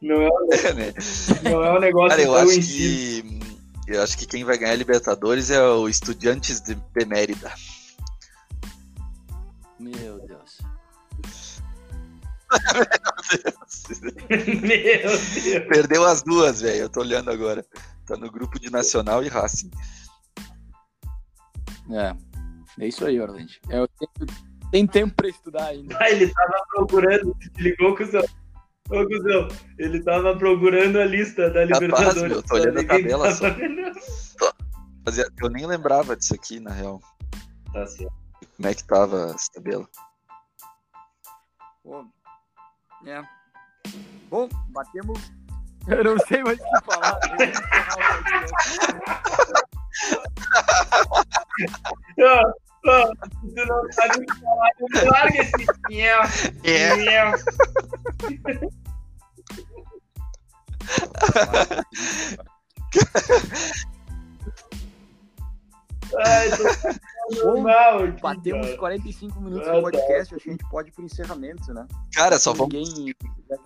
Não 0.00 0.22
é, 0.22 0.28
É, 0.68 0.74
né? 0.74 0.94
não 1.42 1.64
é 1.64 1.76
um 1.76 1.80
negócio 1.80 2.10
Cara, 2.10 2.22
eu 2.22 2.32
tão 2.32 2.42
acho 2.42 2.62
si. 2.62 3.22
que. 3.22 3.92
Eu 3.92 4.02
acho 4.02 4.18
que 4.18 4.26
quem 4.26 4.44
vai 4.44 4.58
ganhar 4.58 4.72
a 4.72 4.76
Libertadores 4.76 5.50
é 5.50 5.62
o 5.62 5.88
Estudiantes 5.88 6.60
de, 6.60 6.74
de 6.74 7.04
Mérida. 7.06 7.52
Meu 9.80 10.18
Deus. 10.26 10.58
Meu 14.28 15.10
Deus. 15.10 15.66
Perdeu 15.68 16.04
as 16.04 16.22
duas, 16.22 16.60
velho. 16.60 16.82
Eu 16.82 16.90
tô 16.90 17.00
olhando 17.00 17.30
agora. 17.30 17.64
Tá 18.06 18.16
no 18.16 18.30
grupo 18.30 18.58
de 18.58 18.70
Nacional 18.70 19.24
e 19.24 19.28
Racing. 19.28 19.70
É. 21.90 22.27
É 22.80 22.86
isso 22.86 23.04
aí, 23.04 23.20
Orlando. 23.20 23.50
É, 23.68 23.78
eu 23.78 23.88
tenho- 23.88 24.10
tem 24.70 24.86
tempo 24.86 25.14
pra 25.14 25.28
estudar 25.28 25.66
ainda. 25.66 25.96
Ah, 26.00 26.10
ele 26.10 26.32
tava 26.32 26.62
procurando, 26.74 27.36
ligou 27.56 27.96
com 27.96 28.02
o 28.02 28.06
seu. 28.06 28.20
Ô, 28.90 29.04
Guzão, 29.06 29.48
ele 29.78 30.02
tava 30.02 30.36
procurando 30.36 30.98
a 30.98 31.04
lista 31.04 31.50
da 31.50 31.64
Libertadores. 31.64 32.22
meu, 32.22 32.42
tô 32.42 32.54
olhando 32.54 32.80
a 32.80 32.84
tabela 32.84 33.30
só. 33.32 33.46
Eu 35.42 35.50
nem 35.50 35.66
lembrava 35.66 36.16
disso 36.16 36.34
aqui, 36.34 36.60
na 36.60 36.70
real. 36.70 37.00
Tá 37.72 37.86
certo. 37.86 38.12
Como 38.56 38.68
é 38.68 38.74
que 38.74 38.84
tava 38.84 39.32
essa 39.34 39.50
tabela? 39.54 39.88
Pô, 41.82 42.04
é. 43.06 43.22
Bom, 44.30 44.48
batemos. 44.68 45.20
Eu 45.86 46.04
não 46.04 46.18
sei 46.18 46.42
mais 46.42 46.58
o 46.58 46.62
que 46.62 46.84
falar. 46.84 47.18
Eu 52.16 52.54
vou 52.88 52.98
encerrar 53.00 53.10
o 53.10 53.16
podcast. 53.18 53.48
Ô, 53.48 53.48
ô, 53.48 53.48
tu 53.54 53.66
não 53.66 53.92
sabe 53.92 54.16
o 54.18 54.26
que 54.26 54.40
falar, 54.40 54.70
não 54.80 55.10
larga 55.10 55.40
esse 55.42 55.52
nhel, 55.90 56.20
É. 56.64 56.96
nhel. 56.96 57.32
Ai, 66.24 66.48
tô 66.56 66.64
Bom, 67.44 67.52
normal 67.56 68.12
Batemos 68.22 68.66
cara. 68.66 68.78
45 68.78 69.40
minutos 69.40 69.68
Ah, 69.68 69.72
de 69.72 69.76
tá. 69.76 69.82
podcast, 69.82 70.34
acho 70.34 70.44
que 70.44 70.48
a 70.48 70.52
gente 70.52 70.68
pode 70.70 70.88
ir 70.88 70.92
pro 70.92 71.04
encerramento, 71.04 71.74
né? 71.74 71.86
Cara, 72.14 72.38
só 72.38 72.54
vamos, 72.54 72.72
ninguém, 72.74 73.14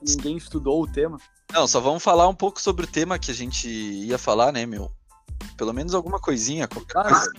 ninguém 0.02 0.36
estudou 0.36 0.82
o 0.82 0.86
tema. 0.90 1.18
não, 1.52 1.68
só 1.68 1.80
vamos 1.80 2.02
falar 2.02 2.26
um 2.28 2.34
pouco 2.34 2.60
sobre 2.60 2.84
o 2.84 2.88
tema 2.88 3.18
que 3.18 3.30
a 3.30 3.34
gente 3.34 3.68
ia 3.68 4.18
falar, 4.18 4.50
né, 4.52 4.66
meu? 4.66 4.90
Pelo 5.56 5.72
menos 5.72 5.94
alguma 5.94 6.18
coisinha, 6.18 6.66
qualquer 6.66 6.92
Cara, 6.94 7.10
coisa. 7.10 7.30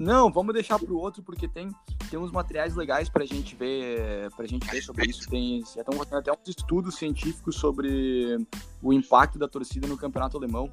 Não, 0.00 0.32
vamos 0.32 0.54
deixar 0.54 0.78
pro 0.78 0.96
outro, 0.96 1.22
porque 1.22 1.46
tem, 1.46 1.70
tem 2.08 2.18
uns 2.18 2.32
materiais 2.32 2.74
legais 2.74 3.10
pra 3.10 3.26
gente 3.26 3.54
ver, 3.54 4.30
pra 4.34 4.46
gente 4.46 4.66
ver 4.66 4.80
sobre 4.82 5.10
isso. 5.10 5.28
Tem, 5.28 5.62
já 5.74 5.82
estão 5.82 5.92
fazendo 5.92 6.16
até 6.16 6.32
uns 6.32 6.48
estudos 6.48 6.94
científicos 6.96 7.56
sobre 7.56 8.38
o 8.82 8.94
impacto 8.94 9.38
da 9.38 9.46
torcida 9.46 9.86
no 9.86 9.98
campeonato 9.98 10.38
alemão, 10.38 10.72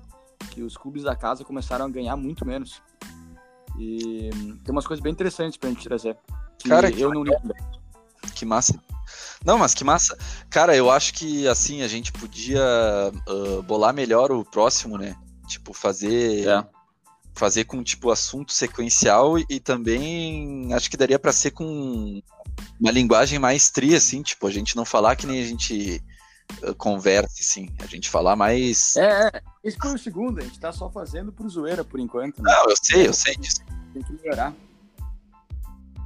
que 0.49 0.63
os 0.63 0.77
clubes 0.77 1.03
da 1.03 1.13
casa 1.13 1.43
começaram 1.43 1.83
a 1.83 1.89
ganhar 1.89 2.15
muito 2.15 2.45
menos. 2.45 2.81
E 3.77 4.29
tem 4.63 4.71
umas 4.71 4.87
coisas 4.87 5.03
bem 5.03 5.11
interessantes 5.11 5.57
pra 5.57 5.69
gente 5.71 5.83
trazer. 5.83 6.17
Que 6.57 6.69
Cara, 6.69 6.89
que 6.89 7.01
eu 7.01 7.13
não 7.13 7.25
li 7.25 7.37
também. 7.41 7.57
Que 8.33 8.45
massa. 8.45 8.81
Não, 9.43 9.57
mas 9.57 9.73
que 9.73 9.83
massa. 9.83 10.17
Cara, 10.49 10.73
eu 10.73 10.89
acho 10.89 11.13
que 11.13 11.45
assim 11.49 11.81
a 11.81 11.87
gente 11.89 12.13
podia 12.13 12.63
ah, 12.63 13.61
bolar 13.63 13.93
melhor 13.93 14.31
o 14.31 14.45
próximo, 14.45 14.97
né? 14.97 15.17
Tipo, 15.49 15.73
fazer 15.73 16.47
É. 16.47 16.76
fazer 17.37 17.65
com 17.65 17.83
tipo 17.83 18.11
assunto 18.11 18.51
sequencial 18.51 19.37
e, 19.37 19.45
e 19.49 19.59
também 19.59 20.73
acho 20.73 20.89
que 20.89 20.97
daria 20.97 21.19
pra 21.19 21.31
ser 21.31 21.51
com 21.51 22.21
uma 22.79 22.91
linguagem 22.91 23.39
mais 23.39 23.69
tri 23.69 23.95
assim, 23.95 24.21
tipo, 24.21 24.47
a 24.47 24.51
gente 24.51 24.75
não 24.75 24.85
falar 24.85 25.15
que 25.15 25.27
nem 25.27 25.41
a 25.41 25.45
gente 25.45 26.03
ah, 26.63 26.73
conversa 26.75 27.37
assim, 27.39 27.69
a 27.79 27.85
gente 27.85 28.09
falar 28.09 28.35
mais 28.35 28.95
É, 28.95 29.27
é, 29.27 29.41
esse 29.63 29.77
foi 29.77 29.93
o 29.93 29.99
segundo, 29.99 30.39
a 30.39 30.43
gente 30.43 30.59
tá 30.59 30.71
só 30.71 30.89
fazendo 30.89 31.31
pro 31.31 31.49
zoeira 31.49 31.83
por 31.83 31.99
enquanto, 31.99 32.41
né? 32.41 32.51
Não, 32.51 32.69
eu 32.69 32.75
sei, 32.81 33.07
eu 33.07 33.13
sei 33.13 33.35
disso. 33.35 33.61
Tem 33.93 34.03
que 34.03 34.13
melhorar. 34.13 34.53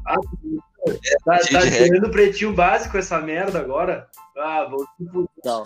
Ah, 0.06 0.16
tá, 1.26 1.38
cheio 1.44 1.60
tá 1.60 1.66
de 1.66 1.78
tirando 1.78 2.12
pretinho 2.12 2.54
básico 2.54 2.98
essa 2.98 3.20
merda 3.22 3.60
agora? 3.60 4.10
Ah, 4.36 4.68
vou, 4.70 4.86
Tá, 5.44 5.64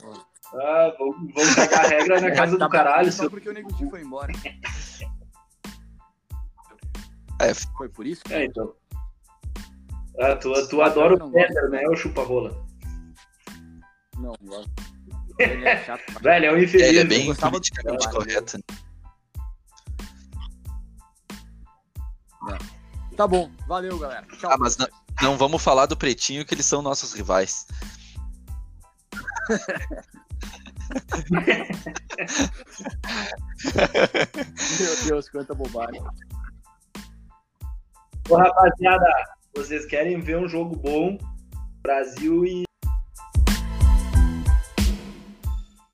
ah, 0.53 0.95
vamos, 0.97 1.33
vamos 1.33 1.55
cagar 1.55 1.85
regra 1.89 2.21
na 2.21 2.31
casa 2.35 2.57
tá 2.57 2.65
do 2.65 2.71
caralho. 2.71 3.11
Só 3.11 3.29
porque 3.29 3.49
o 3.49 3.53
Nego 3.53 3.71
Di 3.73 3.89
foi 3.89 4.01
embora. 4.01 4.31
É, 7.39 7.53
Foi 7.53 7.89
por 7.89 8.05
isso? 8.05 8.21
É, 8.29 8.45
então. 8.45 8.73
Ah, 10.19 10.35
tu, 10.35 10.51
tu 10.69 10.81
adora 10.81 11.15
o. 11.15 11.31
Peter, 11.31 11.69
né? 11.69 11.87
O 11.89 11.95
chupa-rola. 11.95 12.51
Não, 14.17 14.33
não 14.41 14.47
gosto. 14.47 14.71
Ele 15.39 15.65
é 15.65 15.83
chato. 15.83 16.01
Velho, 16.21 16.45
é 16.45 16.51
um 16.51 16.55
ele 16.55 16.65
infeliz. 16.65 16.97
é 16.97 17.01
eu 17.01 17.07
bem 17.07 17.35
politicamente 17.35 18.03
trabalho. 18.09 18.25
correto. 18.25 18.57
né? 18.57 18.63
Tá 23.17 23.27
bom, 23.27 23.51
valeu, 23.67 23.97
galera. 23.99 24.25
Tchau. 24.37 24.49
Ah, 24.51 24.57
mas 24.57 24.77
não, 24.77 24.87
não 25.21 25.37
vamos 25.37 25.61
falar 25.61 25.85
do 25.87 25.97
Pretinho 25.97 26.45
que 26.45 26.53
eles 26.53 26.65
são 26.65 26.81
nossos 26.81 27.11
rivais. 27.13 27.67
Meu 34.79 34.95
Deus, 35.05 35.29
quanta 35.29 35.53
bobagem. 35.53 36.01
Ô, 38.27 38.35
rapaziada, 38.37 39.05
vocês 39.55 39.85
querem 39.85 40.19
ver 40.19 40.37
um 40.37 40.47
jogo 40.47 40.75
bom? 40.75 41.17
Brasil 41.83 42.43
e 42.43 42.63